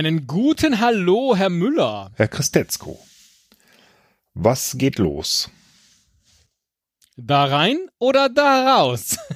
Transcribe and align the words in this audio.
Einen 0.00 0.26
guten 0.26 0.80
Hallo, 0.80 1.36
Herr 1.36 1.50
Müller. 1.50 2.10
Herr 2.14 2.28
Christetzko, 2.28 2.98
was 4.32 4.78
geht 4.78 4.96
los? 4.98 5.50
Da 7.18 7.44
rein 7.44 7.76
oder 7.98 8.30
da 8.30 8.78
raus? 8.78 9.18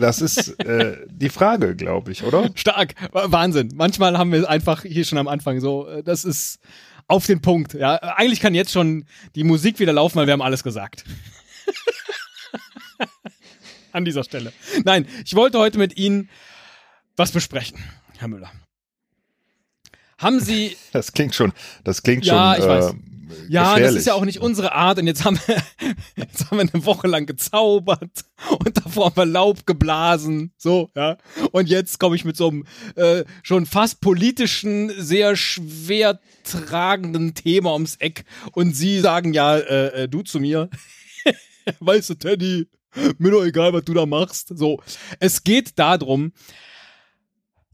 Das 0.00 0.20
ist 0.20 0.58
äh, 0.58 1.06
die 1.08 1.28
Frage, 1.28 1.76
glaube 1.76 2.10
ich, 2.10 2.24
oder? 2.24 2.50
Stark, 2.56 2.96
Wahnsinn. 3.12 3.70
Manchmal 3.76 4.18
haben 4.18 4.32
wir 4.32 4.50
einfach 4.50 4.82
hier 4.82 5.04
schon 5.04 5.18
am 5.18 5.28
Anfang 5.28 5.60
so, 5.60 5.86
äh, 5.86 6.02
das 6.02 6.24
ist 6.24 6.58
auf 7.06 7.26
den 7.26 7.40
Punkt. 7.40 7.74
Ja, 7.74 7.94
eigentlich 7.94 8.40
kann 8.40 8.56
jetzt 8.56 8.72
schon 8.72 9.06
die 9.36 9.44
Musik 9.44 9.78
wieder 9.78 9.92
laufen, 9.92 10.16
weil 10.16 10.26
wir 10.26 10.32
haben 10.32 10.42
alles 10.42 10.64
gesagt. 10.64 11.04
An 13.92 14.04
dieser 14.04 14.24
Stelle. 14.24 14.52
Nein, 14.84 15.06
ich 15.24 15.36
wollte 15.36 15.60
heute 15.60 15.78
mit 15.78 15.96
Ihnen 15.96 16.28
was 17.14 17.30
besprechen, 17.30 17.78
Herr 18.18 18.26
Müller. 18.26 18.50
Haben 20.20 20.38
Sie. 20.40 20.76
Das 20.92 21.12
klingt 21.12 21.34
schon, 21.34 21.52
das 21.84 22.02
klingt 22.02 22.24
ja, 22.24 22.54
schon. 22.54 22.62
Ich 22.62 22.68
weiß. 22.68 22.90
Äh, 22.92 22.94
ja, 23.48 23.78
das 23.78 23.94
ist 23.94 24.06
ja 24.06 24.14
auch 24.14 24.24
nicht 24.24 24.40
unsere 24.40 24.72
Art 24.72 24.98
und 24.98 25.06
jetzt 25.06 25.24
haben 25.24 25.38
wir, 25.46 25.56
jetzt 26.16 26.50
haben 26.50 26.58
wir 26.58 26.68
eine 26.72 26.84
Woche 26.84 27.06
lang 27.06 27.26
gezaubert 27.26 28.24
und 28.58 28.76
davor 28.76 29.06
haben 29.06 29.16
wir 29.16 29.26
Laub 29.26 29.66
geblasen, 29.66 30.52
so, 30.56 30.90
ja. 30.96 31.16
Und 31.52 31.68
jetzt 31.68 32.00
komme 32.00 32.16
ich 32.16 32.24
mit 32.24 32.36
so 32.36 32.48
einem 32.48 32.66
äh, 32.96 33.24
schon 33.42 33.66
fast 33.66 34.00
politischen, 34.00 34.90
sehr 35.00 35.36
schwer 35.36 36.20
tragenden 36.42 37.34
Thema 37.34 37.72
ums 37.72 37.96
Eck 37.96 38.24
und 38.52 38.74
Sie 38.74 39.00
sagen 39.00 39.32
ja, 39.32 39.56
äh, 39.56 40.02
äh 40.04 40.08
du 40.08 40.22
zu 40.22 40.40
mir, 40.40 40.68
weißt 41.78 42.10
du, 42.10 42.14
Teddy, 42.14 42.68
mir 43.18 43.30
doch 43.30 43.44
egal, 43.44 43.72
was 43.72 43.84
du 43.84 43.94
da 43.94 44.06
machst. 44.06 44.56
So, 44.56 44.82
es 45.20 45.44
geht 45.44 45.78
darum, 45.78 46.32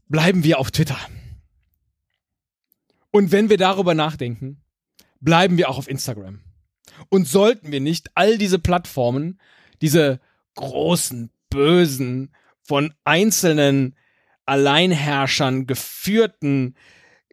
bleiben 0.07 0.43
wir 0.43 0.59
auf 0.59 0.69
Twitter. 0.69 0.99
Und 3.17 3.31
wenn 3.31 3.49
wir 3.49 3.57
darüber 3.57 3.95
nachdenken, 3.95 4.61
bleiben 5.19 5.57
wir 5.57 5.69
auch 5.69 5.79
auf 5.79 5.89
Instagram. 5.89 6.41
Und 7.09 7.27
sollten 7.27 7.71
wir 7.71 7.79
nicht 7.79 8.11
all 8.13 8.37
diese 8.37 8.59
Plattformen, 8.59 9.39
diese 9.81 10.19
großen, 10.53 11.31
bösen, 11.49 12.31
von 12.61 12.93
einzelnen 13.05 13.95
Alleinherrschern 14.45 15.65
geführten, 15.65 16.75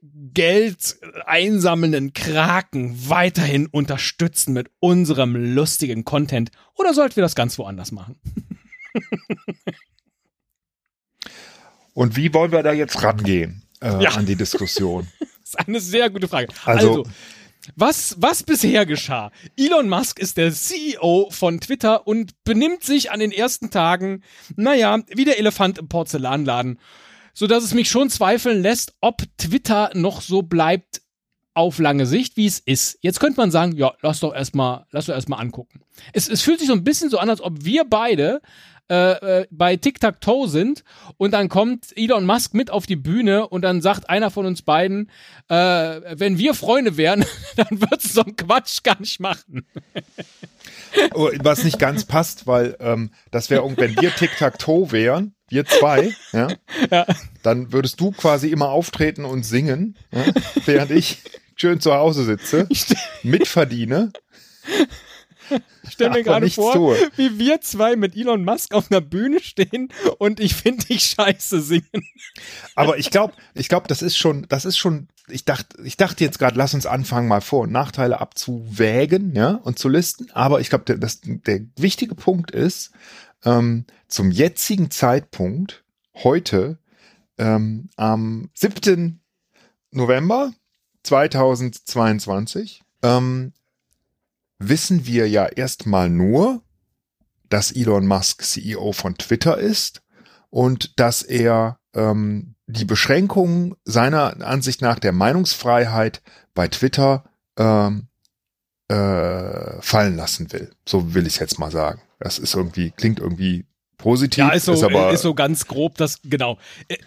Geld 0.00 0.96
einsammelnden 1.26 2.14
Kraken 2.14 3.10
weiterhin 3.10 3.66
unterstützen 3.66 4.54
mit 4.54 4.70
unserem 4.80 5.36
lustigen 5.36 6.06
Content? 6.06 6.50
Oder 6.76 6.94
sollten 6.94 7.16
wir 7.16 7.22
das 7.24 7.34
ganz 7.34 7.58
woanders 7.58 7.92
machen? 7.92 8.18
Und 11.92 12.16
wie 12.16 12.32
wollen 12.32 12.52
wir 12.52 12.62
da 12.62 12.72
jetzt 12.72 13.02
rangehen 13.02 13.64
äh, 13.82 14.02
ja. 14.02 14.12
an 14.12 14.24
die 14.24 14.36
Diskussion? 14.36 15.06
ist 15.54 15.68
eine 15.68 15.80
sehr 15.80 16.10
gute 16.10 16.28
Frage. 16.28 16.48
Also, 16.64 16.88
also 16.88 17.04
was, 17.76 18.16
was 18.18 18.42
bisher 18.42 18.84
geschah? 18.84 19.30
Elon 19.56 19.88
Musk 19.88 20.18
ist 20.18 20.36
der 20.36 20.52
CEO 20.52 21.28
von 21.30 21.60
Twitter 21.60 22.06
und 22.06 22.44
benimmt 22.44 22.84
sich 22.84 23.10
an 23.10 23.20
den 23.20 23.32
ersten 23.32 23.70
Tagen, 23.70 24.22
naja, 24.56 25.00
wie 25.08 25.24
der 25.24 25.38
Elefant 25.38 25.78
im 25.78 25.88
Porzellanladen, 25.88 26.78
so 27.32 27.46
dass 27.46 27.64
es 27.64 27.74
mich 27.74 27.90
schon 27.90 28.10
zweifeln 28.10 28.62
lässt, 28.62 28.94
ob 29.00 29.22
Twitter 29.38 29.90
noch 29.94 30.20
so 30.20 30.42
bleibt 30.42 31.00
auf 31.54 31.78
lange 31.78 32.06
Sicht, 32.06 32.36
wie 32.36 32.46
es 32.46 32.58
ist. 32.58 32.98
Jetzt 33.00 33.20
könnte 33.20 33.40
man 33.40 33.50
sagen, 33.50 33.76
ja, 33.76 33.94
lass 34.02 34.20
doch 34.20 34.34
erstmal, 34.34 34.86
lass 34.90 35.06
doch 35.06 35.14
erstmal 35.14 35.40
angucken. 35.40 35.80
Es, 36.12 36.28
es 36.28 36.42
fühlt 36.42 36.58
sich 36.58 36.68
so 36.68 36.74
ein 36.74 36.84
bisschen 36.84 37.10
so 37.10 37.18
an, 37.18 37.30
als 37.30 37.40
ob 37.40 37.64
wir 37.64 37.84
beide 37.84 38.42
äh, 38.90 39.40
äh, 39.40 39.46
bei 39.50 39.76
Tic-Tac-Toe 39.76 40.46
sind 40.46 40.84
und 41.16 41.32
dann 41.32 41.48
kommt 41.48 41.96
Elon 41.96 42.26
Musk 42.26 42.52
mit 42.52 42.70
auf 42.70 42.84
die 42.84 42.96
Bühne 42.96 43.48
und 43.48 43.62
dann 43.62 43.80
sagt 43.80 44.10
einer 44.10 44.30
von 44.30 44.44
uns 44.44 44.60
beiden, 44.60 45.10
äh, 45.48 45.54
wenn 45.54 46.36
wir 46.36 46.52
Freunde 46.52 46.98
wären, 46.98 47.24
dann 47.56 47.80
würdest 47.80 48.10
du 48.10 48.14
so 48.14 48.24
einen 48.24 48.36
Quatsch 48.36 48.82
gar 48.82 49.00
nicht 49.00 49.20
machen. 49.20 49.66
oh, 51.14 51.30
was 51.40 51.64
nicht 51.64 51.78
ganz 51.78 52.04
passt, 52.04 52.46
weil 52.46 52.76
ähm, 52.78 53.10
das 53.30 53.48
wäre, 53.48 53.64
wenn 53.76 53.96
wir 54.00 54.14
Tic-Tac-Toe 54.14 54.92
wären, 54.92 55.34
wir 55.48 55.64
zwei, 55.64 56.12
ja, 56.32 56.48
ja, 56.90 57.06
dann 57.42 57.72
würdest 57.72 58.00
du 58.00 58.10
quasi 58.10 58.48
immer 58.48 58.68
auftreten 58.68 59.24
und 59.24 59.44
singen, 59.44 59.96
ja, 60.12 60.24
während 60.66 60.90
ich 60.90 61.22
schön 61.56 61.80
zu 61.80 61.94
Hause 61.94 62.24
sitze, 62.24 62.68
mitverdiene 63.22 64.12
ich 65.82 65.90
stelle 65.92 66.10
mir 66.10 66.22
gerade 66.22 66.48
vor, 66.50 66.72
tue. 66.74 66.96
wie 67.16 67.38
wir 67.38 67.60
zwei 67.60 67.96
mit 67.96 68.16
Elon 68.16 68.44
Musk 68.44 68.74
auf 68.74 68.90
einer 68.90 69.00
Bühne 69.00 69.40
stehen 69.40 69.88
und 70.18 70.40
ich 70.40 70.54
finde 70.54 70.86
dich 70.86 71.04
scheiße 71.04 71.60
singen. 71.60 72.08
Aber 72.74 72.98
ich 72.98 73.10
glaube, 73.10 73.34
ich 73.54 73.68
glaube, 73.68 73.88
das 73.88 74.02
ist 74.02 74.16
schon, 74.16 74.46
das 74.48 74.64
ist 74.64 74.76
schon, 74.76 75.08
ich 75.28 75.44
dachte, 75.44 75.82
ich 75.82 75.96
dachte 75.96 76.24
jetzt 76.24 76.38
gerade, 76.38 76.56
lass 76.56 76.74
uns 76.74 76.86
anfangen, 76.86 77.28
mal 77.28 77.40
Vor- 77.40 77.62
und 77.62 77.72
Nachteile 77.72 78.20
abzuwägen, 78.20 79.34
ja, 79.34 79.52
und 79.52 79.78
zu 79.78 79.88
listen. 79.88 80.28
Aber 80.32 80.60
ich 80.60 80.68
glaube, 80.68 80.84
der, 80.84 80.96
das, 80.96 81.20
der 81.22 81.60
wichtige 81.76 82.14
Punkt 82.14 82.50
ist, 82.50 82.92
ähm, 83.44 83.84
zum 84.08 84.30
jetzigen 84.30 84.90
Zeitpunkt, 84.90 85.84
heute, 86.14 86.78
ähm, 87.38 87.88
am 87.96 88.50
7. 88.54 89.20
November 89.90 90.52
2022, 91.02 92.82
ähm, 93.02 93.52
wissen 94.58 95.06
wir 95.06 95.28
ja 95.28 95.46
erstmal 95.46 96.10
nur, 96.10 96.62
dass 97.48 97.72
Elon 97.72 98.06
Musk 98.06 98.42
CEO 98.42 98.92
von 98.92 99.16
Twitter 99.16 99.58
ist 99.58 100.02
und 100.50 100.98
dass 100.98 101.22
er 101.22 101.78
ähm, 101.94 102.54
die 102.66 102.84
Beschränkungen 102.84 103.74
seiner 103.84 104.44
Ansicht 104.46 104.80
nach 104.80 104.98
der 104.98 105.12
Meinungsfreiheit 105.12 106.22
bei 106.54 106.68
Twitter 106.68 107.24
ähm, 107.58 108.08
äh, 108.88 109.80
fallen 109.80 110.16
lassen 110.16 110.52
will. 110.52 110.70
So 110.88 111.14
will 111.14 111.26
ich 111.26 111.38
jetzt 111.38 111.58
mal 111.58 111.70
sagen. 111.70 112.00
Das 112.18 112.38
ist 112.38 112.54
irgendwie, 112.54 112.90
klingt 112.90 113.20
irgendwie 113.20 113.66
positiv. 113.96 114.38
Ja, 114.38 114.50
ist 114.50 114.64
so, 114.64 114.72
ist, 114.72 114.82
aber 114.82 115.10
ist 115.12 115.22
so 115.22 115.34
ganz 115.34 115.66
grob, 115.66 115.96
das, 115.96 116.20
genau. 116.24 116.58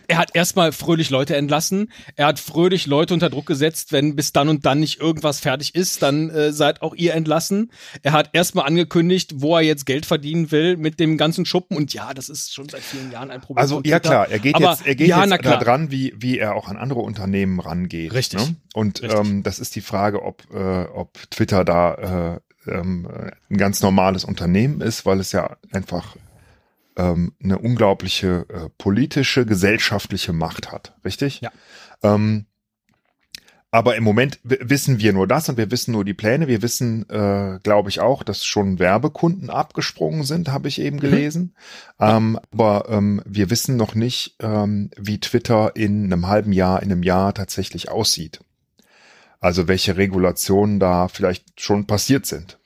Er 0.07 0.17
hat 0.17 0.35
erstmal 0.35 0.71
fröhlich 0.71 1.09
Leute 1.09 1.35
entlassen. 1.35 1.91
Er 2.15 2.27
hat 2.27 2.39
fröhlich 2.39 2.85
Leute 2.87 3.13
unter 3.13 3.29
Druck 3.29 3.45
gesetzt, 3.45 3.91
wenn 3.91 4.15
bis 4.15 4.33
dann 4.33 4.49
und 4.49 4.65
dann 4.65 4.79
nicht 4.79 4.99
irgendwas 4.99 5.39
fertig 5.39 5.75
ist, 5.75 6.01
dann 6.01 6.29
äh, 6.29 6.51
seid 6.51 6.81
auch 6.81 6.95
ihr 6.95 7.13
entlassen. 7.13 7.71
Er 8.03 8.13
hat 8.13 8.29
erstmal 8.33 8.65
angekündigt, 8.65 9.35
wo 9.37 9.55
er 9.55 9.61
jetzt 9.61 9.85
Geld 9.85 10.05
verdienen 10.05 10.51
will 10.51 10.77
mit 10.77 10.99
dem 10.99 11.17
ganzen 11.17 11.45
Schuppen. 11.45 11.77
Und 11.77 11.93
ja, 11.93 12.13
das 12.13 12.29
ist 12.29 12.53
schon 12.53 12.69
seit 12.69 12.81
vielen 12.81 13.11
Jahren 13.11 13.31
ein 13.31 13.41
Problem. 13.41 13.61
Also, 13.61 13.81
ja 13.85 13.99
klar, 13.99 14.29
er 14.29 14.39
geht 14.39 14.55
aber, 14.55 14.71
jetzt, 14.71 14.85
er 14.85 14.95
geht 14.95 15.07
ja, 15.07 15.25
jetzt 15.25 15.45
da 15.45 15.57
dran, 15.57 15.91
wie, 15.91 16.13
wie 16.17 16.37
er 16.37 16.55
auch 16.55 16.67
an 16.67 16.77
andere 16.77 16.99
Unternehmen 16.99 17.59
rangeht. 17.59 18.13
Richtig. 18.13 18.39
Ne? 18.39 18.55
Und 18.73 19.01
Richtig. 19.01 19.19
Ähm, 19.19 19.43
das 19.43 19.59
ist 19.59 19.75
die 19.75 19.81
Frage, 19.81 20.23
ob, 20.23 20.43
äh, 20.53 20.83
ob 20.83 21.17
Twitter 21.31 21.65
da 21.65 22.37
äh, 22.65 22.71
ähm, 22.71 23.07
ein 23.49 23.57
ganz 23.57 23.81
normales 23.81 24.23
Unternehmen 24.23 24.81
ist, 24.81 25.05
weil 25.05 25.19
es 25.19 25.31
ja 25.31 25.57
einfach 25.71 26.15
ähm, 26.97 27.33
eine 27.41 27.59
unglaubliche 27.59 28.45
äh, 28.49 28.69
politische, 28.77 29.45
gesellschaftliche 29.45 30.33
Macht 30.33 30.71
hat, 30.71 30.95
richtig? 31.05 31.41
Ja. 31.41 31.51
Ähm, 32.03 32.45
aber 33.69 33.95
im 33.97 34.03
Moment 34.03 34.39
wissen 34.43 34.99
wir 34.99 35.13
nur 35.13 35.27
das 35.27 35.49
und 35.49 35.57
wir 35.57 35.69
wissen 35.71 35.91
nur 35.91 36.05
die 36.05 36.13
Pläne. 36.13 36.47
Wir 36.47 36.61
wissen, 36.61 37.07
äh, 37.09 37.59
glaube 37.61 37.89
ich, 37.89 37.99
auch, 37.99 38.23
dass 38.23 38.45
schon 38.45 38.79
Werbekunden 38.79 39.49
abgesprungen 39.49 40.23
sind, 40.23 40.49
habe 40.49 40.69
ich 40.69 40.79
eben 40.79 40.97
mhm. 40.97 41.01
gelesen. 41.01 41.55
Mhm. 41.99 42.05
Ähm, 42.07 42.39
aber 42.51 42.87
ähm, 42.89 43.21
wir 43.25 43.49
wissen 43.49 43.75
noch 43.75 43.93
nicht, 43.93 44.35
ähm, 44.39 44.89
wie 44.97 45.19
Twitter 45.19 45.75
in 45.75 46.05
einem 46.05 46.27
halben 46.27 46.53
Jahr, 46.53 46.81
in 46.81 46.91
einem 46.91 47.03
Jahr 47.03 47.33
tatsächlich 47.33 47.89
aussieht. 47.89 48.39
Also 49.39 49.67
welche 49.67 49.97
Regulationen 49.97 50.79
da 50.79 51.07
vielleicht 51.07 51.61
schon 51.61 51.85
passiert 51.85 52.25
sind 52.25 52.57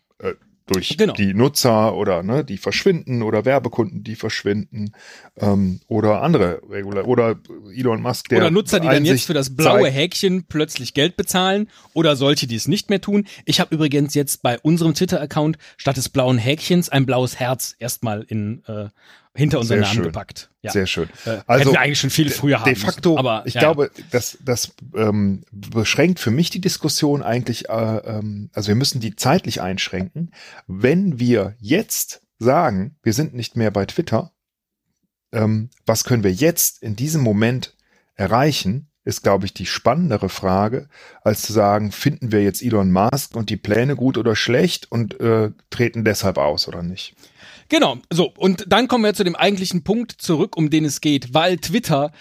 durch 0.71 0.97
genau. 0.97 1.13
die 1.13 1.33
Nutzer 1.33 1.95
oder 1.95 2.23
ne, 2.23 2.43
die 2.43 2.57
verschwinden 2.57 3.21
oder 3.21 3.45
Werbekunden, 3.45 4.03
die 4.03 4.15
verschwinden 4.15 4.93
ähm, 5.37 5.79
oder 5.87 6.21
andere 6.21 6.61
Regular 6.69 7.07
oder 7.07 7.35
Elon 7.75 8.01
Musk, 8.01 8.29
der 8.29 8.39
oder 8.39 8.51
Nutzer, 8.51 8.79
die 8.79 8.87
dann 8.87 9.05
jetzt 9.05 9.25
für 9.25 9.33
das 9.33 9.55
blaue 9.55 9.89
Häkchen 9.89 10.45
plötzlich 10.47 10.93
Geld 10.93 11.17
bezahlen 11.17 11.69
oder 11.93 12.15
solche, 12.15 12.47
die 12.47 12.55
es 12.55 12.67
nicht 12.67 12.89
mehr 12.89 13.01
tun. 13.01 13.25
Ich 13.45 13.59
habe 13.59 13.75
übrigens 13.75 14.13
jetzt 14.13 14.41
bei 14.41 14.59
unserem 14.59 14.93
Twitter-Account 14.93 15.57
statt 15.77 15.97
des 15.97 16.09
blauen 16.09 16.37
Häkchens 16.37 16.89
ein 16.89 17.05
blaues 17.05 17.39
Herz 17.39 17.75
erstmal 17.79 18.23
in 18.23 18.63
äh, 18.67 18.89
hinter 19.35 19.59
unseren 19.59 19.79
Namen 19.79 19.93
schön. 19.93 20.03
gepackt. 20.03 20.49
Ja. 20.61 20.71
Sehr 20.71 20.87
schön. 20.87 21.09
Äh, 21.25 21.41
also 21.47 21.61
hätten 21.61 21.71
wir 21.73 21.79
eigentlich 21.79 21.99
schon 21.99 22.09
viel 22.09 22.29
früher 22.29 22.59
haben 22.59 22.65
De 22.65 22.75
facto, 22.75 23.11
müssen, 23.11 23.19
aber 23.19 23.43
ich 23.45 23.53
ja, 23.53 23.61
glaube, 23.61 23.91
das, 24.11 24.37
das 24.43 24.73
ähm, 24.95 25.43
beschränkt 25.51 26.19
für 26.19 26.31
mich 26.31 26.49
die 26.49 26.61
Diskussion 26.61 27.23
eigentlich, 27.23 27.69
äh, 27.69 27.73
ähm, 27.73 28.49
also 28.53 28.67
wir 28.67 28.75
müssen 28.75 28.99
die 28.99 29.15
zeitlich 29.15 29.61
einschränken. 29.61 30.31
Wenn 30.67 31.19
wir 31.19 31.55
jetzt 31.59 32.21
sagen, 32.39 32.97
wir 33.03 33.13
sind 33.13 33.33
nicht 33.33 33.55
mehr 33.55 33.71
bei 33.71 33.85
Twitter, 33.85 34.31
ähm, 35.31 35.69
was 35.85 36.03
können 36.03 36.23
wir 36.23 36.33
jetzt 36.33 36.83
in 36.83 36.95
diesem 36.95 37.21
Moment 37.21 37.75
erreichen, 38.15 38.91
ist, 39.03 39.23
glaube 39.23 39.45
ich, 39.45 39.53
die 39.53 39.65
spannendere 39.65 40.29
Frage, 40.29 40.87
als 41.23 41.41
zu 41.41 41.53
sagen, 41.53 41.91
finden 41.91 42.31
wir 42.31 42.43
jetzt 42.43 42.61
Elon 42.61 42.91
Musk 42.91 43.35
und 43.35 43.49
die 43.49 43.57
Pläne 43.57 43.95
gut 43.95 44.17
oder 44.17 44.35
schlecht 44.35 44.91
und 44.91 45.19
äh, 45.19 45.51
treten 45.69 46.03
deshalb 46.05 46.37
aus 46.37 46.67
oder 46.67 46.83
nicht. 46.83 47.15
Genau, 47.71 47.99
so, 48.11 48.33
und 48.35 48.65
dann 48.67 48.89
kommen 48.89 49.05
wir 49.05 49.13
zu 49.13 49.23
dem 49.23 49.37
eigentlichen 49.37 49.85
Punkt 49.85 50.11
zurück, 50.11 50.57
um 50.57 50.69
den 50.69 50.83
es 50.83 50.99
geht, 50.99 51.33
weil 51.33 51.55
Twitter 51.55 52.11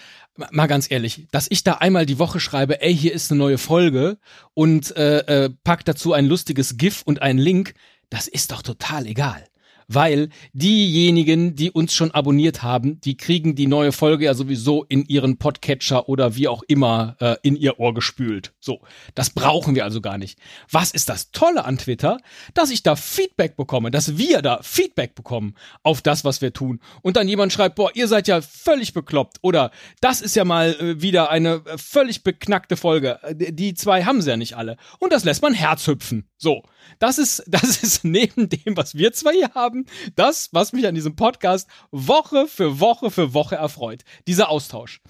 mal 0.49 0.67
ganz 0.67 0.89
ehrlich, 0.89 1.27
dass 1.31 1.47
ich 1.49 1.65
da 1.65 1.73
einmal 1.73 2.05
die 2.05 2.19
Woche 2.19 2.39
schreibe, 2.39 2.81
ey, 2.81 2.95
hier 2.95 3.11
ist 3.11 3.29
eine 3.29 3.39
neue 3.39 3.57
Folge 3.57 4.17
und 4.53 4.95
äh, 4.95 5.17
äh, 5.19 5.49
pack 5.65 5.83
dazu 5.83 6.13
ein 6.13 6.25
lustiges 6.25 6.77
GIF 6.77 7.01
und 7.03 7.21
einen 7.21 7.37
Link, 7.37 7.73
das 8.09 8.29
ist 8.29 8.53
doch 8.53 8.61
total 8.61 9.05
egal 9.05 9.43
weil 9.93 10.29
diejenigen, 10.53 11.55
die 11.55 11.71
uns 11.71 11.93
schon 11.93 12.11
abonniert 12.11 12.63
haben, 12.63 12.99
die 13.01 13.17
kriegen 13.17 13.55
die 13.55 13.67
neue 13.67 13.91
Folge 13.91 14.25
ja 14.25 14.33
sowieso 14.33 14.83
in 14.83 15.05
ihren 15.05 15.37
Podcatcher 15.37 16.07
oder 16.09 16.35
wie 16.35 16.47
auch 16.47 16.63
immer 16.67 17.15
äh, 17.19 17.35
in 17.43 17.55
ihr 17.55 17.79
Ohr 17.79 17.93
gespült. 17.93 18.53
So, 18.59 18.81
das 19.15 19.29
brauchen 19.29 19.75
wir 19.75 19.83
also 19.83 20.01
gar 20.01 20.17
nicht. 20.17 20.39
Was 20.69 20.91
ist 20.91 21.09
das 21.09 21.31
Tolle 21.31 21.65
an 21.65 21.77
Twitter? 21.77 22.19
Dass 22.53 22.71
ich 22.71 22.83
da 22.83 22.95
Feedback 22.95 23.57
bekomme, 23.57 23.91
dass 23.91 24.17
wir 24.17 24.41
da 24.41 24.59
Feedback 24.61 25.15
bekommen 25.15 25.55
auf 25.83 26.01
das, 26.01 26.23
was 26.23 26.41
wir 26.41 26.53
tun. 26.53 26.79
Und 27.01 27.17
dann 27.17 27.27
jemand 27.27 27.53
schreibt, 27.53 27.75
boah, 27.75 27.91
ihr 27.93 28.07
seid 28.07 28.27
ja 28.27 28.41
völlig 28.41 28.93
bekloppt 28.93 29.37
oder 29.41 29.71
das 29.99 30.21
ist 30.21 30.35
ja 30.35 30.45
mal 30.45 30.73
äh, 30.79 31.01
wieder 31.01 31.29
eine 31.29 31.61
äh, 31.65 31.77
völlig 31.77 32.23
beknackte 32.23 32.77
Folge. 32.77 33.19
Äh, 33.23 33.51
die 33.51 33.73
zwei 33.73 34.03
haben 34.03 34.21
sie 34.21 34.29
ja 34.29 34.37
nicht 34.37 34.55
alle. 34.55 34.77
Und 34.99 35.11
das 35.13 35.23
lässt 35.23 35.41
man 35.41 35.53
Herz 35.53 35.87
hüpfen. 35.87 36.29
So, 36.37 36.63
das 36.99 37.17
ist, 37.17 37.43
das 37.47 37.83
ist 37.83 38.03
neben 38.03 38.49
dem, 38.49 38.77
was 38.77 38.95
wir 38.95 39.13
zwei 39.13 39.33
hier 39.33 39.51
haben, 39.53 39.80
das, 40.15 40.49
was 40.51 40.73
mich 40.73 40.87
an 40.87 40.95
diesem 40.95 41.15
Podcast 41.15 41.67
Woche 41.91 42.47
für 42.47 42.79
Woche 42.79 43.11
für 43.11 43.33
Woche 43.33 43.55
erfreut. 43.55 44.03
Dieser 44.27 44.49
Austausch. 44.49 45.01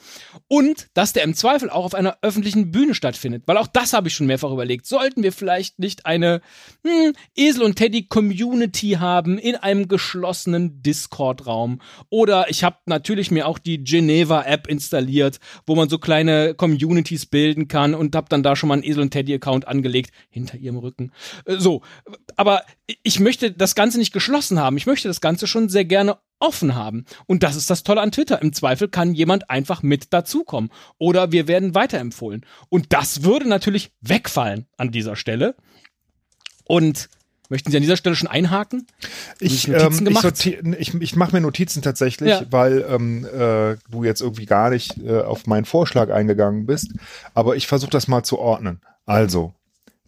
Und, 0.47 0.87
dass 0.93 1.13
der 1.13 1.23
im 1.23 1.33
Zweifel 1.33 1.69
auch 1.69 1.85
auf 1.85 1.95
einer 1.95 2.17
öffentlichen 2.21 2.71
Bühne 2.71 2.95
stattfindet. 2.95 3.43
Weil 3.45 3.57
auch 3.57 3.67
das 3.67 3.93
habe 3.93 4.07
ich 4.07 4.13
schon 4.13 4.27
mehrfach 4.27 4.51
überlegt. 4.51 4.85
Sollten 4.85 5.23
wir 5.23 5.31
vielleicht 5.31 5.79
nicht 5.79 6.05
eine 6.05 6.41
hm, 6.85 7.13
Esel 7.35 7.63
und 7.63 7.75
Teddy 7.75 8.07
Community 8.07 8.91
haben 8.99 9.37
in 9.37 9.55
einem 9.55 9.87
geschlossenen 9.87 10.81
Discord-Raum? 10.81 11.81
Oder 12.09 12.49
ich 12.49 12.63
habe 12.63 12.77
natürlich 12.85 13.31
mir 13.31 13.47
auch 13.47 13.59
die 13.59 13.83
Geneva 13.83 14.43
App 14.43 14.67
installiert, 14.67 15.39
wo 15.65 15.75
man 15.75 15.89
so 15.89 15.97
kleine 15.97 16.53
Communities 16.55 17.25
bilden 17.25 17.67
kann 17.67 17.93
und 17.93 18.15
habe 18.15 18.27
dann 18.29 18.43
da 18.43 18.55
schon 18.55 18.69
mal 18.69 18.75
einen 18.75 18.83
Esel 18.83 19.01
und 19.01 19.11
Teddy 19.11 19.33
Account 19.33 19.67
angelegt, 19.67 20.11
hinter 20.29 20.57
ihrem 20.57 20.77
Rücken. 20.77 21.11
Äh, 21.45 21.57
so, 21.57 21.81
aber 22.35 22.63
ich 23.03 23.19
möchte 23.19 23.51
das 23.51 23.75
Ganze 23.75 23.97
nicht 23.97 24.13
geschlossen 24.13 24.59
haben. 24.59 24.60
Ich 24.77 24.85
möchte 24.85 25.07
das 25.07 25.21
Ganze 25.21 25.47
schon 25.47 25.69
sehr 25.69 25.85
gerne 25.85 26.17
offen 26.39 26.75
haben. 26.75 27.05
Und 27.27 27.43
das 27.43 27.55
ist 27.55 27.69
das 27.69 27.83
Tolle 27.83 28.01
an 28.01 28.11
Twitter. 28.11 28.41
Im 28.41 28.53
Zweifel 28.53 28.87
kann 28.87 29.13
jemand 29.13 29.49
einfach 29.49 29.83
mit 29.83 30.13
dazukommen. 30.13 30.71
Oder 30.97 31.31
wir 31.31 31.47
werden 31.47 31.75
weiterempfohlen. 31.75 32.45
Und 32.69 32.93
das 32.93 33.23
würde 33.23 33.47
natürlich 33.47 33.91
wegfallen 34.01 34.65
an 34.77 34.91
dieser 34.91 35.15
Stelle. 35.15 35.55
Und 36.65 37.09
Möchten 37.51 37.69
Sie 37.69 37.75
an 37.75 37.83
dieser 37.83 37.97
Stelle 37.97 38.15
schon 38.15 38.29
einhaken? 38.29 38.87
Ich, 39.41 39.67
ähm, 39.67 40.07
ich, 40.07 40.63
ich, 40.63 40.93
ich 40.93 41.15
mache 41.17 41.33
mir 41.33 41.41
Notizen 41.41 41.81
tatsächlich, 41.81 42.29
ja. 42.29 42.45
weil 42.49 42.85
ähm, 42.87 43.25
äh, 43.25 43.75
du 43.91 44.05
jetzt 44.05 44.21
irgendwie 44.21 44.45
gar 44.45 44.69
nicht 44.69 44.97
äh, 45.03 45.19
auf 45.19 45.47
meinen 45.47 45.65
Vorschlag 45.65 46.09
eingegangen 46.09 46.65
bist. 46.65 46.93
Aber 47.33 47.57
ich 47.57 47.67
versuche 47.67 47.91
das 47.91 48.07
mal 48.07 48.23
zu 48.23 48.39
ordnen. 48.39 48.79
Also, 49.05 49.53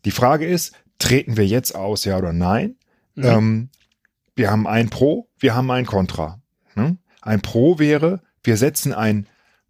die 0.05 0.11
Frage 0.11 0.47
ist, 0.47 0.71
treten 1.00 1.35
wir 1.35 1.45
jetzt 1.45 1.75
aus, 1.75 2.05
ja 2.05 2.17
oder 2.17 2.31
nein? 2.31 2.77
Mhm. 3.15 3.25
Ähm, 3.25 3.69
wir 4.35 4.50
haben 4.50 4.68
ein 4.68 4.89
Pro, 4.89 5.30
wir 5.39 5.56
haben 5.56 5.69
ein 5.71 5.85
Contra. 5.85 6.41
Ne? 6.75 6.97
Ein 7.21 7.41
Pro 7.41 7.80
wäre, 7.80 8.21
wir 8.44 8.57
setzen 8.57 8.94
ein 8.94 9.27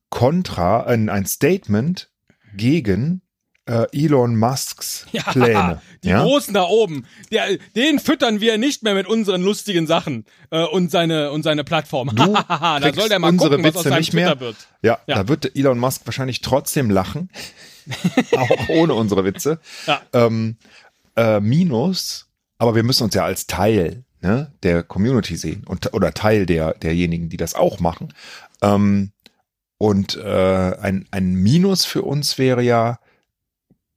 Contra, 0.10 0.84
ein, 0.84 1.10
ein 1.10 1.26
Statement 1.26 2.10
gegen 2.56 3.22
äh, 3.66 3.86
Elon 3.94 4.36
Musks 4.36 5.06
ja, 5.12 5.24
Pläne. 5.24 5.82
Die 6.04 6.10
ja? 6.10 6.22
Großen 6.22 6.54
da 6.54 6.64
oben, 6.64 7.06
der, 7.32 7.58
den 7.76 8.00
füttern 8.00 8.42
wir 8.42 8.58
nicht 8.58 8.84
mehr 8.84 8.94
mit 8.94 9.08
unseren 9.08 9.42
lustigen 9.42 9.88
Sachen 9.88 10.26
äh, 10.50 10.64
und 10.64 10.92
seine 10.92 11.32
und 11.32 11.44
seine 11.44 11.64
Plattform. 11.64 12.10
Du 12.14 12.34
da 12.48 12.80
soll 12.94 13.10
der 13.10 13.20
mal 13.20 13.30
unsere 13.30 13.52
gucken, 13.52 13.66
Witze 13.66 13.86
was 13.86 13.88
aus 13.88 13.98
nicht 13.98 14.14
mehr. 14.14 14.40
wird. 14.40 14.56
Ja, 14.82 15.00
ja, 15.08 15.16
da 15.16 15.28
wird 15.28 15.56
Elon 15.56 15.80
Musk 15.80 16.02
wahrscheinlich 16.06 16.42
trotzdem 16.42 16.90
lachen, 16.90 17.30
auch 18.38 18.70
ohne 18.70 18.94
unsere 18.94 19.24
Witze. 19.24 19.60
Ja. 19.88 20.02
Ähm, 20.12 20.58
äh, 21.16 21.40
Minus, 21.40 22.28
aber 22.58 22.76
wir 22.76 22.84
müssen 22.84 23.04
uns 23.04 23.16
ja 23.16 23.24
als 23.24 23.48
Teil 23.48 24.04
ne, 24.24 24.52
der 24.64 24.84
Community 24.84 25.36
sehen 25.36 25.64
und 25.66 25.94
oder 25.94 26.14
Teil 26.14 26.46
der 26.46 26.74
derjenigen, 26.74 27.30
die 27.30 27.38
das 27.38 27.54
auch 27.54 27.80
machen. 27.80 28.14
Ähm, 28.62 29.12
und 29.78 30.16
äh, 30.16 30.78
ein, 30.80 31.06
ein 31.12 31.36
Minus 31.36 31.86
für 31.86 32.04
uns 32.04 32.38
wäre 32.38 32.64
ja, 32.64 33.00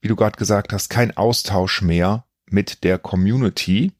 wie 0.01 0.09
du 0.09 0.17
gerade 0.17 0.37
gesagt 0.37 0.73
hast, 0.73 0.91
kein 0.91 1.17
Austausch 1.17 1.81
mehr 1.81 2.25
mit 2.47 2.83
der 2.83 2.99
Community. 2.99 3.93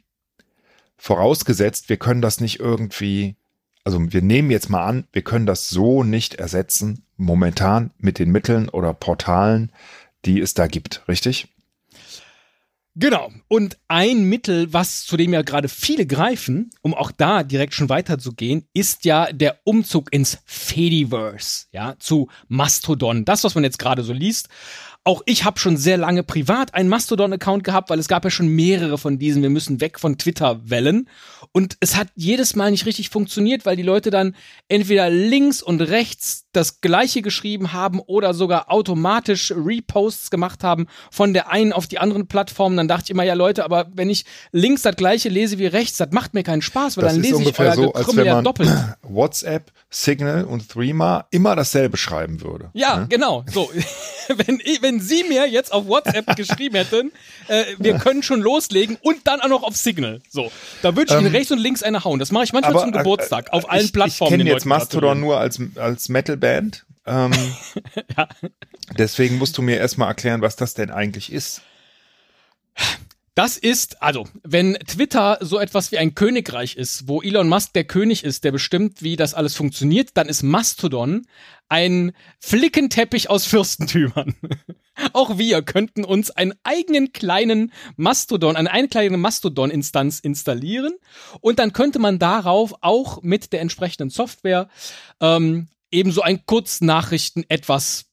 Vorausgesetzt, 0.99 1.89
wir 1.89 1.97
können 1.97 2.23
das 2.23 2.41
nicht 2.41 2.59
irgendwie, 2.59 3.37
also 3.85 4.01
wir 4.13 4.23
nehmen 4.23 4.51
jetzt 4.51 4.69
mal 4.69 4.85
an, 4.85 5.07
wir 5.13 5.23
können 5.23 5.47
das 5.47 5.69
so 5.69 6.03
nicht 6.03 6.35
ersetzen, 6.35 7.05
momentan 7.17 7.93
mit 7.99 8.19
den 8.19 8.33
Mitteln 8.33 8.69
oder 8.69 8.93
Portalen, 8.93 9.71
die 10.25 10.41
es 10.41 10.55
da 10.55 10.67
gibt, 10.67 11.07
richtig? 11.07 11.56
Genau. 12.99 13.31
Und 13.49 13.77
ein 13.89 14.25
Mittel, 14.25 14.73
was 14.73 15.05
zu 15.05 15.19
dem 15.19 15.35
ja 15.35 15.43
gerade 15.43 15.69
viele 15.69 16.07
greifen, 16.07 16.71
um 16.81 16.95
auch 16.95 17.11
da 17.11 17.43
direkt 17.43 17.75
schon 17.75 17.91
weiterzugehen, 17.91 18.67
ist 18.73 19.05
ja 19.05 19.31
der 19.31 19.59
Umzug 19.65 20.11
ins 20.15 20.39
Fediverse, 20.47 21.67
ja, 21.73 21.97
zu 21.99 22.29
Mastodon. 22.49 23.27
Das, 23.27 23.45
was 23.45 23.55
man 23.55 23.65
jetzt 23.65 23.79
gerade 23.79 24.03
so 24.03 24.15
liest, 24.15 24.49
auch 25.05 25.23
ich 25.27 25.45
habe 25.45 25.61
schon 25.61 25.77
sehr 25.77 25.99
lange 25.99 26.23
privat 26.23 26.75
einen 26.75 26.89
Mastodon-Account 26.89 27.65
gehabt, 27.65 27.91
weil 27.91 27.99
es 27.99 28.09
gab 28.09 28.25
ja 28.25 28.31
schon 28.31 28.49
mehrere 28.49 28.97
von 28.97 29.19
diesen. 29.19 29.43
Wir 29.43 29.51
müssen 29.51 29.81
weg 29.83 30.01
von 30.01 30.17
Twitter-Wellen. 30.17 31.09
Und 31.53 31.77
es 31.81 31.97
hat 31.97 32.09
jedes 32.17 32.57
Mal 32.57 32.71
nicht 32.71 32.87
richtig 32.87 33.11
funktioniert, 33.11 33.67
weil 33.67 33.77
die 33.77 33.85
Leute 33.85 34.11
dann 34.11 34.35
entweder 34.69 35.11
links 35.11 35.63
und 35.63 35.83
rechts 35.83 36.46
das 36.57 36.81
gleiche 36.81 37.23
geschrieben 37.23 37.73
haben 37.73 38.01
oder 38.01 38.33
sogar 38.33 38.71
automatisch 38.73 39.53
Reposts 39.55 40.31
gemacht 40.31 40.65
haben 40.65 40.87
von 41.11 41.35
der 41.35 41.51
einen 41.51 41.73
auf 41.73 41.87
die 41.87 41.99
anderen 41.99 42.27
Plattformen. 42.27 42.77
Dann 42.77 42.89
dachte 42.89 43.05
ich 43.05 43.11
immer, 43.11 43.25
ja 43.25 43.35
Leute, 43.35 43.65
aber 43.65 43.87
wenn 43.95 44.09
ich 44.09 44.25
links 44.53 44.83
das 44.83 44.97
gleiche 44.97 45.29
lese 45.29 45.59
wie 45.59 45.67
rechts, 45.67 45.99
das 45.99 46.09
macht 46.13 46.35
mir 46.35 46.43
keinen 46.43 46.63
Spaß, 46.63 46.97
weil 46.97 47.05
das 47.05 47.13
dann 47.13 47.23
lese 47.23 47.43
ich 47.43 47.59
euer 47.59 47.75
so, 47.75 47.93
wenn 48.15 48.27
man 48.27 48.45
doppelt. 48.45 48.71
WhatsApp, 49.03 49.71
Signal 49.91 50.45
und 50.45 50.69
Threema 50.69 51.27
immer 51.31 51.55
dasselbe 51.57 51.97
schreiben 51.97 52.41
würde. 52.41 52.71
Ja, 52.73 53.01
ne? 53.01 53.07
genau. 53.09 53.45
So, 53.53 53.71
wenn, 54.29 54.59
wenn 54.81 55.01
Sie 55.01 55.25
mir 55.25 55.47
jetzt 55.49 55.73
auf 55.73 55.87
WhatsApp 55.87 56.37
geschrieben 56.37 56.77
hätten, 56.77 57.13
äh, 57.49 57.65
wir 57.79 57.99
können 57.99 58.23
schon 58.23 58.41
loslegen 58.41 58.97
und 59.03 59.27
dann 59.27 59.41
auch 59.41 59.49
noch 59.49 59.63
auf 59.63 59.77
Signal. 59.77 60.21
So, 60.31 60.51
da 60.83 60.97
würde 60.97 61.13
ich 61.13 61.19
ähm, 61.19 61.27
Ihnen 61.27 61.35
rechts 61.35 61.53
und 61.53 61.59
links 61.59 61.83
eine 61.83 62.05
hauen. 62.05 62.19
Das 62.19 62.33
mache 62.33 62.45
ich 62.45 62.53
manchmal 62.53 62.73
aber, 62.73 62.81
zum 62.81 62.95
äh, 62.95 62.99
Geburtstag 62.99 63.53
auf 63.53 63.71
allen 63.71 63.85
ich, 63.85 63.93
Plattformen. 63.93 64.35
Ich 64.35 64.39
kenne 64.39 64.51
jetzt 64.51 64.65
Mastodon 64.65 65.21
nur 65.21 65.39
als, 65.39 65.61
als 65.77 66.09
Metalband. 66.47 66.87
Ähm, 67.07 67.33
ja. 68.17 68.29
Deswegen 68.99 69.39
musst 69.39 69.57
du 69.59 69.63
mir 69.63 69.79
erstmal 69.79 70.09
erklären, 70.09 70.43
was 70.43 70.57
das 70.57 70.75
denn 70.75 70.91
eigentlich 70.91 71.33
ist. 71.33 71.63
Das 73.35 73.59
ist, 73.59 74.03
also, 74.03 74.27
wenn 74.45 74.75
Twitter 74.87 75.37
so 75.43 75.59
etwas 75.59 75.93
wie 75.93 75.99
ein 75.99 76.15
Königreich 76.15 76.77
ist, 76.77 77.07
wo 77.07 77.21
Elon 77.21 77.51
Musk 77.51 77.75
der 77.75 77.85
König 77.85 78.25
ist, 78.25 78.45
der 78.45 78.53
bestimmt, 78.53 79.03
wie 79.03 79.17
das 79.17 79.35
alles 79.35 79.55
funktioniert, 79.55 80.11
dann 80.15 80.27
ist 80.27 80.43
Mastodon 80.43 81.27
ein 81.69 82.13
Flickenteppich 82.39 83.29
aus 83.29 83.45
Fürstentümern. 83.45 84.35
Auch 85.13 85.37
wir 85.37 85.61
könnten 85.61 86.03
uns 86.05 86.31
einen 86.31 86.55
eigenen 86.63 87.13
kleinen 87.13 87.73
Mastodon, 87.97 88.57
eine, 88.57 88.71
eine 88.71 88.89
kleine 88.89 89.19
Mastodon-Instanz 89.19 90.21
installieren 90.21 90.95
und 91.43 91.59
dann 91.59 91.75
könnte 91.75 91.99
man 91.99 92.19
darauf 92.19 92.73
auch 92.81 93.21
mit 93.21 93.53
der 93.53 93.61
entsprechenden 93.61 94.09
Software 94.09 94.71
ähm, 95.21 95.69
ebenso 95.91 96.23
ein 96.23 96.45
Kurznachrichten 96.47 97.45
etwas 97.49 98.07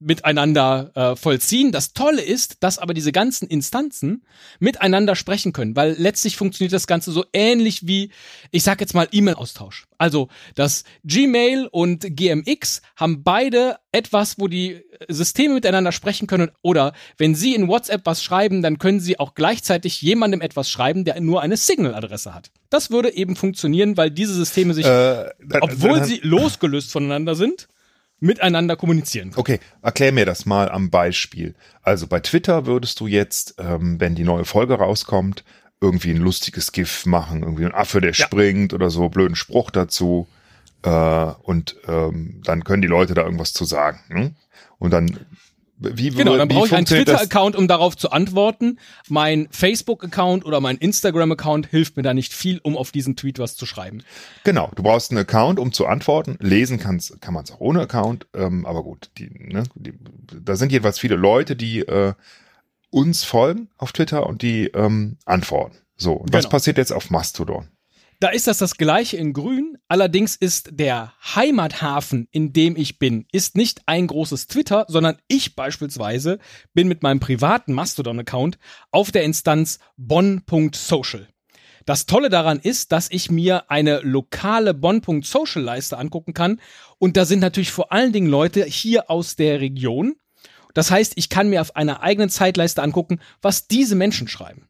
miteinander 0.00 0.90
äh, 0.94 1.16
vollziehen. 1.16 1.72
Das 1.72 1.92
Tolle 1.92 2.22
ist, 2.22 2.58
dass 2.60 2.78
aber 2.78 2.94
diese 2.94 3.12
ganzen 3.12 3.48
Instanzen 3.48 4.24
miteinander 4.60 5.16
sprechen 5.16 5.52
können, 5.52 5.74
weil 5.74 5.96
letztlich 5.98 6.36
funktioniert 6.36 6.72
das 6.72 6.86
Ganze 6.86 7.10
so 7.10 7.24
ähnlich 7.32 7.86
wie, 7.86 8.10
ich 8.50 8.62
sag 8.62 8.80
jetzt 8.80 8.94
mal, 8.94 9.08
E-Mail-Austausch. 9.10 9.86
Also 9.98 10.28
das 10.54 10.84
Gmail 11.04 11.68
und 11.70 12.16
GMX 12.16 12.82
haben 12.96 13.24
beide 13.24 13.78
etwas, 13.90 14.38
wo 14.38 14.46
die 14.46 14.82
Systeme 15.08 15.54
miteinander 15.54 15.92
sprechen 15.92 16.26
können. 16.26 16.50
Oder 16.62 16.92
wenn 17.16 17.34
Sie 17.34 17.54
in 17.54 17.66
WhatsApp 17.68 18.02
was 18.04 18.22
schreiben, 18.22 18.62
dann 18.62 18.78
können 18.78 19.00
Sie 19.00 19.18
auch 19.18 19.34
gleichzeitig 19.34 20.00
jemandem 20.02 20.40
etwas 20.40 20.70
schreiben, 20.70 21.04
der 21.04 21.20
nur 21.20 21.42
eine 21.42 21.56
Signal-Adresse 21.56 22.34
hat. 22.34 22.50
Das 22.70 22.90
würde 22.90 23.12
eben 23.12 23.34
funktionieren, 23.34 23.96
weil 23.96 24.10
diese 24.10 24.34
Systeme 24.34 24.74
sich, 24.74 24.86
äh, 24.86 25.30
obwohl 25.60 26.04
sie 26.04 26.20
losgelöst 26.22 26.92
voneinander 26.92 27.34
sind, 27.34 27.68
miteinander 28.20 28.76
kommunizieren 28.76 29.30
können. 29.30 29.40
Okay, 29.40 29.60
erklär 29.82 30.12
mir 30.12 30.26
das 30.26 30.46
mal 30.46 30.70
am 30.70 30.90
Beispiel. 30.90 31.54
Also 31.82 32.06
bei 32.06 32.20
Twitter 32.20 32.66
würdest 32.66 33.00
du 33.00 33.06
jetzt, 33.06 33.54
ähm, 33.58 34.00
wenn 34.00 34.14
die 34.14 34.24
neue 34.24 34.44
Folge 34.44 34.74
rauskommt, 34.74 35.44
irgendwie 35.80 36.10
ein 36.10 36.16
lustiges 36.16 36.72
GIF 36.72 37.06
machen, 37.06 37.42
irgendwie 37.42 37.64
ein 37.64 37.74
Affe, 37.74 38.00
der 38.00 38.10
ja. 38.10 38.26
springt 38.26 38.74
oder 38.74 38.90
so, 38.90 39.08
blöden 39.08 39.36
Spruch 39.36 39.70
dazu. 39.70 40.26
Äh, 40.82 40.90
und 41.42 41.76
ähm, 41.86 42.40
dann 42.44 42.64
können 42.64 42.82
die 42.82 42.88
Leute 42.88 43.14
da 43.14 43.22
irgendwas 43.22 43.52
zu 43.52 43.64
sagen. 43.64 44.00
Ne? 44.08 44.34
Und 44.78 44.92
dann 44.92 45.18
wie, 45.80 46.10
genau, 46.10 46.36
dann 46.36 46.48
brauche 46.48 46.66
ich 46.66 46.74
einen? 46.74 46.86
Twitter-Account, 46.86 47.54
um 47.56 47.68
darauf 47.68 47.96
zu 47.96 48.10
antworten. 48.10 48.78
Mein 49.08 49.48
Facebook-Account 49.50 50.44
oder 50.44 50.60
mein 50.60 50.76
Instagram-Account 50.76 51.66
hilft 51.68 51.96
mir 51.96 52.02
da 52.02 52.14
nicht 52.14 52.32
viel, 52.32 52.58
um 52.62 52.76
auf 52.76 52.90
diesen 52.90 53.16
Tweet 53.16 53.38
was 53.38 53.56
zu 53.56 53.64
schreiben. 53.66 54.02
Genau, 54.44 54.70
du 54.74 54.82
brauchst 54.82 55.10
einen 55.10 55.18
Account, 55.20 55.58
um 55.58 55.72
zu 55.72 55.86
antworten. 55.86 56.36
Lesen 56.40 56.78
kannst, 56.78 57.20
kann 57.20 57.34
man 57.34 57.44
es 57.44 57.52
auch 57.52 57.60
ohne 57.60 57.80
Account, 57.82 58.26
ähm, 58.34 58.66
aber 58.66 58.82
gut, 58.82 59.10
die, 59.18 59.30
ne, 59.30 59.64
die, 59.74 59.94
da 60.42 60.56
sind 60.56 60.72
jedenfalls 60.72 60.98
viele 60.98 61.16
Leute, 61.16 61.54
die 61.56 61.80
äh, 61.80 62.14
uns 62.90 63.24
folgen 63.24 63.68
auf 63.76 63.92
Twitter 63.92 64.26
und 64.26 64.42
die 64.42 64.66
ähm, 64.68 65.16
antworten. 65.26 65.76
So, 65.96 66.12
und 66.14 66.32
was 66.32 66.44
Genau. 66.44 66.50
passiert 66.52 66.78
jetzt 66.78 66.92
auf 66.92 67.10
Mastodon? 67.10 67.68
Da 68.20 68.30
ist 68.30 68.48
das 68.48 68.58
das 68.58 68.76
gleiche 68.76 69.16
in 69.16 69.32
grün. 69.32 69.78
Allerdings 69.86 70.34
ist 70.34 70.70
der 70.72 71.12
Heimathafen, 71.36 72.26
in 72.32 72.52
dem 72.52 72.76
ich 72.76 72.98
bin, 72.98 73.26
ist 73.30 73.56
nicht 73.56 73.82
ein 73.86 74.08
großes 74.08 74.48
Twitter, 74.48 74.86
sondern 74.88 75.18
ich 75.28 75.54
beispielsweise 75.54 76.40
bin 76.74 76.88
mit 76.88 77.04
meinem 77.04 77.20
privaten 77.20 77.72
Mastodon-Account 77.74 78.58
auf 78.90 79.12
der 79.12 79.22
Instanz 79.22 79.78
bonn.social. 79.96 81.28
Das 81.86 82.06
Tolle 82.06 82.28
daran 82.28 82.58
ist, 82.58 82.90
dass 82.90 83.08
ich 83.08 83.30
mir 83.30 83.70
eine 83.70 84.00
lokale 84.00 84.74
Bonn.social-Leiste 84.74 85.96
angucken 85.96 86.34
kann. 86.34 86.60
Und 86.98 87.16
da 87.16 87.24
sind 87.24 87.38
natürlich 87.38 87.70
vor 87.70 87.92
allen 87.92 88.12
Dingen 88.12 88.28
Leute 88.28 88.64
hier 88.64 89.10
aus 89.10 89.36
der 89.36 89.60
Region. 89.60 90.16
Das 90.74 90.90
heißt, 90.90 91.12
ich 91.14 91.28
kann 91.28 91.50
mir 91.50 91.60
auf 91.60 91.76
einer 91.76 92.02
eigenen 92.02 92.30
Zeitleiste 92.30 92.82
angucken, 92.82 93.20
was 93.40 93.68
diese 93.68 93.94
Menschen 93.94 94.26
schreiben. 94.26 94.68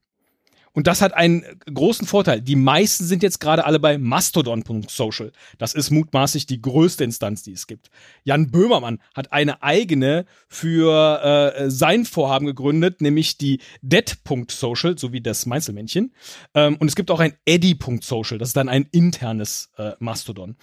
Und 0.79 0.87
das 0.87 1.03
hat 1.03 1.13
einen 1.13 1.45
großen 1.75 2.07
Vorteil. 2.07 2.41
Die 2.41 2.55
meisten 2.55 3.05
sind 3.05 3.25
jetzt 3.25 3.41
gerade 3.41 3.65
alle 3.65 3.81
bei 3.81 3.99
Mastodon.social. 3.99 5.33
Das 5.59 5.75
ist 5.75 5.91
mutmaßlich 5.91 6.47
die 6.47 6.63
größte 6.63 7.03
Instanz, 7.03 7.43
die 7.43 7.51
es 7.51 7.67
gibt. 7.67 7.91
Jan 8.23 8.53
Böhmermann 8.53 9.01
hat 9.13 9.33
eine 9.33 9.65
eigene 9.65 10.25
für 10.47 11.53
äh, 11.57 11.69
sein 11.69 12.05
Vorhaben 12.05 12.47
gegründet, 12.47 13.01
nämlich 13.01 13.37
die 13.39 13.59
dead.social, 13.83 14.97
so 14.97 15.13
wie 15.13 15.21
das 15.21 15.47
Meinzelmännchen. 15.47 16.15
Ähm, 16.55 16.77
und 16.77 16.87
es 16.87 16.95
gibt 16.95 17.11
auch 17.11 17.19
ein 17.19 17.33
eddy.social, 17.45 18.39
das 18.39 18.51
ist 18.51 18.57
dann 18.57 18.69
ein 18.69 18.87
internes 18.93 19.73
äh, 19.79 19.95
Mastodon. 19.99 20.55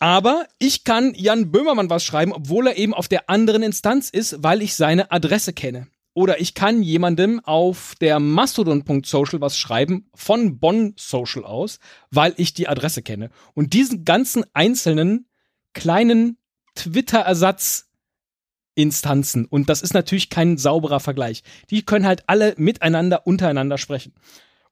Aber 0.00 0.44
ich 0.58 0.84
kann 0.84 1.14
Jan 1.14 1.50
Böhmermann 1.50 1.88
was 1.88 2.04
schreiben, 2.04 2.34
obwohl 2.34 2.66
er 2.66 2.76
eben 2.76 2.92
auf 2.92 3.08
der 3.08 3.30
anderen 3.30 3.62
Instanz 3.62 4.10
ist, 4.10 4.42
weil 4.42 4.60
ich 4.60 4.74
seine 4.74 5.10
Adresse 5.10 5.54
kenne. 5.54 5.86
Oder 6.14 6.40
ich 6.40 6.54
kann 6.54 6.82
jemandem 6.82 7.40
auf 7.40 7.94
der 8.00 8.20
Mastodon.social 8.20 9.40
was 9.40 9.58
schreiben 9.58 10.08
von 10.14 10.60
Bonn 10.60 10.94
Social 10.96 11.44
aus, 11.44 11.80
weil 12.10 12.34
ich 12.36 12.54
die 12.54 12.68
Adresse 12.68 13.02
kenne. 13.02 13.30
Und 13.54 13.72
diesen 13.72 14.04
ganzen 14.04 14.44
einzelnen 14.54 15.26
kleinen 15.72 16.38
Twitter-Ersatz-Instanzen, 16.76 19.46
und 19.46 19.68
das 19.68 19.82
ist 19.82 19.92
natürlich 19.92 20.30
kein 20.30 20.56
sauberer 20.56 21.00
Vergleich, 21.00 21.42
die 21.70 21.82
können 21.82 22.06
halt 22.06 22.22
alle 22.28 22.54
miteinander, 22.58 23.26
untereinander 23.26 23.76
sprechen. 23.76 24.12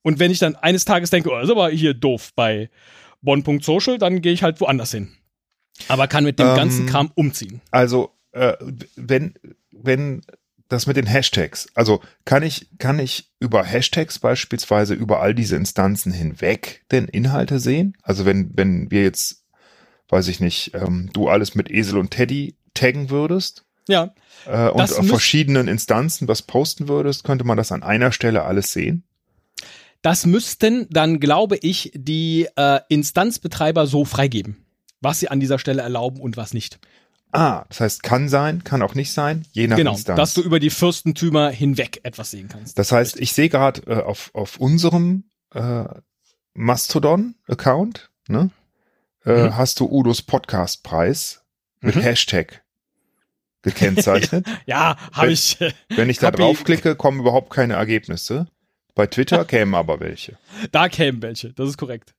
Und 0.02 0.20
wenn 0.20 0.30
ich 0.30 0.38
dann 0.38 0.54
eines 0.54 0.84
Tages 0.84 1.11
denke, 1.11 1.30
oh, 1.30 1.34
das 1.34 1.44
ist 1.44 1.50
aber 1.50 1.70
hier 1.70 1.94
doof 1.94 2.30
bei 2.37 2.70
Bonn.social, 3.20 3.99
dann 3.99 4.20
gehe 4.20 4.32
ich 4.32 4.44
halt 4.44 4.61
woanders 4.61 4.92
hin. 4.92 5.12
Aber 5.88 6.06
kann 6.06 6.25
mit 6.25 6.38
dem 6.38 6.49
Ähm, 6.49 6.56
ganzen 6.56 6.87
Kram 6.87 7.11
umziehen. 7.14 7.62
Also, 7.70 8.11
äh, 8.32 8.54
wenn, 8.96 9.34
wenn 9.70 10.22
das 10.72 10.86
mit 10.86 10.96
den 10.96 11.06
Hashtags, 11.06 11.68
also 11.74 12.00
kann 12.24 12.42
ich, 12.42 12.68
kann 12.78 12.98
ich 12.98 13.32
über 13.38 13.64
Hashtags 13.64 14.18
beispielsweise 14.18 14.94
über 14.94 15.20
all 15.20 15.34
diese 15.34 15.56
Instanzen 15.56 16.12
hinweg 16.12 16.84
denn 16.90 17.06
Inhalte 17.06 17.60
sehen? 17.60 17.96
Also 18.02 18.24
wenn, 18.24 18.50
wenn 18.56 18.90
wir 18.90 19.02
jetzt, 19.02 19.44
weiß 20.08 20.28
ich 20.28 20.40
nicht, 20.40 20.72
ähm, 20.74 21.10
du 21.12 21.28
alles 21.28 21.54
mit 21.54 21.70
Esel 21.70 21.98
und 21.98 22.10
Teddy 22.10 22.56
taggen 22.74 23.10
würdest 23.10 23.64
Ja, 23.88 24.14
äh, 24.46 24.68
und 24.68 24.80
auf 24.80 25.06
verschiedenen 25.06 25.68
Instanzen 25.68 26.28
was 26.28 26.42
posten 26.42 26.88
würdest, 26.88 27.24
könnte 27.24 27.44
man 27.44 27.56
das 27.56 27.72
an 27.72 27.82
einer 27.82 28.12
Stelle 28.12 28.42
alles 28.42 28.72
sehen? 28.72 29.04
Das 30.02 30.26
müssten 30.26 30.88
dann, 30.90 31.20
glaube 31.20 31.58
ich, 31.62 31.92
die 31.94 32.48
äh, 32.56 32.80
Instanzbetreiber 32.88 33.86
so 33.86 34.04
freigeben, 34.04 34.66
was 35.00 35.20
sie 35.20 35.28
an 35.28 35.38
dieser 35.38 35.60
Stelle 35.60 35.82
erlauben 35.82 36.20
und 36.20 36.36
was 36.36 36.54
nicht. 36.54 36.80
Ah, 37.32 37.64
das 37.68 37.80
heißt, 37.80 38.02
kann 38.02 38.28
sein, 38.28 38.62
kann 38.62 38.82
auch 38.82 38.94
nicht 38.94 39.12
sein, 39.12 39.46
je 39.52 39.66
nach 39.66 39.76
genau, 39.78 39.92
Instanz. 39.92 40.16
dass 40.18 40.34
du 40.34 40.42
über 40.42 40.60
die 40.60 40.68
Fürstentümer 40.70 41.50
hinweg 41.50 42.00
etwas 42.04 42.30
sehen 42.30 42.48
kannst. 42.48 42.78
Das 42.78 42.92
heißt, 42.92 43.18
ich 43.18 43.32
sehe 43.32 43.48
gerade 43.48 43.80
äh, 43.90 44.02
auf, 44.02 44.30
auf 44.34 44.58
unserem 44.58 45.24
äh, 45.54 45.84
Mastodon-Account, 46.54 48.10
ne, 48.28 48.50
äh, 49.24 49.44
Mhm. 49.44 49.56
hast 49.56 49.80
du 49.80 49.86
Udos 49.90 50.22
Podcastpreis 50.22 51.42
mit 51.80 51.96
Mhm. 51.96 52.00
Hashtag 52.00 52.62
gekennzeichnet. 53.62 54.46
ja, 54.66 54.96
habe 55.12 55.32
ich. 55.32 55.60
äh, 55.60 55.72
Wenn 55.90 56.10
ich 56.10 56.18
da 56.18 56.30
draufklicke, 56.30 56.96
kommen 56.96 57.20
überhaupt 57.20 57.50
keine 57.50 57.74
Ergebnisse. 57.74 58.46
Bei 58.94 59.06
Twitter 59.06 59.44
kämen 59.46 59.74
aber 59.74 60.00
welche. 60.00 60.36
Da 60.72 60.88
kämen 60.88 61.22
welche, 61.22 61.52
das 61.52 61.68
ist 61.70 61.78
korrekt. 61.78 62.14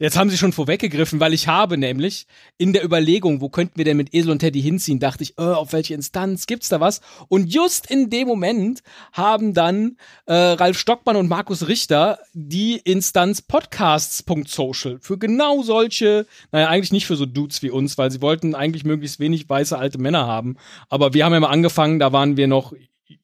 Jetzt 0.00 0.16
haben 0.16 0.30
sie 0.30 0.38
schon 0.38 0.52
vorweggegriffen, 0.52 1.20
weil 1.20 1.34
ich 1.34 1.48
habe 1.48 1.76
nämlich 1.76 2.26
in 2.58 2.72
der 2.72 2.84
Überlegung, 2.84 3.40
wo 3.40 3.48
könnten 3.48 3.76
wir 3.76 3.84
denn 3.84 3.96
mit 3.96 4.14
Esel 4.14 4.30
und 4.30 4.38
Teddy 4.38 4.60
hinziehen, 4.60 4.98
dachte 4.98 5.22
ich, 5.22 5.38
äh, 5.38 5.42
auf 5.42 5.72
welche 5.72 5.94
Instanz 5.94 6.46
gibt's 6.46 6.68
da 6.68 6.80
was? 6.80 7.00
Und 7.28 7.52
just 7.52 7.90
in 7.90 8.10
dem 8.10 8.26
Moment 8.26 8.82
haben 9.12 9.54
dann 9.54 9.96
äh, 10.26 10.34
Ralf 10.34 10.78
Stockmann 10.78 11.16
und 11.16 11.28
Markus 11.28 11.68
Richter 11.68 12.18
die 12.32 12.76
Instanz 12.76 13.42
podcasts.social 13.42 14.98
für 15.00 15.18
genau 15.18 15.62
solche, 15.62 16.26
naja, 16.52 16.68
eigentlich 16.68 16.92
nicht 16.92 17.06
für 17.06 17.16
so 17.16 17.26
Dudes 17.26 17.62
wie 17.62 17.70
uns, 17.70 17.98
weil 17.98 18.10
sie 18.10 18.22
wollten 18.22 18.54
eigentlich 18.54 18.84
möglichst 18.84 19.20
wenig 19.20 19.48
weiße 19.48 19.78
alte 19.78 19.98
Männer 19.98 20.26
haben. 20.26 20.56
Aber 20.88 21.14
wir 21.14 21.24
haben 21.24 21.32
ja 21.32 21.40
mal 21.40 21.48
angefangen, 21.48 21.98
da 21.98 22.12
waren 22.12 22.36
wir 22.36 22.46
noch 22.46 22.72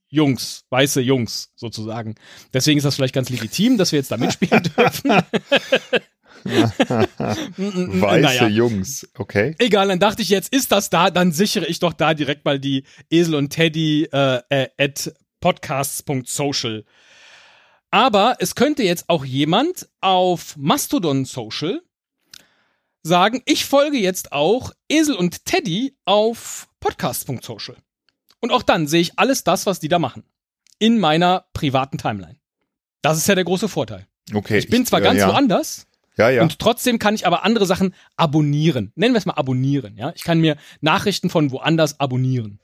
Jungs, 0.08 0.66
weiße 0.68 1.00
Jungs 1.00 1.52
sozusagen. 1.56 2.16
Deswegen 2.52 2.76
ist 2.76 2.84
das 2.84 2.96
vielleicht 2.96 3.14
ganz 3.14 3.30
legitim, 3.30 3.78
dass 3.78 3.92
wir 3.92 3.98
jetzt 3.98 4.12
da 4.12 4.18
mitspielen 4.18 4.62
dürfen. 4.76 5.22
Weiße 7.56 8.20
naja. 8.20 8.48
Jungs, 8.48 9.08
okay. 9.16 9.54
Egal, 9.58 9.88
dann 9.88 9.98
dachte 10.00 10.22
ich, 10.22 10.28
jetzt 10.28 10.52
ist 10.52 10.72
das 10.72 10.90
da, 10.90 11.10
dann 11.10 11.32
sichere 11.32 11.66
ich 11.66 11.78
doch 11.78 11.92
da 11.92 12.14
direkt 12.14 12.44
mal 12.44 12.58
die 12.58 12.84
Esel 13.10 13.34
und 13.34 13.50
Teddy 13.50 14.08
äh, 14.12 14.40
äh, 14.48 14.68
at 14.78 15.12
podcasts.social. 15.40 16.84
Aber 17.90 18.36
es 18.38 18.54
könnte 18.54 18.82
jetzt 18.82 19.08
auch 19.08 19.24
jemand 19.24 19.88
auf 20.00 20.56
Mastodon 20.56 21.24
Social 21.24 21.82
sagen, 23.02 23.42
ich 23.44 23.66
folge 23.66 23.98
jetzt 23.98 24.32
auch 24.32 24.72
Esel 24.88 25.14
und 25.14 25.44
Teddy 25.44 25.96
auf 26.04 26.68
podcast.social. 26.80 27.76
Und 28.40 28.50
auch 28.50 28.62
dann 28.62 28.86
sehe 28.86 29.00
ich 29.00 29.18
alles 29.18 29.44
das, 29.44 29.66
was 29.66 29.78
die 29.78 29.88
da 29.88 29.98
machen. 29.98 30.24
In 30.78 30.98
meiner 30.98 31.46
privaten 31.52 31.98
Timeline. 31.98 32.38
Das 33.02 33.18
ist 33.18 33.26
ja 33.26 33.34
der 33.34 33.44
große 33.44 33.68
Vorteil. 33.68 34.06
Okay. 34.32 34.58
Ich 34.58 34.68
bin 34.68 34.86
zwar 34.86 35.00
äh, 35.00 35.04
ganz 35.04 35.20
ja. 35.20 35.28
woanders, 35.28 35.86
Ja, 36.16 36.28
ja. 36.28 36.42
und 36.42 36.58
trotzdem 36.58 36.98
kann 36.98 37.14
ich 37.14 37.26
aber 37.26 37.44
andere 37.44 37.66
Sachen 37.66 37.94
abonnieren. 38.16 38.92
Nennen 38.94 39.14
wir 39.14 39.18
es 39.18 39.26
mal 39.26 39.34
abonnieren, 39.34 39.96
ja. 39.96 40.12
Ich 40.14 40.24
kann 40.24 40.40
mir 40.40 40.56
Nachrichten 40.80 41.30
von 41.30 41.50
woanders 41.50 42.00
abonnieren. 42.00 42.60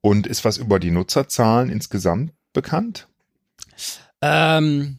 Und 0.00 0.26
ist 0.26 0.44
was 0.44 0.56
über 0.56 0.78
die 0.78 0.90
Nutzerzahlen 0.90 1.70
insgesamt 1.70 2.32
bekannt? 2.52 3.08
Ähm, 4.20 4.98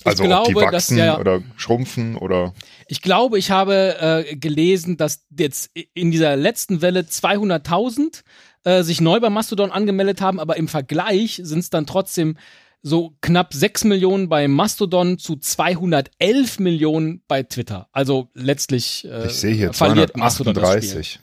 ich 0.00 0.06
Also 0.06 0.24
ob 0.24 0.28
glaube, 0.28 0.48
die 0.48 0.54
dass 0.54 0.72
wachsen 0.72 0.98
ja, 0.98 1.18
oder 1.18 1.42
schrumpfen 1.56 2.16
oder 2.16 2.54
ich 2.86 3.02
glaube, 3.02 3.38
ich 3.38 3.50
habe 3.50 4.24
äh, 4.28 4.36
gelesen, 4.36 4.96
dass 4.96 5.26
jetzt 5.36 5.70
in 5.94 6.10
dieser 6.10 6.36
letzten 6.36 6.82
Welle 6.82 7.00
200.000 7.00 8.22
äh, 8.64 8.82
sich 8.82 9.00
neu 9.00 9.20
bei 9.20 9.30
Mastodon 9.30 9.70
angemeldet 9.70 10.20
haben, 10.20 10.40
aber 10.40 10.56
im 10.56 10.68
Vergleich 10.68 11.40
sind 11.42 11.60
es 11.60 11.70
dann 11.70 11.86
trotzdem 11.86 12.36
so 12.82 13.14
knapp 13.20 13.52
6 13.52 13.84
Millionen 13.84 14.28
bei 14.28 14.46
Mastodon 14.48 15.18
zu 15.18 15.36
211 15.36 16.58
Millionen 16.60 17.22
bei 17.28 17.42
Twitter. 17.42 17.88
Also 17.92 18.30
letztlich 18.34 19.04
äh, 19.04 19.26
ich 19.26 19.32
sehe 19.32 19.54
hier 19.54 19.72
verliert 19.72 20.16
Mastodon 20.16 20.54
das 20.54 20.62
Spiel. 20.84 20.88
238 20.90 21.20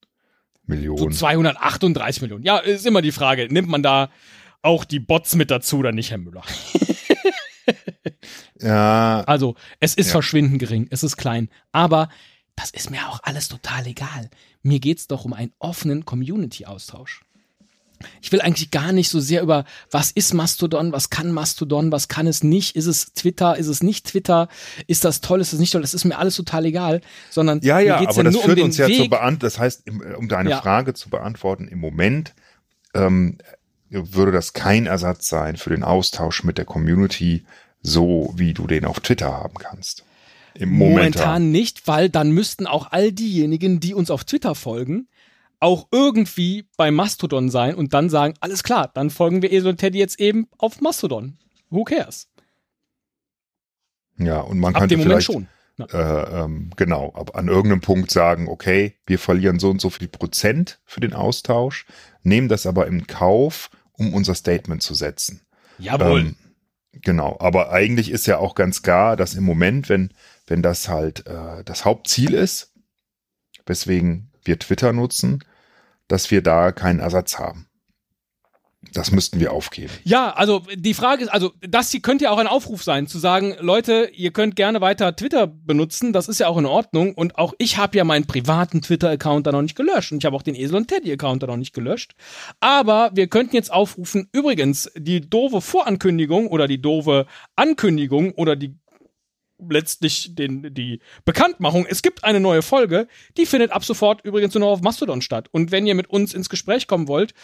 So 0.00 0.06
Millionen. 0.66 1.12
238 1.12 2.22
Millionen. 2.22 2.44
Ja, 2.44 2.58
ist 2.58 2.86
immer 2.86 3.02
die 3.02 3.12
Frage, 3.12 3.46
nimmt 3.50 3.68
man 3.68 3.82
da 3.82 4.10
auch 4.62 4.84
die 4.84 5.00
Bots 5.00 5.34
mit 5.34 5.50
dazu 5.50 5.78
oder 5.78 5.92
nicht, 5.92 6.10
Herr 6.10 6.18
Müller? 6.18 6.42
Ja, 8.60 9.22
Also, 9.26 9.54
es 9.80 9.94
ist 9.94 10.06
Ja. 10.06 10.12
verschwindend 10.12 10.58
gering, 10.60 10.86
es 10.90 11.02
ist 11.02 11.16
klein, 11.16 11.50
aber 11.72 12.08
das 12.54 12.70
ist 12.70 12.90
mir 12.90 13.06
auch 13.08 13.20
alles 13.22 13.48
total 13.48 13.86
egal. 13.86 14.30
Mir 14.62 14.80
geht's 14.80 15.06
doch 15.08 15.24
um 15.26 15.32
einen 15.34 15.52
offenen 15.58 16.04
Community-Austausch. 16.06 17.20
Ich 18.20 18.30
will 18.32 18.40
eigentlich 18.40 18.70
gar 18.70 18.92
nicht 18.92 19.08
so 19.08 19.20
sehr 19.20 19.42
über, 19.42 19.64
was 19.90 20.10
ist 20.10 20.34
Mastodon, 20.34 20.92
was 20.92 21.08
kann 21.10 21.32
Mastodon, 21.32 21.92
was 21.92 22.08
kann 22.08 22.26
es 22.26 22.44
nicht, 22.44 22.76
ist 22.76 22.86
es 22.86 23.12
Twitter, 23.14 23.56
ist 23.56 23.68
es 23.68 23.82
nicht 23.82 24.06
Twitter, 24.08 24.48
ist 24.86 25.04
das 25.04 25.20
toll, 25.22 25.40
ist 25.40 25.52
es 25.52 25.58
nicht 25.60 25.72
toll, 25.72 25.80
das 25.80 25.94
ist 25.94 26.04
mir 26.04 26.18
alles 26.18 26.36
total 26.36 26.66
egal, 26.66 27.00
sondern 27.30 27.60
Ja, 27.62 27.80
ja, 27.80 27.96
aber 27.98 28.24
das 28.24 28.34
nur 28.34 28.42
führt 28.42 28.58
um 28.58 28.64
uns 28.66 28.76
ja 28.76 28.86
Weg. 28.88 28.96
zu 28.96 29.08
beantworten. 29.08 29.38
Das 29.40 29.58
heißt, 29.58 29.82
im- 29.86 30.00
um 30.18 30.28
deine 30.28 30.50
Ja. 30.50 30.60
Frage 30.60 30.92
zu 30.94 31.08
beantworten, 31.08 31.68
im 31.68 31.78
Moment 31.78 32.34
ähm, 32.94 33.38
würde 33.88 34.32
das 34.32 34.52
kein 34.52 34.86
Ersatz 34.86 35.28
sein 35.28 35.56
für 35.56 35.70
den 35.70 35.82
Austausch 35.84 36.44
mit 36.44 36.58
der 36.58 36.64
Community, 36.64 37.44
so 37.82 38.32
wie 38.36 38.52
du 38.52 38.66
den 38.66 38.84
auf 38.84 39.00
Twitter 39.00 39.32
haben 39.32 39.54
kannst. 39.58 40.04
Im 40.54 40.70
Momentan. 40.70 40.94
Momentan 40.96 41.50
nicht, 41.50 41.86
weil 41.86 42.08
dann 42.08 42.30
müssten 42.32 42.66
auch 42.66 42.90
all 42.90 43.12
diejenigen, 43.12 43.78
die 43.78 43.94
uns 43.94 44.10
auf 44.10 44.24
Twitter 44.24 44.54
folgen, 44.54 45.06
auch 45.60 45.88
irgendwie 45.90 46.68
bei 46.76 46.90
Mastodon 46.90 47.50
sein 47.50 47.74
und 47.74 47.94
dann 47.94 48.10
sagen, 48.10 48.34
alles 48.40 48.62
klar, 48.62 48.90
dann 48.94 49.10
folgen 49.10 49.42
wir 49.42 49.52
Esel 49.52 49.70
und 49.70 49.78
Teddy 49.78 49.98
jetzt 49.98 50.20
eben 50.20 50.48
auf 50.58 50.80
Mastodon. 50.80 51.38
Who 51.70 51.84
cares? 51.84 52.28
Ja, 54.18 54.40
und 54.40 54.58
man 54.58 54.74
könnte 54.74 54.98
vielleicht, 54.98 55.26
schon. 55.26 55.48
Äh, 55.78 55.84
ähm, 55.96 56.70
genau, 56.76 57.12
ab 57.12 57.36
an 57.36 57.48
irgendeinem 57.48 57.82
Punkt 57.82 58.10
sagen, 58.10 58.48
okay, 58.48 58.94
wir 59.06 59.18
verlieren 59.18 59.58
so 59.58 59.68
und 59.70 59.80
so 59.80 59.90
viel 59.90 60.08
Prozent 60.08 60.80
für 60.84 61.00
den 61.00 61.12
Austausch, 61.12 61.86
nehmen 62.22 62.48
das 62.48 62.66
aber 62.66 62.86
im 62.86 63.06
Kauf, 63.06 63.70
um 63.92 64.14
unser 64.14 64.34
Statement 64.34 64.82
zu 64.82 64.94
setzen. 64.94 65.42
Jawohl. 65.78 66.20
Ähm, 66.20 66.36
genau, 66.92 67.36
aber 67.40 67.72
eigentlich 67.72 68.10
ist 68.10 68.26
ja 68.26 68.38
auch 68.38 68.54
ganz 68.54 68.82
klar, 68.82 69.16
dass 69.16 69.34
im 69.34 69.44
Moment, 69.44 69.90
wenn, 69.90 70.12
wenn 70.46 70.62
das 70.62 70.88
halt 70.88 71.26
äh, 71.26 71.62
das 71.64 71.84
Hauptziel 71.84 72.32
ist, 72.32 72.72
weswegen 73.66 74.30
wir 74.46 74.58
Twitter 74.58 74.92
nutzen, 74.92 75.44
dass 76.08 76.30
wir 76.30 76.42
da 76.42 76.72
keinen 76.72 77.00
Ersatz 77.00 77.38
haben. 77.38 77.66
Das 78.92 79.10
müssten 79.10 79.40
wir 79.40 79.52
aufgeben. 79.52 79.92
Ja, 80.04 80.32
also 80.32 80.62
die 80.74 80.94
Frage 80.94 81.24
ist, 81.24 81.28
also 81.28 81.52
das 81.60 81.90
hier 81.90 82.00
könnte 82.00 82.24
ja 82.24 82.30
auch 82.30 82.38
ein 82.38 82.46
Aufruf 82.46 82.82
sein, 82.82 83.06
zu 83.06 83.18
sagen, 83.18 83.54
Leute, 83.60 84.10
ihr 84.14 84.30
könnt 84.30 84.56
gerne 84.56 84.80
weiter 84.80 85.14
Twitter 85.16 85.46
benutzen, 85.46 86.12
das 86.12 86.28
ist 86.28 86.40
ja 86.40 86.48
auch 86.48 86.58
in 86.58 86.66
Ordnung. 86.66 87.14
Und 87.14 87.36
auch 87.36 87.54
ich 87.58 87.78
habe 87.78 87.96
ja 87.96 88.04
meinen 88.04 88.26
privaten 88.26 88.82
Twitter-Account 88.82 89.46
da 89.46 89.52
noch 89.52 89.62
nicht 89.62 89.76
gelöscht. 89.76 90.12
Und 90.12 90.18
ich 90.18 90.24
habe 90.24 90.36
auch 90.36 90.42
den 90.42 90.54
Esel 90.54 90.76
und 90.76 90.88
Teddy-Account 90.88 91.42
da 91.42 91.46
noch 91.46 91.56
nicht 91.56 91.74
gelöscht. 91.74 92.14
Aber 92.60 93.10
wir 93.14 93.26
könnten 93.26 93.56
jetzt 93.56 93.72
aufrufen, 93.72 94.28
übrigens, 94.32 94.90
die 94.96 95.28
doofe 95.28 95.60
Vorankündigung 95.60 96.46
oder 96.46 96.68
die 96.68 96.80
doofe 96.80 97.26
Ankündigung 97.56 98.32
oder 98.32 98.56
die 98.56 98.76
letztlich 99.58 100.34
den, 100.34 100.74
die 100.74 101.00
Bekanntmachung. 101.24 101.86
Es 101.88 102.02
gibt 102.02 102.24
eine 102.24 102.40
neue 102.40 102.62
Folge, 102.62 103.08
die 103.36 103.46
findet 103.46 103.72
ab 103.72 103.84
sofort 103.84 104.24
übrigens 104.24 104.54
nur 104.54 104.60
noch 104.60 104.72
auf 104.72 104.82
Mastodon 104.82 105.22
statt. 105.22 105.48
Und 105.52 105.70
wenn 105.70 105.86
ihr 105.86 105.94
mit 105.94 106.08
uns 106.08 106.34
ins 106.34 106.48
Gespräch 106.48 106.86
kommen 106.86 107.08
wollt, 107.08 107.34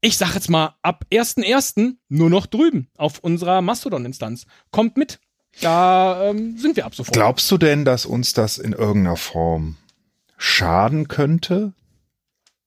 ich 0.00 0.18
sag 0.18 0.34
jetzt 0.34 0.50
mal, 0.50 0.74
ab 0.82 1.04
1.1. 1.10 1.96
nur 2.08 2.30
noch 2.30 2.46
drüben 2.46 2.88
auf 2.96 3.18
unserer 3.20 3.62
Mastodon-Instanz. 3.62 4.46
Kommt 4.70 4.96
mit. 4.96 5.20
Da 5.60 6.30
ähm, 6.30 6.58
sind 6.58 6.76
wir 6.76 6.84
ab 6.84 6.94
sofort. 6.94 7.14
Glaubst 7.14 7.50
du 7.50 7.56
denn, 7.56 7.84
dass 7.84 8.04
uns 8.04 8.34
das 8.34 8.58
in 8.58 8.72
irgendeiner 8.72 9.16
Form 9.16 9.76
schaden 10.36 11.08
könnte, 11.08 11.72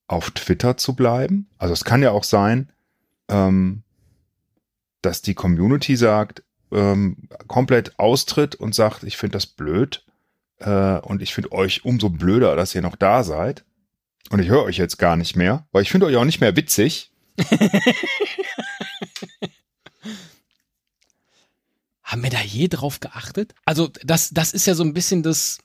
auf 0.07 0.31
Twitter 0.31 0.75
zu 0.75 0.95
bleiben? 0.95 1.47
Also 1.59 1.73
es 1.73 1.83
kann 1.85 2.01
ja 2.01 2.11
auch 2.11 2.23
sein, 2.23 2.71
ähm, 3.29 3.83
dass 5.01 5.21
die 5.21 5.35
Community 5.35 5.95
sagt, 5.95 6.43
ähm, 6.71 7.29
komplett 7.47 7.97
austritt 7.99 8.55
und 8.55 8.75
sagt, 8.75 9.03
ich 9.03 9.17
finde 9.17 9.33
das 9.33 9.45
blöd 9.47 10.03
äh, 10.59 10.99
und 10.99 11.21
ich 11.21 11.33
finde 11.33 11.51
euch 11.51 11.85
umso 11.85 12.09
blöder, 12.09 12.55
dass 12.55 12.75
ihr 12.75 12.81
noch 12.81 12.95
da 12.95 13.23
seid. 13.23 13.63
Und 14.29 14.39
ich 14.39 14.49
höre 14.49 14.63
euch 14.63 14.77
jetzt 14.77 14.97
gar 14.97 15.15
nicht 15.15 15.35
mehr, 15.35 15.67
weil 15.71 15.81
ich 15.81 15.89
finde 15.89 16.05
euch 16.05 16.15
auch 16.15 16.25
nicht 16.25 16.41
mehr 16.41 16.55
witzig. 16.55 17.11
Haben 22.03 22.23
wir 22.23 22.29
da 22.31 22.41
je 22.41 22.67
drauf 22.67 22.99
geachtet? 22.99 23.53
Also, 23.65 23.89
das, 24.03 24.31
das 24.31 24.51
ist 24.53 24.65
ja 24.65 24.73
so 24.73 24.83
ein 24.83 24.93
bisschen 24.93 25.21
das. 25.23 25.59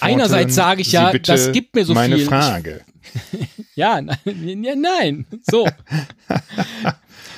Einerseits 0.00 0.54
sage 0.54 0.80
ich 0.80 0.92
ja, 0.92 1.12
das 1.12 1.50
gibt 1.50 1.74
mir 1.74 1.84
so 1.84 1.94
meine 1.94 2.16
viel. 2.16 2.26
Meine 2.26 2.42
Frage. 2.42 2.84
ja, 3.74 4.00
nein, 4.00 4.18
ja, 4.64 4.74
nein. 4.76 5.26
So. 5.48 5.68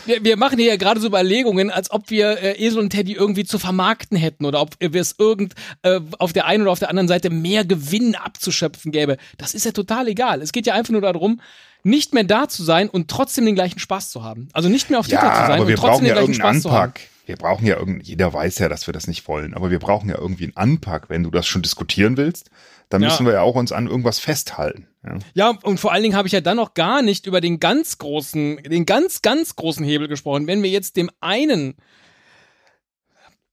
Wir, 0.08 0.24
wir 0.24 0.36
machen 0.36 0.58
hier 0.58 0.68
ja 0.68 0.76
gerade 0.76 1.00
so 1.00 1.06
Überlegungen, 1.06 1.70
als 1.70 1.90
ob 1.90 2.10
wir 2.10 2.42
äh, 2.42 2.64
Esel 2.64 2.80
und 2.80 2.90
Teddy 2.90 3.12
irgendwie 3.12 3.44
zu 3.44 3.58
vermarkten 3.58 4.16
hätten 4.16 4.44
oder 4.44 4.60
ob 4.60 4.71
wir 4.80 5.00
es 5.00 5.14
irgend 5.18 5.54
äh, 5.82 6.00
auf 6.18 6.32
der 6.32 6.47
einen 6.47 6.62
oder 6.62 6.73
auf 6.73 6.78
der 6.78 6.90
anderen 6.90 7.08
Seite 7.08 7.30
mehr 7.30 7.64
Gewinn 7.64 8.14
abzuschöpfen 8.16 8.90
gäbe. 8.90 9.18
Das 9.36 9.54
ist 9.54 9.64
ja 9.64 9.73
total 9.73 10.08
egal. 10.08 10.42
Es 10.42 10.52
geht 10.52 10.66
ja 10.66 10.75
einfach 10.75 10.92
nur 10.92 11.02
darum, 11.02 11.40
nicht 11.84 12.14
mehr 12.14 12.25
da 12.25 12.49
zu 12.49 12.64
sein 12.64 12.88
und 12.88 13.08
trotzdem 13.08 13.47
den 13.47 13.54
gleichen 13.54 13.78
Spaß 13.78 14.10
zu 14.10 14.25
haben. 14.25 14.49
Also 14.52 14.68
nicht 14.68 14.90
mehr 14.90 14.99
auf 14.99 15.06
Twitter 15.06 15.23
ja, 15.23 15.34
zu 15.34 15.47
sein 15.47 15.60
aber 15.60 15.68
wir 15.68 15.76
und 15.76 15.80
trotzdem 15.80 15.90
brauchen 15.90 16.04
den 16.04 16.08
ja 16.08 16.14
gleichen 16.14 16.34
Spaß 16.34 16.56
Anpack. 16.56 16.62
zu 16.62 16.73
haben. 16.73 16.92
Wir 17.28 17.36
brauchen 17.36 17.67
ja 17.67 17.76
irgendwie, 17.76 18.06
jeder 18.06 18.32
weiß 18.32 18.58
ja, 18.58 18.69
dass 18.69 18.86
wir 18.86 18.95
das 18.95 19.06
nicht 19.06 19.28
wollen, 19.28 19.52
aber 19.52 19.71
wir 19.71 19.78
brauchen 19.78 20.08
ja 20.08 20.19
irgendwie 20.19 20.45
einen 20.45 20.56
Anpack. 20.56 21.10
Wenn 21.10 21.23
du 21.23 21.30
das 21.30 21.47
schon 21.47 21.62
diskutieren 21.62 22.17
willst, 22.17 22.50
dann 22.88 23.02
ja. 23.02 23.08
müssen 23.08 23.26
wir 23.26 23.34
ja 23.34 23.43
auch 23.43 23.54
uns 23.54 23.71
an 23.71 23.86
irgendwas 23.86 24.19
festhalten. 24.19 24.88
Ja, 25.04 25.19
ja 25.34 25.58
und 25.62 25.78
vor 25.78 25.93
allen 25.93 26.02
Dingen 26.02 26.17
habe 26.17 26.26
ich 26.26 26.32
ja 26.32 26.41
dann 26.41 26.56
noch 26.56 26.73
gar 26.73 27.02
nicht 27.02 27.26
über 27.26 27.41
den 27.41 27.60
ganz 27.60 27.99
großen, 27.99 28.62
den 28.62 28.86
ganz, 28.86 29.21
ganz 29.21 29.56
großen 29.56 29.84
Hebel 29.84 30.08
gesprochen. 30.08 30.47
Wenn 30.47 30.62
wir 30.62 30.71
jetzt 30.71 30.97
dem 30.97 31.10
einen 31.21 31.76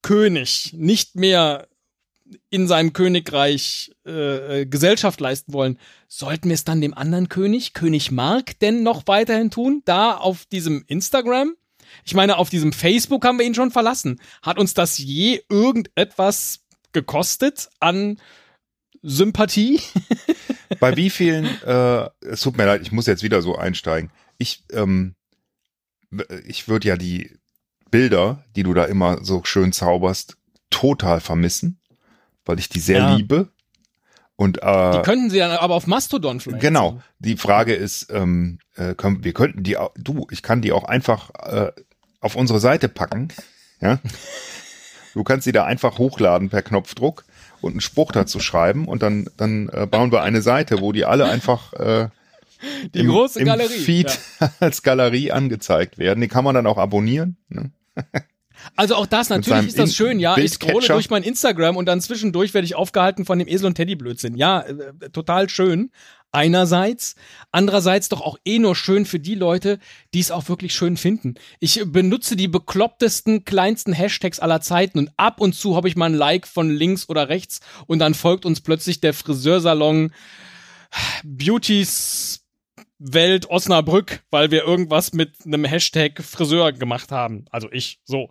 König 0.02 0.74
nicht 0.74 1.16
mehr 1.16 1.68
in 2.50 2.68
seinem 2.68 2.94
Königreich 2.94 3.92
äh, 4.06 4.62
äh, 4.62 4.66
Gesellschaft 4.66 5.20
leisten 5.20 5.54
wollen, 5.54 5.78
sollten 6.08 6.50
wir 6.50 6.56
es 6.56 6.64
dann 6.64 6.82
dem 6.82 6.94
anderen 6.94 7.30
König, 7.30 7.74
König 7.74 8.12
Mark, 8.12 8.58
denn 8.60 8.84
noch 8.84 9.04
weiterhin 9.06 9.52
tun? 9.52 9.82
Da 9.86 10.16
auf 10.16 10.46
diesem 10.46 10.84
Instagram? 10.88 11.56
Ich 12.04 12.14
meine, 12.14 12.38
auf 12.38 12.50
diesem 12.50 12.74
Facebook 12.74 13.26
haben 13.26 13.40
wir 13.40 13.46
ihn 13.46 13.56
schon 13.56 13.72
verlassen. 13.72 14.20
Hat 14.42 14.58
uns 14.60 14.74
das 14.74 14.98
je 14.98 15.42
irgendetwas 15.50 16.62
gekostet 16.92 17.70
an 17.80 18.20
Sympathie? 19.02 19.80
Bei 20.80 20.96
wie 20.98 21.10
vielen, 21.10 21.46
äh, 21.64 22.10
es 22.22 22.42
tut 22.42 22.58
mir 22.58 22.66
leid, 22.66 22.82
ich 22.82 22.92
muss 22.92 23.08
jetzt 23.08 23.24
wieder 23.24 23.42
so 23.42 23.56
einsteigen. 23.56 24.12
Ich, 24.38 24.64
ähm, 24.72 25.16
ich 26.46 26.68
würde 26.68 26.88
ja 26.88 26.98
die 26.98 27.32
Bilder, 27.92 28.44
die 28.56 28.64
du 28.64 28.74
da 28.74 28.86
immer 28.86 29.24
so 29.24 29.44
schön 29.44 29.72
zauberst, 29.72 30.38
total 30.70 31.22
vermissen 31.22 31.80
weil 32.46 32.60
ich 32.60 32.70
die 32.70 32.80
sehr 32.80 33.00
ja. 33.00 33.16
liebe. 33.16 33.50
Und, 34.38 34.62
äh, 34.62 34.92
die 34.92 35.02
könnten 35.02 35.30
sie 35.30 35.40
dann 35.40 35.52
aber 35.52 35.76
auf 35.76 35.88
Mastodon 35.88 36.40
vielleicht. 36.40 36.62
Genau. 36.62 37.02
Die 37.20 37.38
Frage 37.38 37.74
ist, 37.74 38.12
ähm, 38.12 38.60
äh, 38.76 38.94
können, 38.94 39.24
wir 39.24 39.34
könnten 39.34 39.64
die, 39.64 39.78
auch, 39.78 39.92
du, 39.98 40.28
ich 40.30 40.42
kann 40.42 40.62
die 40.62 40.74
auch 40.74 40.84
einfach 40.84 41.30
äh, 41.36 41.72
auf 42.26 42.36
unsere 42.36 42.60
Seite 42.60 42.90
packen. 42.90 43.28
Ja. 43.80 44.00
Du 45.14 45.24
kannst 45.24 45.46
sie 45.46 45.52
da 45.52 45.64
einfach 45.64 46.00
hochladen 46.00 46.50
per 46.50 46.64
Knopfdruck 46.64 47.24
und 47.62 47.74
einen 47.74 47.82
Spruch 47.82 48.12
dazu 48.12 48.40
schreiben 48.40 48.88
und 48.88 49.04
dann, 49.04 49.30
dann 49.38 49.70
äh, 49.70 49.86
bauen 49.86 50.12
wir 50.12 50.24
eine 50.24 50.42
Seite, 50.42 50.82
wo 50.82 50.92
die 50.92 51.06
alle 51.06 51.26
einfach 51.26 51.72
äh, 51.74 52.10
die 52.94 53.00
im, 53.00 53.08
große 53.08 53.44
Galerie 53.44 53.76
im 53.76 53.82
Feed 53.82 54.20
ja. 54.40 54.52
als 54.60 54.82
Galerie 54.82 55.32
angezeigt 55.32 56.00
werden. 56.00 56.20
Die 56.20 56.28
kann 56.28 56.44
man 56.44 56.56
dann 56.56 56.68
auch 56.68 56.78
abonnieren. 56.78 57.38
Ne? 57.48 57.72
Also 58.76 58.96
auch 58.96 59.06
das, 59.06 59.30
natürlich 59.30 59.68
ist 59.68 59.80
das 59.80 59.96
schön, 59.96 60.20
ja. 60.20 60.38
Ich 60.38 60.54
scrolle 60.54 60.88
durch 60.88 61.10
mein 61.10 61.24
Instagram 61.24 61.78
und 61.78 61.86
dann 61.86 62.02
zwischendurch 62.02 62.54
werde 62.54 62.66
ich 62.66 62.76
aufgehalten 62.76 63.26
von 63.26 63.40
dem 63.40 63.48
Esel 63.48 63.68
und 63.68 63.76
Teddy 63.76 63.96
Blödsinn. 63.96 64.36
Ja, 64.36 64.62
äh, 64.62 65.10
total 65.12 65.50
schön. 65.50 65.92
Einerseits, 66.32 67.16
andererseits 67.54 68.10
doch 68.10 68.20
auch 68.20 68.38
eh 68.44 68.60
nur 68.60 68.76
schön 68.76 69.06
für 69.06 69.20
die 69.20 69.36
Leute, 69.36 69.80
die 70.14 70.20
es 70.20 70.32
auch 70.32 70.50
wirklich 70.50 70.76
schön 70.76 70.98
finden. 70.98 71.36
Ich 71.62 71.82
benutze 71.86 72.36
die 72.36 72.50
beklopptesten, 72.50 73.46
kleinsten 73.46 73.94
Hashtags 73.94 74.42
aller 74.42 74.60
Zeiten 74.60 75.00
und 75.00 75.12
ab 75.16 75.40
und 75.40 75.56
zu 75.56 75.78
habe 75.78 75.88
ich 75.88 75.96
mal 75.96 76.08
ein 76.08 76.14
Like 76.14 76.46
von 76.46 76.70
links 76.70 77.08
oder 77.08 77.30
rechts 77.30 77.62
und 77.88 78.00
dann 78.00 78.14
folgt 78.14 78.46
uns 78.46 78.60
plötzlich 78.60 79.00
der 79.00 79.14
Friseursalon 79.14 80.12
Beauties 81.24 82.45
Welt 82.98 83.50
Osnabrück, 83.50 84.24
weil 84.32 84.52
wir 84.52 84.64
irgendwas 84.64 85.14
mit 85.14 85.46
einem 85.46 85.66
Hashtag 85.66 86.22
Friseur 86.24 86.72
gemacht 86.72 87.12
haben. 87.12 87.46
Also 87.52 87.70
ich, 87.72 88.00
so. 88.04 88.30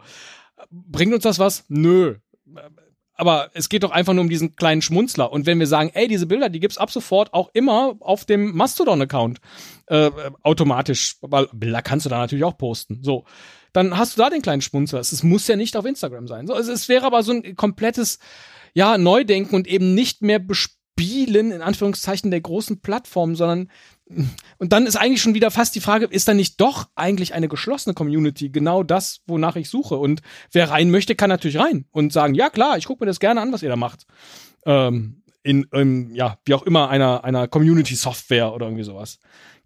Bringt 0.70 1.12
uns 1.12 1.24
das 1.24 1.38
was? 1.38 1.64
Nö. 1.68 2.16
Aber 3.16 3.50
es 3.54 3.68
geht 3.68 3.84
doch 3.84 3.92
einfach 3.92 4.12
nur 4.12 4.22
um 4.22 4.28
diesen 4.28 4.56
kleinen 4.56 4.82
Schmunzler. 4.82 5.30
Und 5.30 5.46
wenn 5.46 5.60
wir 5.60 5.66
sagen, 5.66 5.90
ey, 5.94 6.08
diese 6.08 6.26
Bilder, 6.26 6.48
die 6.48 6.60
gibt's 6.60 6.78
ab 6.78 6.90
sofort 6.90 7.32
auch 7.32 7.50
immer 7.52 7.96
auf 8.00 8.24
dem 8.24 8.56
Mastodon-Account 8.56 9.38
äh, 9.86 10.10
automatisch, 10.42 11.16
weil 11.20 11.48
Bilder 11.52 11.82
kannst 11.82 12.06
du 12.06 12.10
da 12.10 12.18
natürlich 12.18 12.44
auch 12.44 12.58
posten. 12.58 13.00
So, 13.02 13.24
dann 13.72 13.96
hast 13.96 14.16
du 14.16 14.22
da 14.22 14.30
den 14.30 14.42
kleinen 14.42 14.62
Schmunzler. 14.62 15.00
Es 15.00 15.22
muss 15.22 15.46
ja 15.46 15.56
nicht 15.56 15.76
auf 15.76 15.84
Instagram 15.84 16.26
sein. 16.26 16.46
So, 16.46 16.56
es, 16.56 16.68
es 16.68 16.88
wäre 16.88 17.06
aber 17.06 17.22
so 17.22 17.32
ein 17.32 17.54
komplettes, 17.54 18.18
ja, 18.72 18.98
Neudenken 18.98 19.54
und 19.54 19.68
eben 19.68 19.94
nicht 19.94 20.22
mehr 20.22 20.40
bespielen, 20.96 21.50
in 21.50 21.62
Anführungszeichen, 21.62 22.30
der 22.30 22.40
großen 22.40 22.80
Plattform, 22.80 23.36
sondern 23.36 23.68
und 24.58 24.72
dann 24.72 24.86
ist 24.86 24.96
eigentlich 24.96 25.22
schon 25.22 25.34
wieder 25.34 25.50
fast 25.50 25.74
die 25.74 25.80
Frage, 25.80 26.04
ist 26.04 26.28
da 26.28 26.34
nicht 26.34 26.60
doch 26.60 26.88
eigentlich 26.94 27.32
eine 27.32 27.48
geschlossene 27.48 27.94
Community 27.94 28.50
genau 28.50 28.82
das, 28.82 29.22
wonach 29.26 29.56
ich 29.56 29.70
suche? 29.70 29.96
Und 29.96 30.20
wer 30.52 30.70
rein 30.70 30.90
möchte, 30.90 31.14
kann 31.14 31.30
natürlich 31.30 31.58
rein 31.58 31.86
und 31.90 32.12
sagen, 32.12 32.34
ja 32.34 32.50
klar, 32.50 32.76
ich 32.76 32.84
gucke 32.84 33.02
mir 33.02 33.06
das 33.06 33.18
gerne 33.18 33.40
an, 33.40 33.50
was 33.52 33.62
ihr 33.62 33.70
da 33.70 33.76
macht. 33.76 34.06
Ähm, 34.66 35.22
in, 35.42 35.64
in, 35.72 36.14
ja, 36.14 36.38
wie 36.44 36.54
auch 36.54 36.62
immer, 36.64 36.90
einer, 36.90 37.24
einer 37.24 37.48
Community-Software 37.48 38.52
oder 38.52 38.66
irgendwie 38.66 38.84
sowas. 38.84 39.18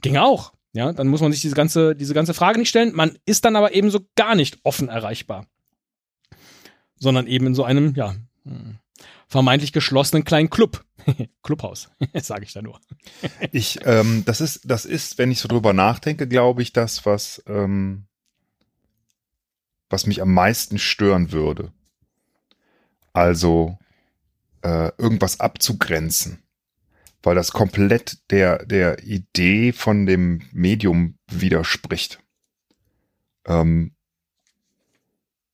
Ging 0.03 0.17
auch. 0.17 0.53
Ja, 0.73 0.93
dann 0.93 1.09
muss 1.09 1.21
man 1.21 1.33
sich 1.33 1.41
diese 1.41 1.57
ganze, 1.57 1.97
diese 1.97 2.15
ganze 2.15 2.35
Frage 2.35 2.61
nicht 2.61 2.69
stellen. 2.69 2.95
Man 2.95 3.19
ist 3.27 3.45
dann 3.45 3.57
aber 3.57 3.75
eben 3.75 3.91
so 3.91 4.01
gar 4.15 4.35
nicht 4.35 4.59
offen 4.63 4.89
erreichbar. 4.89 5.47
Sondern 6.97 7.27
eben 7.27 7.49
in 7.49 7.55
so 7.55 7.65
einem, 7.65 7.95
ja, 7.97 8.15
hm, 8.45 8.79
vermeintlich 9.27 9.73
geschlossenen 9.73 10.25
kleinen 10.25 10.51
Club. 10.51 10.85
Clubhaus, 11.43 11.91
sage 12.15 12.45
ich 12.45 12.53
da 12.53 12.63
nur. 12.63 12.81
ich, 13.53 13.81
ähm, 13.85 14.25
das 14.27 14.41
ist, 14.41 14.63
das 14.65 14.85
ist, 14.85 15.19
wenn 15.19 15.31
ich 15.31 15.41
so 15.41 15.49
drüber 15.49 15.73
nachdenke, 15.73 16.29
glaube 16.29 16.63
ich, 16.63 16.73
das, 16.73 17.07
was, 17.07 17.43
ähm, 17.47 18.07
was 19.91 20.07
mich 20.07 20.23
am 20.23 20.33
meisten 20.35 20.79
stören 20.79 21.33
würde. 21.33 21.73
Also 23.13 23.79
äh, 24.63 24.91
irgendwas 24.99 25.41
abzugrenzen. 25.41 26.43
weil 27.23 27.35
das 27.35 27.53
komplett 27.53 28.31
der, 28.31 28.65
der 28.65 29.03
Idee 29.05 29.73
von 29.73 30.07
dem 30.07 30.43
Medium 30.53 31.19
widerspricht. 31.31 32.21
Ähm, 33.47 33.95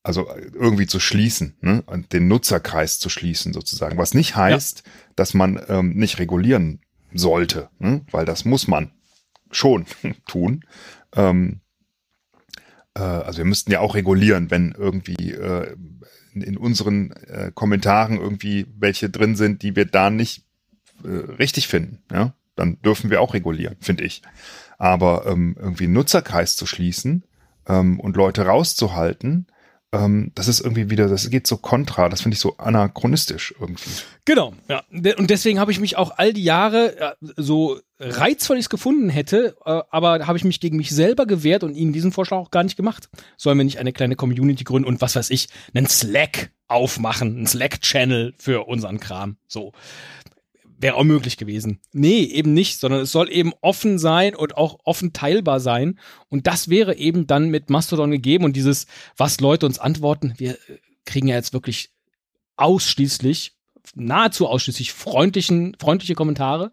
also 0.04 0.28
irgendwie 0.52 0.86
zu 0.86 1.00
schließen, 1.00 1.56
ne? 1.62 1.82
und 1.86 2.12
den 2.12 2.28
Nutzerkreis 2.28 2.98
zu 2.98 3.08
schließen 3.08 3.54
sozusagen. 3.54 3.96
Was 3.96 4.12
nicht 4.12 4.36
heißt, 4.36 4.82
ja. 4.84 4.92
dass 5.16 5.32
man 5.32 5.60
ähm, 5.68 5.94
nicht 5.94 6.18
regulieren 6.18 6.80
sollte, 7.14 7.70
ne? 7.78 8.02
weil 8.10 8.26
das 8.26 8.44
muss 8.44 8.68
man 8.68 8.92
schon 9.50 9.86
tun. 10.28 10.64
Ähm, 11.16 11.60
äh, 12.94 13.00
also 13.00 13.38
wir 13.38 13.46
müssten 13.46 13.72
ja 13.72 13.80
auch 13.80 13.94
regulieren, 13.94 14.50
wenn 14.50 14.74
irgendwie 14.76 15.32
äh, 15.32 15.74
in, 16.34 16.42
in 16.42 16.56
unseren 16.58 17.12
äh, 17.12 17.50
Kommentaren 17.54 18.18
irgendwie 18.18 18.66
welche 18.76 19.08
drin 19.08 19.36
sind, 19.36 19.62
die 19.62 19.74
wir 19.74 19.86
da 19.86 20.10
nicht 20.10 20.44
äh, 21.02 21.08
richtig 21.08 21.66
finden. 21.66 22.02
Ja? 22.12 22.34
Dann 22.56 22.80
dürfen 22.82 23.08
wir 23.08 23.22
auch 23.22 23.32
regulieren, 23.32 23.76
finde 23.80 24.04
ich. 24.04 24.20
Aber 24.76 25.24
ähm, 25.26 25.56
irgendwie 25.58 25.84
einen 25.84 25.94
Nutzerkreis 25.94 26.56
zu 26.56 26.66
schließen 26.66 27.24
ähm, 27.66 27.98
und 28.00 28.16
Leute 28.16 28.44
rauszuhalten, 28.44 29.46
ähm, 29.94 30.32
das 30.34 30.48
ist 30.48 30.60
irgendwie 30.60 30.90
wieder, 30.90 31.08
das 31.08 31.30
geht 31.30 31.46
so 31.46 31.56
kontra, 31.56 32.08
das 32.08 32.22
finde 32.22 32.34
ich 32.34 32.40
so 32.40 32.56
anachronistisch 32.56 33.54
irgendwie. 33.58 33.90
Genau, 34.24 34.54
ja. 34.68 34.82
Und 35.16 35.30
deswegen 35.30 35.60
habe 35.60 35.72
ich 35.72 35.80
mich 35.80 35.96
auch 35.96 36.12
all 36.16 36.32
die 36.32 36.44
Jahre 36.44 37.16
so 37.36 37.78
reizvoll 38.00 38.56
ich 38.56 38.64
es 38.64 38.70
gefunden 38.70 39.08
hätte, 39.08 39.56
äh, 39.64 39.82
aber 39.90 40.26
habe 40.26 40.36
ich 40.36 40.44
mich 40.44 40.60
gegen 40.60 40.76
mich 40.76 40.90
selber 40.90 41.26
gewehrt 41.26 41.62
und 41.62 41.74
ihnen 41.74 41.92
diesen 41.92 42.12
Vorschlag 42.12 42.38
auch 42.38 42.50
gar 42.50 42.64
nicht 42.64 42.76
gemacht. 42.76 43.08
Sollen 43.36 43.58
wir 43.58 43.64
nicht 43.64 43.78
eine 43.78 43.92
kleine 43.92 44.16
Community 44.16 44.64
gründen 44.64 44.88
und 44.88 45.00
was 45.00 45.16
weiß 45.16 45.30
ich, 45.30 45.48
einen 45.74 45.86
Slack 45.86 46.50
aufmachen, 46.66 47.36
einen 47.36 47.46
Slack-Channel 47.46 48.34
für 48.38 48.66
unseren 48.66 48.98
Kram. 48.98 49.36
So 49.46 49.72
wäre 50.84 50.96
auch 50.96 51.04
möglich 51.04 51.38
gewesen. 51.38 51.80
Nee, 51.94 52.24
eben 52.24 52.52
nicht, 52.52 52.78
sondern 52.78 53.00
es 53.00 53.10
soll 53.10 53.32
eben 53.32 53.54
offen 53.62 53.98
sein 53.98 54.34
und 54.34 54.58
auch 54.58 54.80
offen 54.84 55.14
teilbar 55.14 55.58
sein. 55.58 55.98
Und 56.28 56.46
das 56.46 56.68
wäre 56.68 56.98
eben 56.98 57.26
dann 57.26 57.48
mit 57.48 57.70
Mastodon 57.70 58.10
gegeben 58.10 58.44
und 58.44 58.54
dieses, 58.54 58.86
was 59.16 59.40
Leute 59.40 59.64
uns 59.64 59.78
antworten, 59.78 60.34
wir 60.36 60.58
kriegen 61.06 61.26
ja 61.26 61.36
jetzt 61.36 61.54
wirklich 61.54 61.88
ausschließlich, 62.56 63.54
nahezu 63.94 64.46
ausschließlich 64.46 64.92
freundlichen, 64.92 65.74
freundliche 65.80 66.14
Kommentare. 66.14 66.70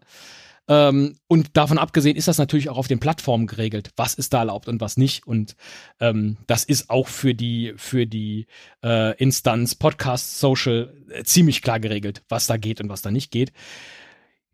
Ähm, 0.68 1.16
und 1.26 1.56
davon 1.56 1.78
abgesehen 1.78 2.14
ist 2.14 2.28
das 2.28 2.36
natürlich 2.36 2.68
auch 2.68 2.76
auf 2.76 2.88
den 2.88 3.00
Plattformen 3.00 3.46
geregelt, 3.46 3.92
was 3.96 4.12
ist 4.12 4.34
da 4.34 4.40
erlaubt 4.40 4.68
und 4.68 4.82
was 4.82 4.98
nicht. 4.98 5.26
Und 5.26 5.56
ähm, 6.00 6.36
das 6.46 6.64
ist 6.64 6.90
auch 6.90 7.08
für 7.08 7.34
die, 7.34 7.72
für 7.76 8.06
die 8.06 8.46
äh, 8.84 9.16
Instanz 9.16 9.74
Podcast 9.74 10.38
Social 10.38 10.94
äh, 11.08 11.24
ziemlich 11.24 11.62
klar 11.62 11.80
geregelt, 11.80 12.22
was 12.28 12.46
da 12.46 12.58
geht 12.58 12.82
und 12.82 12.90
was 12.90 13.00
da 13.00 13.10
nicht 13.10 13.30
geht. 13.30 13.52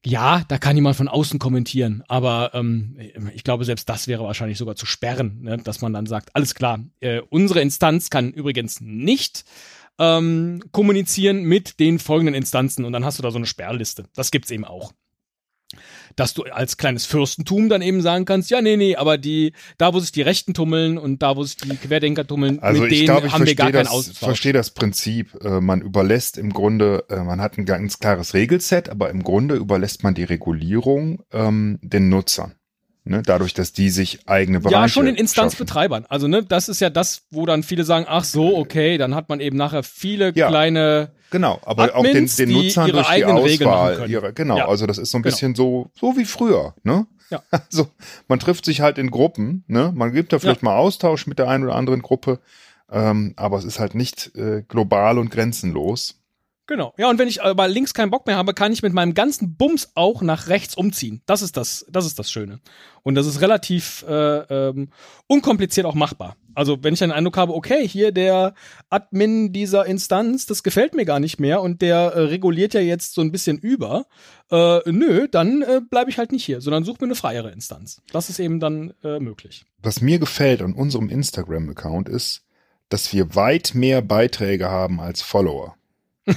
Ja, 0.04 0.44
da 0.46 0.58
kann 0.58 0.76
jemand 0.76 0.96
von 0.96 1.08
außen 1.08 1.40
kommentieren, 1.40 2.04
aber 2.06 2.52
ähm, 2.54 2.96
ich 3.34 3.42
glaube, 3.42 3.64
selbst 3.64 3.88
das 3.88 4.06
wäre 4.06 4.22
wahrscheinlich 4.22 4.56
sogar 4.56 4.76
zu 4.76 4.87
sperren, 4.87 5.40
ne? 5.42 5.58
dass 5.58 5.80
man 5.80 5.92
dann 5.92 6.06
sagt, 6.06 6.34
alles 6.37 6.54
klar, 6.54 6.84
äh, 7.00 7.20
unsere 7.30 7.61
Instanz 7.61 8.08
kann 8.08 8.32
übrigens 8.32 8.80
nicht 8.80 9.44
ähm, 9.98 10.62
kommunizieren 10.70 11.42
mit 11.42 11.80
den 11.80 11.98
folgenden 11.98 12.37
Instanzen 12.37 12.84
und 12.84 12.92
dann 12.92 13.04
hast 13.04 13.18
du 13.18 13.24
da 13.24 13.32
so 13.32 13.38
eine 13.38 13.46
Sperrliste. 13.46 14.04
Das 14.14 14.30
gibt's 14.30 14.52
eben 14.52 14.64
auch 14.64 14.92
dass 16.18 16.35
du 16.35 16.42
als 16.42 16.76
kleines 16.76 17.07
Fürstentum 17.07 17.68
dann 17.68 17.81
eben 17.81 18.02
sagen 18.02 18.24
kannst, 18.24 18.50
ja, 18.50 18.61
nee, 18.61 18.76
nee, 18.76 18.96
aber 18.96 19.18
die, 19.18 19.52
da 19.76 19.94
wo 19.94 20.00
sich 20.00 20.11
die 20.11 20.22
Rechten 20.22 20.52
tummeln 20.52 20.98
und 20.98 21.22
da 21.22 21.37
wo 21.37 21.44
sich 21.44 21.57
die 21.57 21.76
Querdenker 21.76 22.26
tummeln, 22.26 22.59
also 22.59 22.83
mit 22.83 22.90
denen 22.90 23.04
glaub, 23.04 23.31
haben 23.31 23.46
wir 23.46 23.54
gar 23.54 23.70
keinen 23.70 23.87
Austausch. 23.87 24.14
Ich 24.14 24.18
verstehe 24.18 24.52
das 24.52 24.70
Prinzip. 24.70 25.38
Äh, 25.44 25.61
man 25.61 25.81
überlässt 25.81 26.37
im 26.37 26.52
Grunde, 26.52 27.04
äh, 27.09 27.22
man 27.22 27.40
hat 27.40 27.57
ein 27.57 27.64
ganz 27.64 28.00
klares 28.00 28.35
Regelset, 28.35 28.88
aber 28.88 29.11
im 29.11 29.22
Grunde 29.22 29.54
überlässt 29.54 30.02
man 30.02 30.14
die 30.14 30.24
Regulierung 30.24 31.22
ähm, 31.33 31.78
den 31.83 32.09
Nutzern. 32.09 32.54
Ne, 33.04 33.22
dadurch, 33.24 33.54
dass 33.54 33.72
die 33.72 33.88
sich 33.88 34.28
eigene 34.28 34.61
Bereiche 34.61 34.74
Ja, 34.74 34.88
schon 34.88 35.07
den 35.07 35.14
Instanzbetreibern. 35.14 36.04
Also, 36.11 36.28
ne, 36.28 36.44
das 36.44 36.68
ist 36.68 36.81
ja 36.81 36.90
das, 36.90 37.22
wo 37.31 37.46
dann 37.46 37.62
viele 37.62 37.85
sagen, 37.85 38.04
ach 38.07 38.24
so, 38.24 38.59
okay, 38.59 38.98
dann 38.98 39.14
hat 39.14 39.31
man 39.31 39.40
eben 39.40 39.57
nachher 39.57 39.83
viele 39.83 40.31
ja, 40.35 40.48
kleine 40.48 41.12
Genau, 41.30 41.60
aber 41.64 41.94
Admins, 41.94 42.34
auch 42.34 42.36
den, 42.36 42.48
den 42.48 42.62
Nutzern 42.62 42.90
durch 42.90 43.08
die 43.08 43.24
Auswahl. 43.24 44.10
Ihre, 44.10 44.32
genau, 44.32 44.56
ja. 44.56 44.68
also 44.68 44.86
das 44.86 44.98
ist 44.98 45.10
so 45.10 45.18
ein 45.18 45.22
genau. 45.22 45.34
bisschen 45.34 45.54
so, 45.54 45.90
so 45.98 46.16
wie 46.16 46.24
früher, 46.24 46.74
ne? 46.82 47.06
Ja. 47.30 47.42
Also, 47.50 47.88
man 48.28 48.38
trifft 48.38 48.64
sich 48.64 48.80
halt 48.80 48.96
in 48.98 49.10
Gruppen, 49.10 49.64
ne? 49.66 49.92
Man 49.94 50.12
gibt 50.12 50.32
da 50.32 50.38
vielleicht 50.38 50.62
ja. 50.62 50.70
mal 50.70 50.76
Austausch 50.76 51.26
mit 51.26 51.38
der 51.38 51.48
einen 51.48 51.64
oder 51.64 51.74
anderen 51.74 52.00
Gruppe, 52.00 52.40
ähm, 52.90 53.34
aber 53.36 53.58
es 53.58 53.64
ist 53.64 53.78
halt 53.78 53.94
nicht 53.94 54.34
äh, 54.36 54.62
global 54.66 55.18
und 55.18 55.30
grenzenlos. 55.30 56.18
Genau. 56.68 56.92
Ja, 56.98 57.08
und 57.08 57.18
wenn 57.18 57.28
ich 57.28 57.42
aber 57.42 57.66
links 57.66 57.94
keinen 57.94 58.10
Bock 58.10 58.26
mehr 58.26 58.36
habe, 58.36 58.52
kann 58.52 58.72
ich 58.72 58.82
mit 58.82 58.92
meinem 58.92 59.14
ganzen 59.14 59.56
Bums 59.56 59.90
auch 59.94 60.20
nach 60.20 60.48
rechts 60.48 60.74
umziehen. 60.74 61.22
Das 61.24 61.40
ist 61.40 61.56
das, 61.56 61.86
das 61.90 62.04
ist 62.04 62.18
das 62.18 62.30
Schöne. 62.30 62.60
Und 63.02 63.14
das 63.14 63.26
ist 63.26 63.40
relativ 63.40 64.04
äh, 64.06 64.68
ähm, 64.68 64.90
unkompliziert 65.26 65.86
auch 65.86 65.94
machbar. 65.94 66.36
Also 66.58 66.82
wenn 66.82 66.92
ich 66.92 67.02
einen 67.04 67.12
Eindruck 67.12 67.36
habe, 67.36 67.54
okay, 67.54 67.86
hier 67.86 68.10
der 68.10 68.52
Admin 68.90 69.52
dieser 69.52 69.86
Instanz, 69.86 70.44
das 70.44 70.64
gefällt 70.64 70.92
mir 70.92 71.04
gar 71.04 71.20
nicht 71.20 71.38
mehr 71.38 71.62
und 71.62 71.80
der 71.82 71.98
äh, 71.98 72.22
reguliert 72.22 72.74
ja 72.74 72.80
jetzt 72.80 73.14
so 73.14 73.20
ein 73.20 73.30
bisschen 73.30 73.58
über, 73.58 74.06
äh, 74.50 74.80
nö, 74.90 75.28
dann 75.30 75.62
äh, 75.62 75.80
bleibe 75.88 76.10
ich 76.10 76.18
halt 76.18 76.32
nicht 76.32 76.44
hier, 76.44 76.60
sondern 76.60 76.82
suche 76.82 76.96
mir 77.00 77.06
eine 77.06 77.14
freiere 77.14 77.52
Instanz. 77.52 78.02
Das 78.10 78.28
ist 78.28 78.40
eben 78.40 78.58
dann 78.58 78.92
äh, 79.04 79.20
möglich. 79.20 79.66
Was 79.84 80.00
mir 80.00 80.18
gefällt 80.18 80.60
an 80.60 80.72
unserem 80.72 81.10
Instagram-Account 81.10 82.08
ist, 82.08 82.42
dass 82.88 83.12
wir 83.12 83.36
weit 83.36 83.76
mehr 83.76 84.02
Beiträge 84.02 84.68
haben 84.68 84.98
als 84.98 85.22
Follower. 85.22 85.76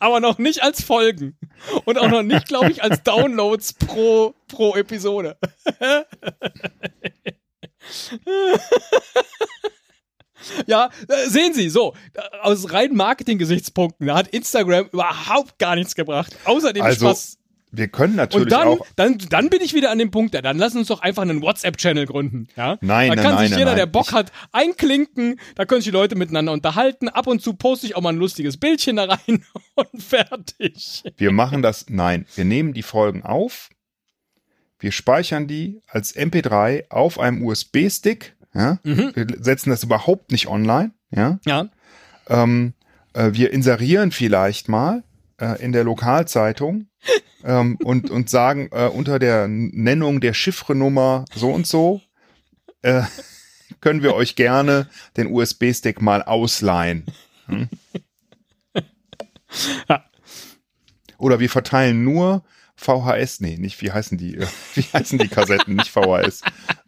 Aber 0.00 0.20
noch 0.20 0.36
nicht 0.36 0.62
als 0.62 0.82
Folgen. 0.82 1.38
Und 1.84 1.98
auch 1.98 2.08
noch 2.08 2.22
nicht, 2.22 2.46
glaube 2.46 2.70
ich, 2.70 2.82
als 2.82 3.02
Downloads 3.02 3.74
pro, 3.74 4.34
pro 4.48 4.74
Episode. 4.76 5.36
ja, 10.66 10.90
äh, 11.08 11.28
sehen 11.28 11.54
Sie, 11.54 11.68
so, 11.68 11.94
aus 12.42 12.72
rein 12.72 12.94
Marketing-Gesichtspunkten 12.94 14.12
hat 14.12 14.28
Instagram 14.28 14.86
überhaupt 14.92 15.58
gar 15.58 15.74
nichts 15.76 15.94
gebracht. 15.94 16.36
Außerdem 16.44 16.82
also, 16.82 17.06
Spaß 17.06 17.38
wir 17.76 17.88
können 17.88 18.16
natürlich 18.16 18.46
und 18.46 18.52
dann, 18.52 18.68
auch. 18.68 18.86
Dann, 18.96 19.18
dann 19.30 19.50
bin 19.50 19.60
ich 19.60 19.74
wieder 19.74 19.90
an 19.90 19.98
dem 19.98 20.10
Punkt, 20.10 20.34
ja, 20.34 20.42
dann 20.42 20.58
lass 20.58 20.74
uns 20.74 20.88
doch 20.88 21.00
einfach 21.00 21.22
einen 21.22 21.42
WhatsApp-Channel 21.42 22.06
gründen. 22.06 22.48
Ja? 22.56 22.78
Nein, 22.80 23.10
da 23.10 23.14
nein, 23.16 23.24
kann 23.24 23.34
nein, 23.34 23.48
sich 23.48 23.56
jeder, 23.56 23.70
nein, 23.70 23.76
der 23.76 23.86
Bock 23.86 24.12
hat, 24.12 24.32
einklinken, 24.52 25.40
da 25.54 25.64
können 25.64 25.80
sich 25.80 25.90
die 25.90 25.96
Leute 25.96 26.16
miteinander 26.16 26.52
unterhalten. 26.52 27.08
Ab 27.08 27.26
und 27.26 27.42
zu 27.42 27.54
poste 27.54 27.86
ich 27.86 27.96
auch 27.96 28.02
mal 28.02 28.12
ein 28.12 28.18
lustiges 28.18 28.56
Bildchen 28.56 28.96
da 28.96 29.04
rein 29.04 29.44
und 29.74 30.02
fertig. 30.02 31.02
Wir 31.16 31.32
machen 31.32 31.62
das, 31.62 31.86
nein, 31.88 32.26
wir 32.34 32.44
nehmen 32.44 32.72
die 32.72 32.82
Folgen 32.82 33.22
auf, 33.22 33.70
wir 34.78 34.92
speichern 34.92 35.46
die 35.46 35.80
als 35.88 36.14
MP3 36.14 36.90
auf 36.90 37.18
einem 37.18 37.44
USB-Stick. 37.44 38.36
Ja? 38.54 38.78
Mhm. 38.82 39.12
Wir 39.14 39.26
setzen 39.40 39.70
das 39.70 39.82
überhaupt 39.82 40.30
nicht 40.30 40.46
online. 40.48 40.92
Ja. 41.10 41.38
ja. 41.46 41.68
Ähm, 42.28 42.74
äh, 43.14 43.30
wir 43.32 43.52
inserieren 43.52 44.10
vielleicht 44.10 44.68
mal 44.68 45.02
äh, 45.38 45.62
in 45.62 45.72
der 45.72 45.84
Lokalzeitung 45.84 46.88
ähm, 47.44 47.78
und, 47.82 48.10
und 48.10 48.30
sagen 48.30 48.68
äh, 48.72 48.86
unter 48.86 49.18
der 49.18 49.48
Nennung 49.48 50.20
der 50.20 50.34
Chiffrenummer 50.34 51.24
so 51.34 51.50
und 51.50 51.66
so, 51.66 52.00
äh, 52.82 53.02
können 53.80 54.02
wir 54.02 54.14
euch 54.14 54.36
gerne 54.36 54.88
den 55.16 55.32
USB-Stick 55.32 56.00
mal 56.00 56.22
ausleihen. 56.22 57.06
Hm? 57.46 57.68
Ja. 59.88 60.04
Oder 61.18 61.40
wir 61.40 61.48
verteilen 61.48 62.02
nur 62.02 62.42
VHS, 62.76 63.40
nee, 63.40 63.56
nicht, 63.56 63.80
wie 63.82 63.92
heißen 63.92 64.18
die, 64.18 64.38
wie 64.74 64.82
heißen 64.82 65.18
die 65.18 65.28
Kassetten, 65.28 65.76
nicht 65.76 65.90
VHS, 65.90 66.42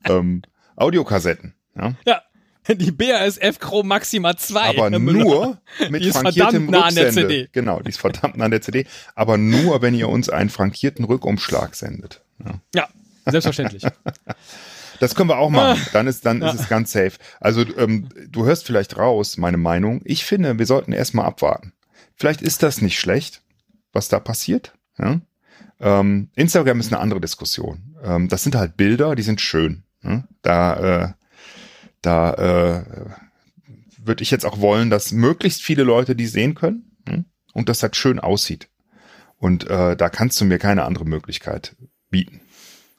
ähm, 0.04 0.42
Audiokassetten. 0.74 1.54
Ja. 1.76 1.94
ja. 2.04 2.22
Die 2.74 2.90
BASF 2.90 3.58
Chrome 3.58 3.88
Maxima 3.88 4.36
2. 4.36 4.70
Aber 4.70 4.90
nur 4.98 5.58
mit 5.90 6.04
die 6.04 6.10
frankiertem 6.10 6.66
nah 6.66 6.86
Rücksende. 6.86 7.48
Genau, 7.52 7.80
die 7.80 7.90
ist 7.90 7.98
verdammt 7.98 8.36
nah 8.36 8.46
an 8.46 8.50
der 8.50 8.62
CD. 8.62 8.86
Aber 9.14 9.36
nur, 9.36 9.82
wenn 9.82 9.94
ihr 9.94 10.08
uns 10.08 10.28
einen 10.28 10.50
frankierten 10.50 11.04
Rückumschlag 11.04 11.74
sendet. 11.74 12.22
Ja, 12.44 12.60
ja 12.74 12.88
selbstverständlich. 13.26 13.82
Das 14.98 15.14
können 15.14 15.28
wir 15.28 15.36
auch 15.36 15.50
machen. 15.50 15.78
Dann 15.92 16.06
ist, 16.06 16.24
dann 16.24 16.40
ja. 16.40 16.50
ist 16.50 16.58
es 16.58 16.68
ganz 16.70 16.90
safe. 16.90 17.12
Also 17.38 17.66
ähm, 17.76 18.08
du 18.30 18.46
hörst 18.46 18.64
vielleicht 18.64 18.96
raus, 18.96 19.36
meine 19.36 19.58
Meinung. 19.58 20.00
Ich 20.04 20.24
finde, 20.24 20.58
wir 20.58 20.64
sollten 20.64 20.92
erstmal 20.92 21.26
abwarten. 21.26 21.74
Vielleicht 22.14 22.40
ist 22.40 22.62
das 22.62 22.80
nicht 22.80 22.98
schlecht, 22.98 23.42
was 23.92 24.08
da 24.08 24.18
passiert. 24.20 24.72
Ja? 24.98 25.20
Ähm, 25.80 26.30
Instagram 26.34 26.80
ist 26.80 26.92
eine 26.92 27.02
andere 27.02 27.20
Diskussion. 27.20 27.94
Ähm, 28.02 28.28
das 28.28 28.42
sind 28.42 28.54
halt 28.54 28.78
Bilder, 28.78 29.14
die 29.14 29.22
sind 29.22 29.40
schön. 29.40 29.82
Ja? 30.02 30.24
Da 30.40 31.04
äh, 31.04 31.12
da 32.06 32.34
äh, 32.34 32.84
würde 33.98 34.22
ich 34.22 34.30
jetzt 34.30 34.46
auch 34.46 34.60
wollen, 34.60 34.90
dass 34.90 35.12
möglichst 35.12 35.62
viele 35.62 35.82
Leute 35.82 36.14
die 36.14 36.26
sehen 36.26 36.54
können 36.54 36.96
hm? 37.08 37.24
und 37.52 37.68
dass 37.68 37.80
das 37.80 37.96
schön 37.96 38.20
aussieht. 38.20 38.68
Und 39.38 39.68
äh, 39.68 39.96
da 39.96 40.08
kannst 40.08 40.40
du 40.40 40.44
mir 40.44 40.58
keine 40.58 40.84
andere 40.84 41.04
Möglichkeit 41.04 41.76
bieten 42.08 42.40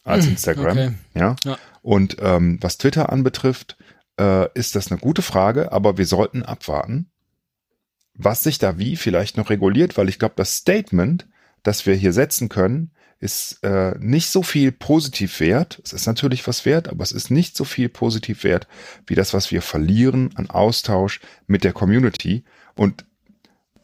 als 0.04 0.26
hm, 0.26 0.32
Instagram. 0.32 0.78
Okay. 0.78 0.94
Ja? 1.16 1.36
ja. 1.44 1.58
Und 1.82 2.18
ähm, 2.22 2.60
was 2.62 2.78
Twitter 2.78 3.12
anbetrifft, 3.12 3.78
äh, 4.20 4.48
ist 4.54 4.76
das 4.76 4.92
eine 4.92 5.00
gute 5.00 5.22
Frage, 5.22 5.72
aber 5.72 5.98
wir 5.98 6.06
sollten 6.06 6.44
abwarten, 6.44 7.10
was 8.14 8.44
sich 8.44 8.60
da 8.60 8.78
wie 8.78 8.96
vielleicht 8.96 9.38
noch 9.38 9.50
reguliert, 9.50 9.98
weil 9.98 10.10
ich 10.10 10.20
glaube, 10.20 10.36
das 10.38 10.56
Statement, 10.56 11.28
das 11.64 11.86
wir 11.86 11.96
hier 11.96 12.14
setzen 12.14 12.50
können, 12.50 12.92
ist 13.20 13.64
äh, 13.64 13.96
nicht 14.00 14.30
so 14.30 14.44
viel 14.44 14.72
positiv 14.72 15.40
wert. 15.40 15.82
Es 15.84 15.94
ist 15.94 16.06
natürlich 16.06 16.46
was 16.48 16.66
wert, 16.66 16.88
aber 16.88 17.04
es 17.04 17.12
ist 17.12 17.32
nicht 17.32 17.58
so 17.58 17.64
viel 17.64 17.90
positiv 17.90 18.44
wert 18.44 18.68
wie 19.08 19.16
das, 19.16 19.34
was 19.34 19.52
wir 19.52 19.62
verlieren 19.62 20.32
an 20.36 20.50
Austausch 20.50 21.20
mit 21.48 21.64
der 21.64 21.74
Community. 21.74 22.44
Und 22.76 23.06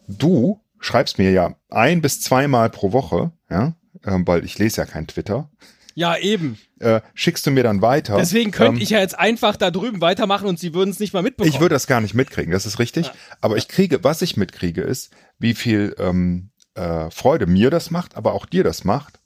du 0.07 0.61
schreibst 0.79 1.17
mir 1.17 1.31
ja 1.31 1.55
ein 1.69 2.01
bis 2.01 2.21
zweimal 2.21 2.69
pro 2.69 2.91
Woche, 2.91 3.31
ja, 3.49 3.75
äh, 4.03 4.19
weil 4.25 4.45
ich 4.45 4.59
lese 4.59 4.81
ja 4.81 4.85
kein 4.85 5.07
Twitter. 5.07 5.49
Ja, 5.95 6.17
eben. 6.17 6.57
Äh, 6.79 7.01
schickst 7.13 7.45
du 7.45 7.51
mir 7.51 7.63
dann 7.63 7.81
weiter. 7.81 8.17
Deswegen 8.17 8.51
könnte 8.51 8.77
ähm, 8.77 8.81
ich 8.81 8.89
ja 8.89 8.99
jetzt 8.99 9.17
einfach 9.17 9.55
da 9.55 9.71
drüben 9.71 10.01
weitermachen 10.01 10.47
und 10.47 10.59
sie 10.59 10.73
würden 10.73 10.89
es 10.89 10.99
nicht 10.99 11.13
mal 11.13 11.23
mitbekommen. 11.23 11.53
Ich 11.53 11.61
würde 11.61 11.75
das 11.75 11.87
gar 11.87 12.01
nicht 12.01 12.13
mitkriegen, 12.13 12.51
das 12.51 12.65
ist 12.65 12.79
richtig. 12.79 13.07
Ja. 13.07 13.13
Aber 13.41 13.57
ich 13.57 13.67
kriege, 13.67 14.03
was 14.03 14.21
ich 14.21 14.35
mitkriege, 14.35 14.81
ist, 14.81 15.11
wie 15.39 15.53
viel 15.53 15.95
ähm, 15.99 16.49
äh, 16.75 17.09
Freude 17.11 17.45
mir 17.45 17.69
das 17.69 17.91
macht, 17.91 18.17
aber 18.17 18.33
auch 18.33 18.45
dir 18.45 18.63
das 18.63 18.83
macht, 18.83 19.19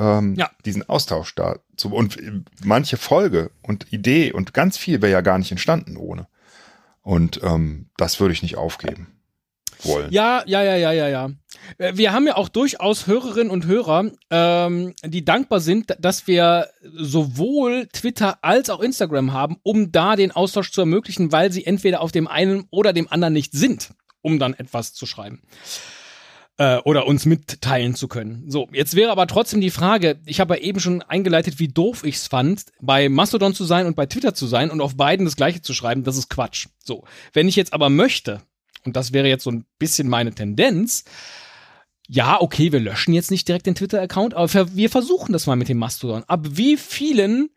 ähm, 0.00 0.34
ja. 0.36 0.50
diesen 0.64 0.88
Austausch 0.88 1.34
da 1.34 1.58
zu. 1.76 1.90
Und 1.90 2.16
manche 2.64 2.96
Folge 2.96 3.50
und 3.62 3.92
Idee 3.92 4.32
und 4.32 4.54
ganz 4.54 4.78
viel 4.78 5.02
wäre 5.02 5.12
ja 5.12 5.20
gar 5.20 5.38
nicht 5.38 5.50
entstanden 5.50 5.96
ohne. 5.96 6.26
Und 7.02 7.40
ähm, 7.42 7.90
das 7.96 8.18
würde 8.18 8.32
ich 8.32 8.42
nicht 8.42 8.56
aufgeben 8.56 9.08
wollen. 9.82 10.10
Ja, 10.10 10.42
ja, 10.46 10.62
ja, 10.62 10.76
ja, 10.76 10.92
ja, 10.92 11.08
ja. 11.08 11.30
Äh, 11.78 11.92
wir 11.96 12.12
haben 12.12 12.26
ja 12.26 12.36
auch 12.36 12.48
durchaus 12.48 13.06
Hörerinnen 13.06 13.50
und 13.50 13.66
Hörer, 13.66 14.10
ähm, 14.30 14.94
die 15.04 15.24
dankbar 15.24 15.60
sind, 15.60 15.94
dass 15.98 16.26
wir 16.26 16.68
sowohl 16.82 17.86
Twitter 17.92 18.38
als 18.42 18.70
auch 18.70 18.80
Instagram 18.80 19.32
haben, 19.32 19.56
um 19.62 19.92
da 19.92 20.16
den 20.16 20.32
Austausch 20.32 20.72
zu 20.72 20.80
ermöglichen, 20.80 21.32
weil 21.32 21.52
sie 21.52 21.66
entweder 21.66 22.00
auf 22.00 22.12
dem 22.12 22.26
einen 22.26 22.64
oder 22.70 22.92
dem 22.92 23.08
anderen 23.08 23.34
nicht 23.34 23.52
sind, 23.52 23.90
um 24.22 24.38
dann 24.38 24.54
etwas 24.54 24.94
zu 24.94 25.04
schreiben 25.06 25.42
äh, 26.60 26.76
oder 26.84 27.06
uns 27.06 27.24
mitteilen 27.24 27.94
zu 27.94 28.06
können. 28.06 28.44
So, 28.46 28.68
jetzt 28.70 28.94
wäre 28.94 29.10
aber 29.10 29.26
trotzdem 29.26 29.62
die 29.62 29.70
Frage, 29.70 30.20
ich 30.26 30.40
habe 30.40 30.56
ja 30.56 30.62
eben 30.62 30.78
schon 30.78 31.00
eingeleitet, 31.00 31.58
wie 31.58 31.68
doof 31.68 32.04
ich 32.04 32.16
es 32.16 32.26
fand, 32.26 32.66
bei 32.82 33.08
Mastodon 33.08 33.54
zu 33.54 33.64
sein 33.64 33.86
und 33.86 33.96
bei 33.96 34.04
Twitter 34.04 34.34
zu 34.34 34.46
sein 34.46 34.70
und 34.70 34.82
auf 34.82 34.94
beiden 34.94 35.24
das 35.24 35.36
gleiche 35.36 35.62
zu 35.62 35.72
schreiben, 35.72 36.04
das 36.04 36.18
ist 36.18 36.28
Quatsch. 36.28 36.66
So, 36.84 37.04
wenn 37.32 37.48
ich 37.48 37.56
jetzt 37.56 37.72
aber 37.72 37.88
möchte, 37.88 38.42
und 38.84 38.94
das 38.94 39.14
wäre 39.14 39.26
jetzt 39.26 39.44
so 39.44 39.50
ein 39.50 39.64
bisschen 39.78 40.06
meine 40.06 40.34
Tendenz, 40.34 41.04
ja, 42.06 42.38
okay, 42.38 42.72
wir 42.72 42.80
löschen 42.80 43.14
jetzt 43.14 43.30
nicht 43.30 43.48
direkt 43.48 43.64
den 43.64 43.74
Twitter-Account, 43.74 44.34
aber 44.34 44.76
wir 44.76 44.90
versuchen 44.90 45.32
das 45.32 45.46
mal 45.46 45.56
mit 45.56 45.70
dem 45.70 45.78
Mastodon. 45.78 46.24
Ab 46.24 46.44
wie 46.50 46.76
vielen 46.76 47.48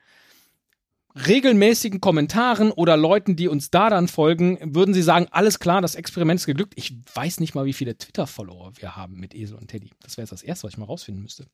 regelmäßigen 1.16 2.02
Kommentaren 2.02 2.72
oder 2.72 2.98
Leuten, 2.98 3.36
die 3.36 3.48
uns 3.48 3.70
da 3.70 3.90
dann 3.90 4.08
folgen, 4.08 4.58
würden 4.64 4.94
sie 4.94 5.04
sagen, 5.04 5.28
alles 5.32 5.60
klar, 5.60 5.82
das 5.82 5.96
Experiment 5.96 6.40
ist 6.40 6.46
geglückt. 6.46 6.74
Ich 6.76 6.96
weiß 7.14 7.40
nicht 7.40 7.56
mal, 7.56 7.66
wie 7.66 7.74
viele 7.74 7.98
Twitter-Follower 7.98 8.74
wir 8.78 8.96
haben 8.96 9.20
mit 9.20 9.36
Esel 9.36 9.58
und 9.58 9.68
Teddy. 9.68 9.92
Das 10.02 10.18
wäre 10.18 10.24
jetzt 10.24 10.32
das 10.32 10.44
Erste, 10.44 10.66
was 10.66 10.74
ich 10.74 10.78
mal 10.78 10.86
rausfinden 10.86 11.22
müsste. 11.22 11.46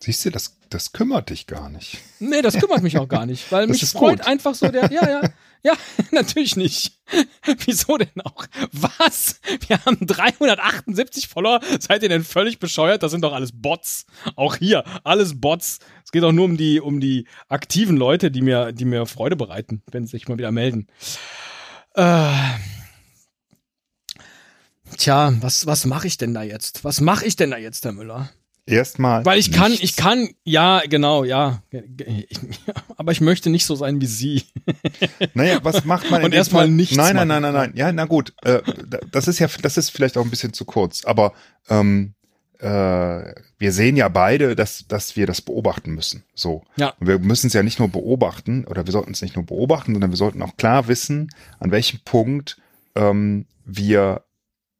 Siehst 0.00 0.24
du, 0.24 0.30
das, 0.30 0.56
das 0.70 0.92
kümmert 0.92 1.30
dich 1.30 1.46
gar 1.46 1.68
nicht. 1.70 1.98
Nee, 2.18 2.42
das 2.42 2.58
kümmert 2.58 2.82
mich 2.82 2.98
auch 2.98 3.08
gar 3.08 3.26
nicht, 3.26 3.44
weil 3.52 3.66
mich 3.66 3.84
freut 3.86 4.18
gut. 4.18 4.26
einfach 4.26 4.54
so 4.54 4.68
der, 4.68 4.92
ja, 4.92 5.08
ja, 5.08 5.30
ja, 5.64 5.72
natürlich 6.12 6.56
nicht. 6.56 6.98
Wieso 7.64 7.96
denn 7.96 8.20
auch? 8.22 8.46
Was? 8.72 9.40
Wir 9.66 9.82
haben 9.84 9.98
378 10.06 11.28
Follower. 11.28 11.60
Seid 11.80 12.02
ihr 12.02 12.08
denn 12.08 12.24
völlig 12.24 12.58
bescheuert? 12.58 13.02
Das 13.02 13.10
sind 13.10 13.22
doch 13.22 13.32
alles 13.32 13.50
Bots. 13.52 14.06
Auch 14.36 14.56
hier, 14.56 14.84
alles 15.04 15.40
Bots. 15.40 15.78
Es 16.04 16.12
geht 16.12 16.22
auch 16.22 16.32
nur 16.32 16.44
um 16.44 16.56
die, 16.56 16.80
um 16.80 17.00
die 17.00 17.26
aktiven 17.48 17.96
Leute, 17.96 18.30
die 18.30 18.42
mir, 18.42 18.72
die 18.72 18.84
mir 18.84 19.06
Freude 19.06 19.36
bereiten, 19.36 19.82
wenn 19.90 20.06
sie 20.06 20.12
sich 20.12 20.28
mal 20.28 20.38
wieder 20.38 20.52
melden. 20.52 20.86
Äh, 21.94 22.32
tja, 24.96 25.32
was, 25.40 25.66
was 25.66 25.86
mache 25.86 26.06
ich 26.06 26.18
denn 26.18 26.34
da 26.34 26.42
jetzt? 26.42 26.84
Was 26.84 27.00
mache 27.00 27.24
ich 27.24 27.36
denn 27.36 27.50
da 27.50 27.56
jetzt, 27.56 27.84
Herr 27.84 27.92
Müller? 27.92 28.30
Erstmal. 28.66 29.24
Weil 29.26 29.38
ich 29.38 29.48
nichts. 29.48 29.62
kann, 29.62 29.72
ich 29.72 29.96
kann, 29.96 30.28
ja, 30.44 30.82
genau, 30.88 31.24
ja. 31.24 31.62
Aber 32.96 33.12
ich 33.12 33.20
möchte 33.20 33.50
nicht 33.50 33.66
so 33.66 33.74
sein 33.74 34.00
wie 34.00 34.06
Sie. 34.06 34.44
Naja, 35.34 35.58
was 35.62 35.84
macht 35.84 36.10
man 36.10 36.24
Und 36.24 36.32
erstmal 36.32 36.68
nichts. 36.68 36.96
Nein, 36.96 37.16
nein, 37.16 37.28
nein, 37.28 37.42
nein, 37.42 37.52
nein. 37.52 37.72
Ja, 37.74 37.92
na 37.92 38.04
gut. 38.04 38.32
Äh, 38.42 38.62
das 39.10 39.28
ist 39.28 39.38
ja, 39.38 39.48
das 39.62 39.76
ist 39.76 39.90
vielleicht 39.90 40.16
auch 40.16 40.24
ein 40.24 40.30
bisschen 40.30 40.52
zu 40.52 40.64
kurz. 40.64 41.04
Aber 41.04 41.32
ähm, 41.68 42.14
äh, 42.58 43.34
wir 43.58 43.72
sehen 43.72 43.96
ja 43.96 44.08
beide, 44.08 44.56
dass, 44.56 44.86
dass 44.86 45.16
wir 45.16 45.26
das 45.26 45.42
beobachten 45.42 45.92
müssen. 45.92 46.24
So. 46.34 46.62
Ja. 46.76 46.94
Und 47.00 47.06
wir 47.06 47.18
müssen 47.18 47.48
es 47.48 47.52
ja 47.52 47.62
nicht 47.62 47.78
nur 47.78 47.88
beobachten, 47.88 48.64
oder 48.66 48.86
wir 48.86 48.92
sollten 48.92 49.12
es 49.12 49.22
nicht 49.22 49.36
nur 49.36 49.44
beobachten, 49.44 49.92
sondern 49.92 50.10
wir 50.10 50.16
sollten 50.16 50.42
auch 50.42 50.56
klar 50.56 50.88
wissen, 50.88 51.30
an 51.58 51.70
welchem 51.70 52.00
Punkt 52.04 52.56
ähm, 52.94 53.46
wir 53.64 54.24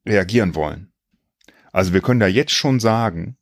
reagieren 0.06 0.54
wollen. 0.54 0.92
Also 1.72 1.92
wir 1.92 2.00
können 2.00 2.20
da 2.20 2.26
jetzt 2.26 2.52
schon 2.52 2.80
sagen, 2.80 3.36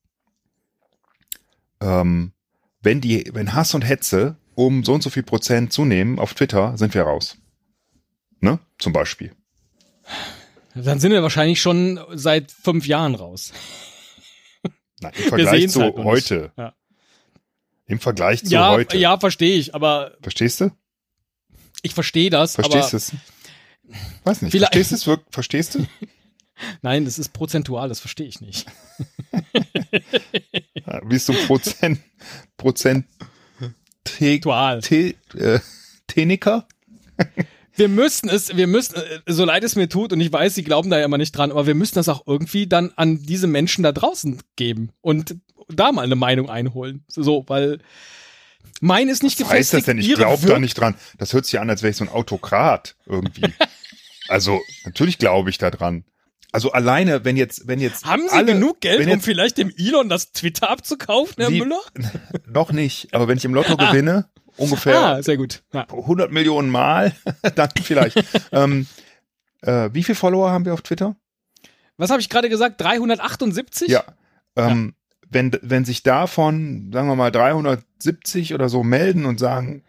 ähm, 1.83 2.33
wenn 2.81 3.01
die, 3.01 3.31
wenn 3.33 3.55
Hass 3.55 3.75
und 3.75 3.83
Hetze 3.83 4.37
um 4.55 4.85
so 4.85 4.95
und 4.95 5.03
so 5.03 5.11
viel 5.11 5.23
Prozent 5.23 5.73
zunehmen 5.73 6.19
auf 6.19 6.35
Twitter, 6.35 6.77
sind 6.77 6.95
wir 6.95 7.03
raus. 7.03 7.39
Ne? 8.41 8.59
Zum 8.79 8.93
Beispiel. 8.93 9.35
Dann 10.75 10.99
sind 10.99 11.13
wir 11.13 11.23
wahrscheinlich 11.23 11.61
schon 11.61 12.01
seit 12.13 12.51
fünf 12.51 12.87
Jahren 12.87 13.15
raus. 13.15 13.53
Nein, 15.01 15.13
im 15.17 15.29
Vergleich 15.29 15.71
zu 15.71 15.83
halt 15.83 15.97
heute. 15.97 16.53
Ja. 16.57 16.75
Im 17.87 18.01
Vergleich 18.01 18.45
zu 18.45 18.53
ja, 18.53 18.71
heute. 18.71 18.97
Ja, 18.97 19.19
verstehe 19.19 19.57
ich, 19.57 19.75
aber. 19.75 20.17
Verstehst 20.23 20.61
du? 20.61 20.71
Ich 21.83 21.95
verstehe 21.95 22.31
das. 22.31 22.55
Verstehst 22.55 22.93
du 22.93 22.97
es? 22.97 23.13
Weiß 24.25 24.43
nicht. 24.43 24.57
Verstehst 24.57 24.93
du 25.07 25.13
es? 25.13 25.21
Verstehst 25.31 25.75
du? 25.75 25.87
Nein, 26.83 27.05
das 27.05 27.19
ist 27.19 27.33
prozentual, 27.33 27.89
das 27.89 28.01
verstehe 28.01 28.27
ich 28.27 28.41
nicht. 28.41 28.67
Bist 31.05 31.29
du 31.29 31.33
Prozent, 31.47 32.01
Prozent 32.57 33.07
Tual. 34.05 34.81
Te, 34.81 35.15
äh, 35.35 35.61
Teniker? 36.07 36.67
wir 37.75 37.89
müssen 37.89 38.29
es, 38.29 38.57
wir 38.57 38.67
müssen, 38.67 38.97
äh, 38.97 39.21
so 39.27 39.45
leid 39.45 39.65
es 39.65 39.77
mir 39.77 39.89
tut, 39.89 40.13
und 40.13 40.21
ich 40.21 40.33
weiß, 40.33 40.55
sie 40.55 40.65
glauben 40.65 40.91
da 40.91 40.99
ja 40.99 41.05
immer 41.05 41.19
nicht 41.19 41.33
dran, 41.33 41.51
aber 41.51 41.67
wir 41.67 41.75
müssen 41.75 41.95
das 41.95 42.09
auch 42.09 42.27
irgendwie 42.27 42.67
dann 42.67 42.93
an 42.97 43.23
diese 43.23 43.47
Menschen 43.47 43.83
da 43.83 43.93
draußen 43.93 44.41
geben 44.57 44.91
und 45.01 45.37
da 45.69 45.93
mal 45.93 46.03
eine 46.03 46.17
Meinung 46.17 46.51
einholen. 46.51 47.05
So, 47.09 47.45
weil 47.49 47.79
mein 48.81 49.09
ist 49.09 49.23
nicht 49.23 49.41
Was 49.41 49.49
gefestigt. 49.49 49.75
heißt 49.75 49.89
das 49.89 49.95
denn? 49.95 49.99
Ich 49.99 50.15
glaube 50.15 50.47
da 50.47 50.59
nicht 50.59 50.75
dran. 50.75 50.95
Das 51.19 51.33
hört 51.33 51.47
sich 51.47 51.59
an, 51.61 51.71
als 51.71 51.83
wäre 51.83 51.91
ich 51.91 51.97
so 51.97 52.05
ein 52.05 52.11
Autokrat 52.11 52.97
irgendwie. 53.07 53.53
also, 54.29 54.61
natürlich 54.85 55.19
glaube 55.19 55.51
ich 55.51 55.59
da 55.59 55.71
dran. 55.71 56.05
Also 56.53 56.71
alleine, 56.73 57.25
wenn 57.25 57.39
jetzt, 57.39 57.67
wenn 57.67 57.81
jetzt. 57.81 58.05
Haben 58.05 58.29
Sie 58.29 58.37
alle, 58.37 58.53
genug 58.53 58.83
Geld, 58.83 59.01
jetzt, 59.01 59.15
um 59.15 59.21
vielleicht 59.23 59.57
dem 59.57 59.73
Elon 59.77 60.11
das 60.11 60.33
Twitter 60.33 60.69
abzukaufen, 60.69 61.37
Herr 61.39 61.49
Sie, 61.49 61.59
Müller? 61.59 61.81
Noch 62.47 62.73
nicht. 62.73 63.13
Aber 63.15 63.27
wenn 63.27 63.39
ich 63.39 63.45
im 63.47 63.55
Lotto 63.55 63.75
ah. 63.79 63.91
gewinne, 63.91 64.29
ungefähr 64.59 64.99
ah, 64.99 65.23
sehr 65.23 65.39
gut. 65.39 65.63
Ja. 65.73 65.87
100 65.89 66.31
Millionen 66.31 66.69
Mal, 66.69 67.15
dann 67.55 67.71
vielleicht. 67.83 68.23
ähm, 68.53 68.87
äh, 69.63 69.89
wie 69.95 70.05
viele 70.05 70.17
Follower 70.17 70.51
haben 70.51 70.67
wir 70.67 70.75
auf 70.75 70.83
Twitter? 70.83 71.17
Was 71.97 72.11
habe 72.11 72.21
ich 72.21 72.29
gerade 72.29 72.51
gesagt? 72.51 72.79
378? 72.83 73.89
Ja. 73.89 74.05
Ähm, 74.55 74.95
ja. 74.95 75.19
Wenn, 75.31 75.59
wenn 75.63 75.87
sich 75.87 76.03
davon, 76.03 76.91
sagen 76.93 77.09
wir 77.09 77.17
mal, 77.17 77.31
370 77.31 78.53
oder 78.53 78.69
so 78.69 78.83
melden 78.83 79.25
und 79.25 79.41
sagen, 79.41 79.83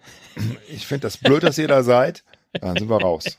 ich 0.69 0.87
finde 0.87 1.01
das 1.01 1.17
blöd, 1.17 1.43
dass 1.43 1.57
ihr 1.57 1.67
da 1.67 1.83
seid, 1.83 2.23
dann 2.53 2.77
sind 2.77 2.89
wir 2.89 3.01
raus. 3.01 3.37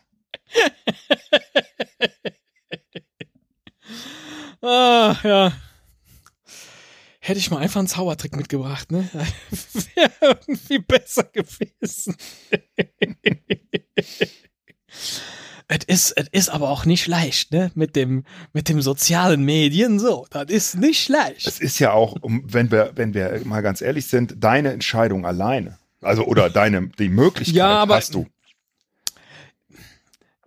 Ah, 4.65 5.17
ja. 5.23 5.53
Hätte 7.21 7.39
ich 7.39 7.51
mal 7.51 7.59
einfach 7.59 7.81
einen 7.81 7.89
Zaubertrick 7.89 8.37
mitgebracht, 8.37 8.91
ne? 8.93 9.09
Wäre 9.95 10.11
irgendwie 10.21 10.79
besser 10.79 11.25
gewesen. 11.25 12.17
es 15.69 15.85
ist, 15.87 16.13
es 16.13 16.29
ist 16.33 16.49
aber 16.49 16.71
auch 16.71 16.85
nicht 16.85 17.07
leicht, 17.07 17.53
ne? 17.53 17.71
Mit 17.75 17.95
dem, 17.97 18.25
mit 18.53 18.69
dem 18.69 18.81
sozialen 18.81 19.45
Medien 19.45 19.99
so. 19.99 20.27
Das 20.31 20.47
ist 20.51 20.77
nicht 20.77 21.09
leicht. 21.09 21.47
Es 21.47 21.61
ist 21.61 21.79
ja 21.79 21.93
auch, 21.93 22.17
wenn 22.23 22.71
wir, 22.71 22.93
wenn 22.95 23.13
wir 23.13 23.41
mal 23.45 23.63
ganz 23.63 23.83
ehrlich 23.83 24.07
sind, 24.07 24.37
deine 24.39 24.73
Entscheidung 24.73 25.27
alleine. 25.27 25.79
Also, 26.01 26.25
oder 26.25 26.51
deine, 26.51 26.89
die 26.89 27.09
Möglichkeit 27.09 27.57
ja, 27.57 27.69
aber, 27.69 27.97
hast 27.97 28.15
du. 28.15 28.27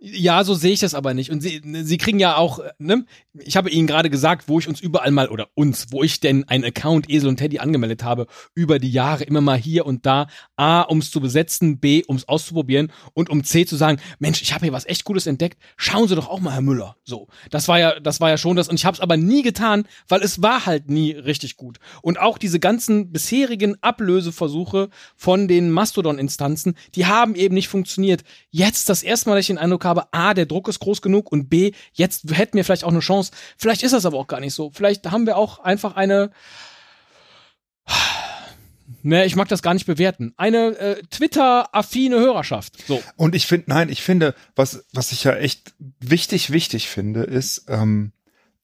Ja, 0.00 0.44
so 0.44 0.54
sehe 0.54 0.72
ich 0.72 0.80
das 0.80 0.94
aber 0.94 1.14
nicht. 1.14 1.30
Und 1.30 1.40
sie, 1.40 1.60
sie 1.82 1.98
kriegen 1.98 2.20
ja 2.20 2.36
auch, 2.36 2.60
ne? 2.78 3.04
Ich 3.40 3.56
habe 3.56 3.70
Ihnen 3.70 3.86
gerade 3.86 4.10
gesagt, 4.10 4.48
wo 4.48 4.58
ich 4.58 4.68
uns 4.68 4.80
überall 4.80 5.10
mal, 5.10 5.28
oder 5.28 5.48
uns, 5.54 5.86
wo 5.90 6.02
ich 6.02 6.20
denn 6.20 6.48
einen 6.48 6.64
Account 6.64 7.10
Esel 7.10 7.28
und 7.28 7.36
Teddy 7.36 7.58
angemeldet 7.58 8.04
habe, 8.04 8.26
über 8.54 8.78
die 8.78 8.90
Jahre 8.90 9.24
immer 9.24 9.40
mal 9.40 9.58
hier 9.58 9.86
und 9.86 10.06
da. 10.06 10.28
A, 10.56 10.88
ums 10.88 11.10
zu 11.10 11.20
besetzen, 11.20 11.78
B, 11.78 12.02
ums 12.08 12.26
auszuprobieren 12.26 12.92
und 13.14 13.30
um 13.30 13.44
C 13.44 13.66
zu 13.66 13.76
sagen, 13.76 14.00
Mensch, 14.18 14.42
ich 14.42 14.52
habe 14.52 14.64
hier 14.64 14.72
was 14.72 14.86
echt 14.86 15.04
Gutes 15.04 15.26
entdeckt. 15.26 15.58
Schauen 15.76 16.08
Sie 16.08 16.14
doch 16.14 16.28
auch 16.28 16.40
mal, 16.40 16.52
Herr 16.52 16.62
Müller. 16.62 16.96
So. 17.04 17.28
Das 17.50 17.68
war 17.68 17.78
ja, 17.78 17.98
das 18.00 18.20
war 18.20 18.30
ja 18.30 18.38
schon 18.38 18.56
das. 18.56 18.68
Und 18.68 18.76
ich 18.76 18.84
habe 18.84 18.94
es 18.94 19.00
aber 19.00 19.16
nie 19.16 19.42
getan, 19.42 19.86
weil 20.08 20.22
es 20.22 20.42
war 20.42 20.66
halt 20.66 20.90
nie 20.90 21.12
richtig 21.12 21.56
gut. 21.56 21.78
Und 22.02 22.18
auch 22.20 22.38
diese 22.38 22.60
ganzen 22.60 23.12
bisherigen 23.12 23.76
Ablöseversuche 23.82 24.90
von 25.16 25.48
den 25.48 25.70
Mastodon-Instanzen, 25.70 26.74
die 26.94 27.06
haben 27.06 27.34
eben 27.34 27.54
nicht 27.54 27.68
funktioniert. 27.68 28.22
Jetzt 28.50 28.88
das 28.88 29.02
erste 29.02 29.28
Mal, 29.28 29.36
dass 29.36 29.44
ich 29.44 29.48
den 29.48 29.58
Eindruck 29.58 29.87
habe, 29.88 30.12
A, 30.12 30.34
der 30.34 30.46
Druck 30.46 30.68
ist 30.68 30.80
groß 30.80 31.02
genug 31.02 31.32
und 31.32 31.48
B, 31.48 31.72
jetzt 31.92 32.30
hätten 32.36 32.56
wir 32.56 32.64
vielleicht 32.64 32.84
auch 32.84 32.90
eine 32.90 33.00
Chance. 33.00 33.32
Vielleicht 33.56 33.82
ist 33.82 33.92
das 33.92 34.06
aber 34.06 34.18
auch 34.18 34.26
gar 34.26 34.40
nicht 34.40 34.54
so. 34.54 34.70
Vielleicht 34.72 35.10
haben 35.10 35.26
wir 35.26 35.36
auch 35.36 35.58
einfach 35.58 35.96
eine, 35.96 36.30
Ne, 39.02 39.24
ich 39.26 39.36
mag 39.36 39.48
das 39.48 39.62
gar 39.62 39.74
nicht 39.74 39.86
bewerten. 39.86 40.32
Eine 40.36 40.76
äh, 40.78 41.02
Twitter-affine 41.10 42.18
Hörerschaft. 42.18 42.86
So. 42.86 43.02
Und 43.16 43.34
ich 43.34 43.46
finde, 43.46 43.66
nein, 43.68 43.90
ich 43.90 44.02
finde, 44.02 44.34
was, 44.56 44.84
was 44.92 45.12
ich 45.12 45.24
ja 45.24 45.34
echt 45.34 45.74
wichtig, 46.00 46.50
wichtig 46.50 46.88
finde, 46.88 47.22
ist, 47.22 47.66
ähm, 47.68 48.12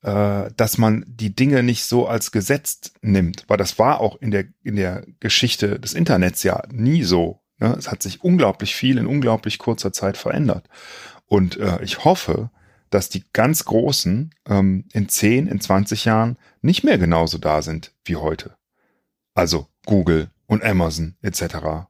äh, 0.03 0.51
dass 0.57 0.77
man 0.77 1.05
die 1.07 1.35
Dinge 1.35 1.63
nicht 1.63 1.85
so 1.85 2.07
als 2.07 2.33
gesetzt 2.33 2.93
nimmt, 3.01 3.45
weil 3.49 3.57
das 3.57 3.79
war 3.79 4.01
auch 4.01 4.21
in 4.21 4.31
der, 4.31 4.45
in 4.63 4.77
der 4.77 5.07
Geschichte 5.21 5.79
des 5.79 5.95
Internets 5.95 6.43
ja 6.43 6.63
nie 6.71 7.05
so. 7.05 7.41
Ne? 7.59 7.75
Es 7.79 7.91
hat 7.91 8.03
sich 8.03 8.23
unglaublich 8.23 8.75
viel 8.75 8.99
in 8.99 9.07
unglaublich 9.07 9.59
kurzer 9.59 9.93
Zeit 9.93 10.17
verändert. 10.17 10.69
Und 11.35 11.57
äh, 11.57 11.83
ich 11.83 12.05
hoffe, 12.05 12.51
dass 12.91 13.09
die 13.09 13.25
ganz 13.33 13.65
Großen 13.65 14.33
ähm, 14.49 14.85
in 14.93 15.09
10, 15.09 15.49
in 15.49 15.61
20 15.61 16.05
Jahren 16.05 16.39
nicht 16.63 16.85
mehr 16.85 16.97
genauso 16.97 17.39
da 17.39 17.61
sind 17.61 17.93
wie 18.05 18.15
heute. 18.15 18.55
Also 19.35 19.67
Google 19.85 20.31
und 20.47 20.63
Amazon 20.63 21.17
etc. 21.23 21.89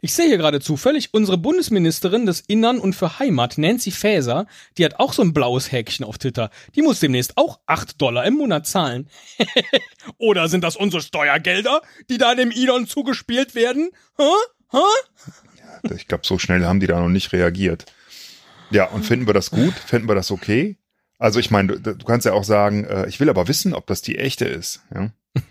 Ich 0.00 0.14
sehe 0.14 0.26
hier 0.26 0.36
gerade 0.36 0.60
zufällig, 0.60 1.08
unsere 1.10 1.36
Bundesministerin 1.36 2.26
des 2.26 2.42
Innern 2.42 2.78
und 2.78 2.94
für 2.94 3.18
Heimat, 3.18 3.58
Nancy 3.58 3.90
Faeser, 3.90 4.46
die 4.78 4.84
hat 4.84 5.00
auch 5.00 5.12
so 5.12 5.22
ein 5.22 5.32
blaues 5.32 5.72
Häkchen 5.72 6.06
auf 6.06 6.18
Twitter. 6.18 6.50
Die 6.76 6.82
muss 6.82 7.00
demnächst 7.00 7.36
auch 7.36 7.58
8 7.66 8.00
Dollar 8.00 8.24
im 8.24 8.34
Monat 8.34 8.68
zahlen. 8.68 9.08
Oder 10.18 10.48
sind 10.48 10.62
das 10.62 10.76
unsere 10.76 11.02
Steuergelder, 11.02 11.82
die 12.08 12.18
da 12.18 12.36
dem 12.36 12.52
Elon 12.52 12.86
zugespielt 12.86 13.56
werden? 13.56 13.90
Hä? 14.16 14.30
Hä? 14.70 14.78
Ja, 15.58 15.96
ich 15.96 16.06
glaube, 16.06 16.24
so 16.24 16.38
schnell 16.38 16.64
haben 16.64 16.78
die 16.78 16.86
da 16.86 17.00
noch 17.00 17.08
nicht 17.08 17.32
reagiert. 17.32 17.86
Ja, 18.70 18.86
und 18.86 19.04
finden 19.04 19.26
wir 19.26 19.34
das 19.34 19.50
gut? 19.50 19.74
Finden 19.74 20.08
wir 20.08 20.14
das 20.14 20.30
okay? 20.30 20.76
Also 21.18 21.40
ich 21.40 21.50
meine, 21.50 21.78
du, 21.78 21.94
du 21.94 22.04
kannst 22.04 22.26
ja 22.26 22.32
auch 22.32 22.44
sagen, 22.44 22.84
äh, 22.84 23.08
ich 23.08 23.20
will 23.20 23.30
aber 23.30 23.48
wissen, 23.48 23.74
ob 23.74 23.86
das 23.86 24.02
die 24.02 24.18
echte 24.18 24.44
ist. 24.44 24.82
Ja? 24.94 25.10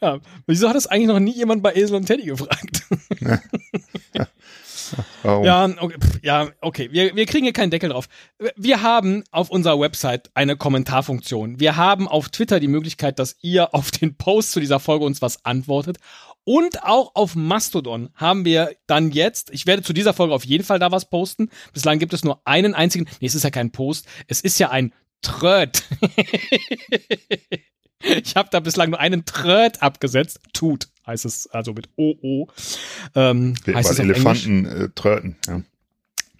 ja, 0.00 0.20
wieso 0.46 0.68
hat 0.68 0.76
das 0.76 0.86
eigentlich 0.86 1.08
noch 1.08 1.18
nie 1.18 1.34
jemand 1.34 1.62
bei 1.62 1.74
Esel 1.74 1.96
und 1.96 2.06
Teddy 2.06 2.24
gefragt? 2.24 2.84
Oh. 5.22 5.42
Ja, 5.44 5.68
okay, 5.78 5.96
ja, 6.22 6.48
okay. 6.60 6.88
Wir, 6.90 7.14
wir 7.14 7.26
kriegen 7.26 7.44
hier 7.44 7.52
keinen 7.52 7.70
Deckel 7.70 7.90
drauf. 7.90 8.08
Wir 8.56 8.82
haben 8.82 9.22
auf 9.30 9.50
unserer 9.50 9.78
Website 9.78 10.30
eine 10.34 10.56
Kommentarfunktion. 10.56 11.60
Wir 11.60 11.76
haben 11.76 12.08
auf 12.08 12.28
Twitter 12.28 12.60
die 12.60 12.68
Möglichkeit, 12.68 13.18
dass 13.18 13.36
ihr 13.40 13.74
auf 13.74 13.90
den 13.90 14.16
Post 14.16 14.52
zu 14.52 14.60
dieser 14.60 14.80
Folge 14.80 15.04
uns 15.04 15.22
was 15.22 15.44
antwortet. 15.44 15.98
Und 16.44 16.82
auch 16.82 17.14
auf 17.14 17.36
Mastodon 17.36 18.10
haben 18.14 18.44
wir 18.44 18.74
dann 18.86 19.10
jetzt, 19.10 19.50
ich 19.52 19.66
werde 19.66 19.82
zu 19.82 19.92
dieser 19.92 20.14
Folge 20.14 20.34
auf 20.34 20.44
jeden 20.44 20.64
Fall 20.64 20.78
da 20.78 20.90
was 20.90 21.10
posten. 21.10 21.50
Bislang 21.72 21.98
gibt 21.98 22.12
es 22.12 22.24
nur 22.24 22.40
einen 22.46 22.74
einzigen, 22.74 23.06
nee, 23.20 23.26
es 23.26 23.34
ist 23.34 23.44
ja 23.44 23.50
kein 23.50 23.72
Post, 23.72 24.06
es 24.26 24.40
ist 24.40 24.58
ja 24.58 24.70
ein 24.70 24.92
Tröd. 25.22 25.82
ich 28.02 28.36
habe 28.36 28.48
da 28.50 28.60
bislang 28.60 28.90
nur 28.90 29.00
einen 29.00 29.26
Tröd 29.26 29.82
abgesetzt. 29.82 30.40
Tut 30.52 30.88
heißt 31.06 31.24
es, 31.24 31.46
also 31.48 31.72
mit 31.72 31.88
OO. 31.96 32.48
Ähm, 33.14 33.54
heißt 33.66 33.66
Weil 33.66 33.84
es 33.84 33.98
Elefanten 33.98 34.66
äh, 34.66 34.88
tröten, 34.94 35.36
ja. 35.46 35.62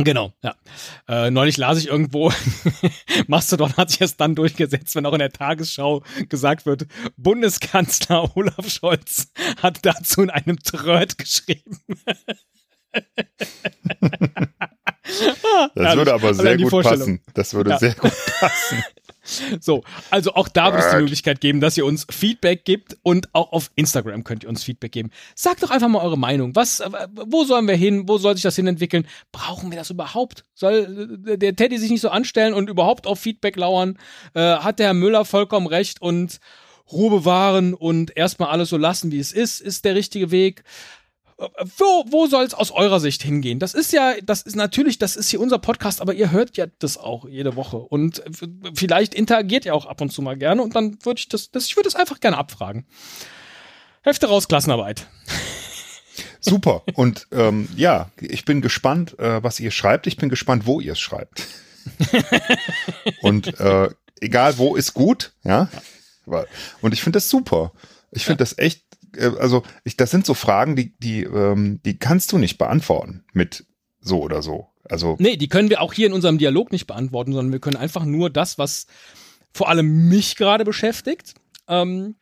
Genau, 0.04 0.32
ja. 0.42 0.54
Äh, 1.08 1.30
neulich 1.30 1.56
las 1.58 1.78
ich 1.78 1.88
irgendwo, 1.88 2.32
Mastodon 3.26 3.76
hat 3.76 3.90
sich 3.90 4.00
erst 4.00 4.20
dann 4.20 4.34
durchgesetzt, 4.34 4.94
wenn 4.94 5.04
auch 5.04 5.12
in 5.12 5.18
der 5.18 5.30
Tagesschau 5.32 6.02
gesagt 6.28 6.64
wird, 6.64 6.86
Bundeskanzler 7.16 8.34
Olaf 8.36 8.68
Scholz 8.68 9.30
hat 9.60 9.80
dazu 9.82 10.22
in 10.22 10.30
einem 10.30 10.58
Tröd 10.58 11.18
geschrieben. 11.18 11.78
das 15.74 15.96
würde 15.96 16.14
aber 16.14 16.34
sehr 16.34 16.56
gut 16.56 16.82
passen. 16.82 17.20
Das 17.34 17.54
würde 17.54 17.70
ja. 17.70 17.78
sehr 17.78 17.94
gut 17.94 18.12
passen. 18.40 18.82
So, 19.61 19.83
also 20.11 20.35
auch 20.35 20.48
da 20.48 20.72
wird 20.72 20.85
es 20.85 20.90
die 20.90 20.96
Möglichkeit 20.96 21.40
geben, 21.40 21.61
dass 21.61 21.76
ihr 21.76 21.85
uns 21.85 22.06
Feedback 22.11 22.64
gibt 22.64 22.96
und 23.02 23.35
auch 23.35 23.52
auf 23.52 23.70
Instagram 23.76 24.24
könnt 24.24 24.44
ihr 24.44 24.48
uns 24.48 24.64
Feedback 24.64 24.92
geben. 24.92 25.11
Sagt 25.35 25.62
doch 25.62 25.70
einfach 25.70 25.88
mal 25.88 26.02
eure 26.02 26.18
Meinung. 26.18 26.54
Was, 26.56 26.80
äh, 26.80 26.90
wo 27.12 27.44
sollen 27.44 27.68
wir 27.68 27.76
hin? 27.76 28.09
Wo 28.09 28.18
soll 28.18 28.35
sich 28.35 28.42
das 28.42 28.56
hin 28.56 28.66
entwickeln? 28.66 29.06
Brauchen 29.33 29.70
wir 29.70 29.78
das 29.78 29.90
überhaupt? 29.90 30.44
Soll 30.54 31.20
äh, 31.26 31.38
der 31.38 31.56
Teddy 31.56 31.78
sich 31.78 31.90
nicht 31.90 32.00
so 32.00 32.09
anstellen 32.09 32.54
und 32.54 32.70
überhaupt 32.70 33.06
auf 33.06 33.20
Feedback 33.20 33.56
lauern? 33.56 33.98
Äh, 34.35 34.40
hat 34.40 34.78
der 34.78 34.87
Herr 34.87 34.94
Müller 34.94 35.24
vollkommen 35.24 35.66
recht 35.66 36.00
und 36.00 36.40
Ruhe 36.90 37.11
bewahren 37.11 37.74
und 37.74 38.16
erstmal 38.16 38.50
alles 38.50 38.70
so 38.70 38.76
lassen, 38.76 39.12
wie 39.12 39.20
es 39.20 39.33
ist, 39.33 39.61
ist 39.61 39.85
der 39.85 39.94
richtige 39.94 40.30
Weg 40.30 40.64
wo, 41.79 42.05
wo 42.09 42.26
soll 42.26 42.44
es 42.44 42.55
aus 42.55 42.70
eurer 42.70 43.00
Sicht 43.00 43.22
hingehen? 43.22 43.59
Das 43.59 43.74
ist 43.74 43.92
ja, 43.92 44.14
das 44.22 44.42
ist 44.42 44.57
natürlich, 44.57 44.98
das 44.98 45.16
ist 45.16 45.31
hier 45.31 45.40
unser 45.40 45.59
Podcast, 45.59 46.00
aber 46.00 46.12
ihr 46.12 46.31
hört 46.31 46.57
ja 46.57 46.66
das 46.79 46.98
auch 46.98 47.26
jede 47.26 47.57
Woche 47.57 47.79
und 47.79 48.22
vielleicht 48.74 49.14
interagiert 49.14 49.64
ihr 49.64 49.74
auch 49.74 49.87
ab 49.87 50.00
und 50.00 50.12
zu 50.12 50.22
mal 50.22 50.37
gerne 50.37 50.62
und 50.62 50.74
dann 50.76 50.98
würde 51.03 51.18
ich 51.18 51.29
das, 51.29 51.50
das 51.50 51.66
ich 51.66 51.76
würde 51.76 51.88
es 51.88 51.96
einfach 51.96 52.20
gerne 52.20 52.37
abfragen. 52.37 52.87
Hefte 54.03 54.26
raus, 54.29 54.48
Klassenarbeit. 54.48 55.07
Super. 56.40 56.83
Und 56.94 57.26
ähm, 57.33 57.68
ja, 57.76 58.11
ich 58.20 58.44
bin 58.44 58.61
gespannt, 58.61 59.18
äh, 59.18 59.42
was 59.42 59.61
ihr 59.61 59.70
schreibt. 59.70 60.07
Ich 60.07 60.16
bin 60.16 60.31
gespannt, 60.31 60.66
wo 60.66 60.81
ihr 60.81 60.92
es 60.92 61.00
schreibt. 61.00 61.46
und 63.22 63.59
äh, 63.61 63.90
egal 64.20 64.59
wo 64.59 64.74
ist 64.74 64.94
gut, 64.94 65.33
ja. 65.44 65.68
Und 66.81 66.94
ich 66.94 67.03
finde 67.03 67.16
das 67.16 67.29
super. 67.29 67.72
Ich 68.11 68.24
finde 68.24 68.38
das 68.38 68.57
echt 68.59 68.83
äh, 68.83 68.89
also 69.18 69.62
ich, 69.84 69.96
das 69.96 70.10
sind 70.10 70.26
so 70.26 70.34
Fragen, 70.34 70.76
die, 70.76 70.96
die, 70.98 71.22
ähm, 71.24 71.80
die 71.84 71.98
kannst 71.98 72.32
du 72.32 72.38
nicht 72.38 72.58
beantworten 72.58 73.24
mit 73.32 73.66
so 74.00 74.20
oder 74.20 74.42
so. 74.42 74.68
Also 74.84 75.16
nee, 75.18 75.36
die 75.36 75.48
können 75.48 75.70
wir 75.70 75.80
auch 75.80 75.92
hier 75.92 76.06
in 76.06 76.12
unserem 76.12 76.38
Dialog 76.38 76.72
nicht 76.72 76.86
beantworten, 76.86 77.32
sondern 77.32 77.52
wir 77.52 77.60
können 77.60 77.76
einfach 77.76 78.04
nur 78.04 78.30
das, 78.30 78.58
was 78.58 78.86
vor 79.52 79.68
allem 79.68 80.08
mich 80.08 80.36
gerade 80.36 80.64
beschäftigt. 80.64 81.34
Ähm, 81.68 82.16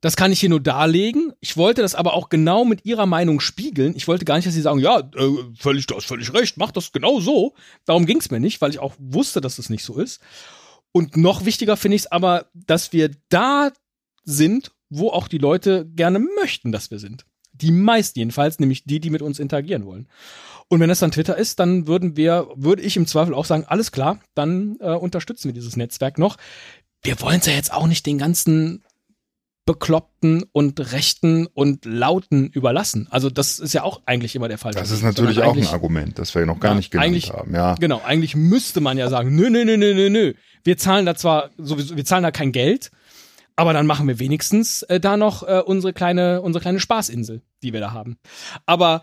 das 0.00 0.16
kann 0.16 0.30
ich 0.30 0.40
hier 0.40 0.48
nur 0.48 0.60
darlegen. 0.60 1.32
Ich 1.40 1.56
wollte 1.56 1.82
das 1.82 1.94
aber 1.94 2.14
auch 2.14 2.28
genau 2.28 2.64
mit 2.64 2.84
ihrer 2.84 3.06
Meinung 3.06 3.40
spiegeln. 3.40 3.96
Ich 3.96 4.06
wollte 4.06 4.24
gar 4.24 4.36
nicht, 4.36 4.46
dass 4.46 4.54
sie 4.54 4.60
sagen, 4.60 4.78
ja, 4.78 5.00
äh, 5.00 5.30
völlig, 5.56 5.86
du 5.86 5.96
hast 5.96 6.06
völlig 6.06 6.32
recht, 6.32 6.56
mach 6.56 6.70
das 6.70 6.92
genau 6.92 7.20
so. 7.20 7.54
Darum 7.84 8.06
ging 8.06 8.18
es 8.18 8.30
mir 8.30 8.40
nicht, 8.40 8.60
weil 8.60 8.70
ich 8.70 8.78
auch 8.78 8.94
wusste, 8.98 9.40
dass 9.40 9.56
das 9.56 9.70
nicht 9.70 9.84
so 9.84 9.98
ist. 9.98 10.20
Und 10.92 11.16
noch 11.16 11.44
wichtiger 11.44 11.76
finde 11.76 11.96
ich 11.96 12.02
es 12.02 12.12
aber, 12.12 12.46
dass 12.54 12.92
wir 12.92 13.10
da 13.28 13.72
sind, 14.24 14.72
wo 14.90 15.10
auch 15.10 15.28
die 15.28 15.38
Leute 15.38 15.86
gerne 15.94 16.18
möchten, 16.18 16.72
dass 16.72 16.90
wir 16.90 16.98
sind. 16.98 17.24
Die 17.52 17.72
meisten 17.72 18.18
jedenfalls, 18.18 18.58
nämlich 18.60 18.84
die, 18.84 19.00
die 19.00 19.10
mit 19.10 19.22
uns 19.22 19.38
interagieren 19.38 19.84
wollen. 19.84 20.08
Und 20.68 20.80
wenn 20.80 20.90
es 20.90 21.00
dann 21.00 21.10
Twitter 21.10 21.36
ist, 21.36 21.58
dann 21.58 21.86
würden 21.86 22.16
wir, 22.16 22.48
würde 22.54 22.82
ich 22.82 22.96
im 22.96 23.06
Zweifel 23.06 23.34
auch 23.34 23.46
sagen, 23.46 23.64
alles 23.66 23.90
klar, 23.90 24.20
dann 24.34 24.76
äh, 24.80 24.92
unterstützen 24.92 25.48
wir 25.48 25.54
dieses 25.54 25.76
Netzwerk 25.76 26.18
noch. 26.18 26.36
Wir 27.02 27.20
wollen 27.20 27.40
es 27.40 27.46
ja 27.46 27.54
jetzt 27.54 27.72
auch 27.72 27.86
nicht 27.86 28.04
den 28.06 28.18
ganzen 28.18 28.84
Bekloppten 29.68 30.44
und 30.52 30.80
Rechten 30.92 31.46
und 31.46 31.84
Lauten 31.84 32.46
überlassen. 32.48 33.06
Also 33.10 33.28
das 33.28 33.58
ist 33.58 33.74
ja 33.74 33.82
auch 33.82 34.00
eigentlich 34.06 34.34
immer 34.34 34.48
der 34.48 34.56
Fall. 34.56 34.72
Das 34.72 34.90
ist 34.90 35.02
natürlich 35.02 35.42
auch 35.42 35.54
ein 35.54 35.66
Argument, 35.66 36.18
das 36.18 36.34
wir 36.34 36.46
noch 36.46 36.58
gar 36.58 36.72
ja, 36.72 36.76
nicht 36.76 36.90
genannt 36.90 37.30
haben. 37.30 37.54
Ja. 37.54 37.74
Genau, 37.74 38.00
eigentlich 38.02 38.34
müsste 38.34 38.80
man 38.80 38.96
ja 38.96 39.10
sagen, 39.10 39.34
nö, 39.34 39.50
nö, 39.50 39.66
nö, 39.66 39.76
nö, 39.76 39.92
nö, 39.92 40.08
nö. 40.08 40.32
Wir 40.64 40.78
zahlen 40.78 41.04
da 41.04 41.14
zwar 41.16 41.50
sowieso, 41.58 41.96
wir 41.96 42.06
zahlen 42.06 42.22
da 42.22 42.30
kein 42.30 42.52
Geld, 42.52 42.90
aber 43.58 43.72
dann 43.72 43.86
machen 43.86 44.06
wir 44.06 44.20
wenigstens 44.20 44.84
äh, 44.84 45.00
da 45.00 45.16
noch 45.16 45.42
äh, 45.42 45.60
unsere 45.66 45.92
kleine, 45.92 46.42
unsere 46.42 46.62
kleine 46.62 46.78
Spaßinsel, 46.78 47.42
die 47.64 47.72
wir 47.72 47.80
da 47.80 47.90
haben. 47.90 48.16
Aber 48.66 49.02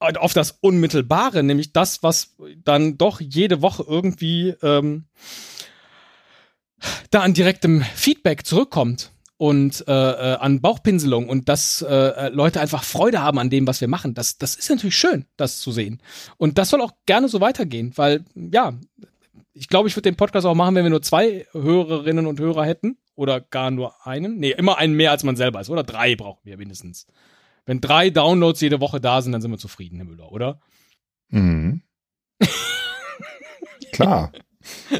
äh, 0.00 0.14
auf 0.16 0.32
das 0.32 0.52
Unmittelbare, 0.62 1.42
nämlich 1.42 1.74
das, 1.74 2.02
was 2.02 2.34
dann 2.64 2.96
doch 2.96 3.20
jede 3.20 3.60
Woche 3.60 3.84
irgendwie 3.86 4.54
ähm, 4.62 5.04
da 7.10 7.20
an 7.20 7.34
direktem 7.34 7.82
Feedback 7.82 8.46
zurückkommt 8.46 9.12
und 9.36 9.84
äh, 9.86 9.92
äh, 9.92 10.36
an 10.36 10.62
Bauchpinselung 10.62 11.28
und 11.28 11.50
dass 11.50 11.82
äh, 11.82 11.94
äh, 11.94 12.28
Leute 12.30 12.62
einfach 12.62 12.84
Freude 12.84 13.20
haben 13.20 13.38
an 13.38 13.50
dem, 13.50 13.66
was 13.66 13.82
wir 13.82 13.88
machen. 13.88 14.14
Das, 14.14 14.38
das 14.38 14.54
ist 14.54 14.70
natürlich 14.70 14.96
schön, 14.96 15.26
das 15.36 15.60
zu 15.60 15.72
sehen. 15.72 16.00
Und 16.38 16.56
das 16.56 16.70
soll 16.70 16.80
auch 16.80 16.92
gerne 17.04 17.28
so 17.28 17.42
weitergehen, 17.42 17.92
weil 17.96 18.24
ja, 18.34 18.72
ich 19.52 19.68
glaube, 19.68 19.88
ich 19.88 19.96
würde 19.96 20.10
den 20.10 20.16
Podcast 20.16 20.46
auch 20.46 20.54
machen, 20.54 20.74
wenn 20.74 20.84
wir 20.84 20.90
nur 20.90 21.02
zwei 21.02 21.46
Hörerinnen 21.52 22.26
und 22.26 22.38
Hörer 22.40 22.64
hätten 22.64 22.98
oder 23.14 23.40
gar 23.40 23.70
nur 23.70 24.06
einen. 24.06 24.38
Nee, 24.38 24.52
immer 24.52 24.78
einen 24.78 24.94
mehr 24.94 25.10
als 25.10 25.24
man 25.24 25.36
selber 25.36 25.60
ist, 25.60 25.70
oder? 25.70 25.82
Drei 25.82 26.14
brauchen 26.14 26.40
wir 26.44 26.56
mindestens. 26.56 27.06
Wenn 27.66 27.80
drei 27.80 28.10
Downloads 28.10 28.60
jede 28.60 28.80
Woche 28.80 29.00
da 29.00 29.20
sind, 29.22 29.32
dann 29.32 29.42
sind 29.42 29.50
wir 29.50 29.58
zufrieden, 29.58 29.96
Herr 29.96 30.04
Müller, 30.06 30.30
oder? 30.32 30.60
Mhm. 31.28 31.82
Klar. 33.92 34.32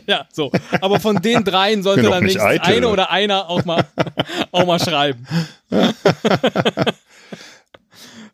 ja, 0.07 0.27
so. 0.33 0.51
Aber 0.81 1.01
von 1.01 1.17
den 1.17 1.45
dreien 1.45 1.83
sollte 1.83 2.03
dann 2.03 2.25
nicht 2.25 2.41
eine 2.41 2.89
oder 2.89 3.11
einer 3.11 3.49
auch 3.49 3.65
mal, 3.65 3.87
auch 4.53 4.67
mal 4.67 4.79
schreiben. 4.79 5.27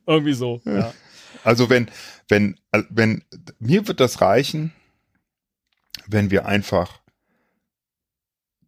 Irgendwie 0.06 0.34
so, 0.34 0.60
ja. 0.64 0.92
Also 1.42 1.68
wenn, 1.70 1.90
wenn, 2.28 2.58
wenn, 2.90 3.24
mir 3.58 3.86
wird 3.86 4.00
das 4.00 4.20
reichen, 4.20 4.72
wenn 6.08 6.30
wir 6.30 6.46
einfach 6.46 7.00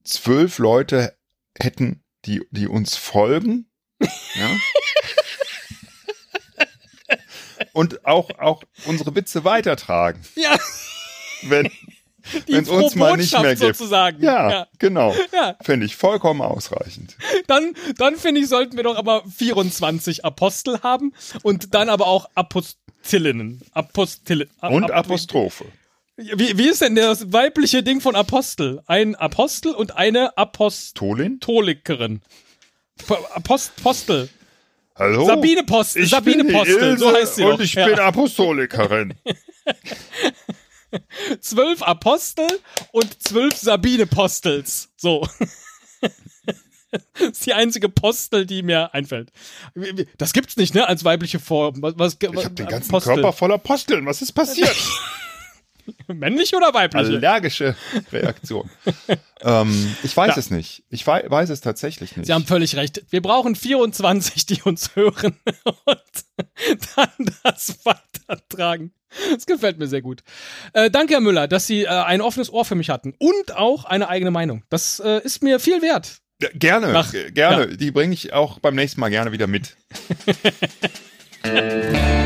zwölf 0.04 0.58
Leute 0.58 1.16
hätten, 1.58 2.02
die, 2.24 2.46
die 2.50 2.66
uns 2.66 2.96
folgen. 2.96 3.70
Ja? 4.00 4.50
und 7.72 8.04
auch, 8.04 8.30
auch 8.38 8.62
unsere 8.86 9.14
Witze 9.14 9.44
weitertragen. 9.44 10.24
Ja. 10.36 10.56
Wenn, 11.42 11.70
es 12.46 12.68
uns 12.68 12.94
mal 12.94 13.16
nicht 13.16 13.32
mehr 13.32 13.54
gibt. 13.54 13.76
Sozusagen. 13.76 14.22
Ja, 14.22 14.50
ja. 14.50 14.66
genau. 14.78 15.14
Ja. 15.32 15.56
Finde 15.62 15.86
ich 15.86 15.96
vollkommen 15.96 16.42
ausreichend. 16.42 17.16
Dann, 17.46 17.74
dann 17.96 18.16
finde 18.16 18.40
ich, 18.40 18.48
sollten 18.48 18.76
wir 18.76 18.84
doch 18.84 18.96
aber 18.96 19.22
24 19.28 20.24
Apostel 20.24 20.82
haben 20.82 21.14
und 21.42 21.74
dann 21.74 21.88
aber 21.88 22.06
auch 22.06 22.28
Apostillinnen. 22.34 23.62
Apostil 23.72 24.48
und 24.60 24.90
Apostrophe. 24.90 25.66
Wie, 26.20 26.58
wie 26.58 26.68
ist 26.68 26.80
denn 26.80 26.96
das 26.96 27.32
weibliche 27.32 27.84
Ding 27.84 28.00
von 28.00 28.16
Apostel? 28.16 28.82
Ein 28.88 29.14
Apostel 29.14 29.72
und 29.72 29.94
eine 29.94 30.36
Apostolin? 30.36 31.38
Tolikerin. 31.38 32.22
Apost, 33.34 33.76
Postel. 33.80 34.28
Hallo? 34.96 35.26
Sabine 35.26 35.62
Postel. 35.62 36.02
Ich 36.02 36.10
Sabine 36.10 36.42
bin 36.42 36.56
Postel, 36.56 36.74
Ilse 36.76 36.98
so 36.98 37.14
heißt 37.14 37.34
sie. 37.36 37.44
Und 37.44 37.52
auch. 37.52 37.60
ich 37.60 37.74
ja. 37.74 37.86
bin 37.86 38.00
Apostolikerin. 38.00 39.14
zwölf 41.40 41.82
Apostel 41.82 42.48
und 42.90 43.22
zwölf 43.22 43.54
Sabine 43.54 44.06
Postels. 44.06 44.88
So. 44.96 45.24
das 46.00 46.10
ist 47.30 47.46
die 47.46 47.54
einzige 47.54 47.88
Postel, 47.88 48.44
die 48.44 48.64
mir 48.64 48.92
einfällt. 48.92 49.30
Das 50.16 50.32
gibt's 50.32 50.56
nicht, 50.56 50.74
ne, 50.74 50.88
als 50.88 51.04
weibliche 51.04 51.38
Form. 51.38 51.80
Was, 51.80 51.94
was, 51.96 52.16
ich 52.20 52.44
hab 52.44 52.56
den 52.56 52.66
ganzen 52.66 52.90
Postel. 52.90 53.14
Körper 53.14 53.32
voller 53.32 53.58
Posteln. 53.58 54.04
Was 54.04 54.20
ist 54.20 54.32
passiert? 54.32 54.74
Männlich 56.08 56.54
oder 56.54 56.72
weiblich? 56.74 57.06
Allergische 57.06 57.76
Reaktion. 58.12 58.70
ähm, 59.42 59.96
ich 60.02 60.16
weiß 60.16 60.34
ja. 60.34 60.38
es 60.38 60.50
nicht. 60.50 60.84
Ich 60.90 61.06
wei 61.06 61.24
weiß 61.28 61.50
es 61.50 61.60
tatsächlich 61.60 62.16
nicht. 62.16 62.26
Sie 62.26 62.32
haben 62.32 62.46
völlig 62.46 62.76
recht. 62.76 63.04
Wir 63.10 63.22
brauchen 63.22 63.54
24, 63.54 64.46
die 64.46 64.62
uns 64.62 64.94
hören 64.96 65.36
und 65.84 65.98
dann 66.96 67.34
das 67.42 67.78
weitertragen. 67.84 68.92
Das 69.32 69.46
gefällt 69.46 69.78
mir 69.78 69.86
sehr 69.88 70.02
gut. 70.02 70.22
Äh, 70.74 70.90
danke, 70.90 71.14
Herr 71.14 71.20
Müller, 71.20 71.48
dass 71.48 71.66
Sie 71.66 71.84
äh, 71.84 71.88
ein 71.88 72.20
offenes 72.20 72.52
Ohr 72.52 72.64
für 72.64 72.74
mich 72.74 72.90
hatten 72.90 73.14
und 73.18 73.56
auch 73.56 73.84
eine 73.84 74.08
eigene 74.08 74.30
Meinung. 74.30 74.64
Das 74.68 75.00
äh, 75.00 75.22
ist 75.24 75.42
mir 75.42 75.60
viel 75.60 75.80
wert. 75.82 76.20
Gerne, 76.54 76.92
Nach, 76.92 77.12
gerne. 77.32 77.70
Ja. 77.70 77.76
Die 77.76 77.90
bringe 77.90 78.14
ich 78.14 78.32
auch 78.32 78.60
beim 78.60 78.76
nächsten 78.76 79.00
Mal 79.00 79.08
gerne 79.08 79.32
wieder 79.32 79.48
mit. 79.48 79.76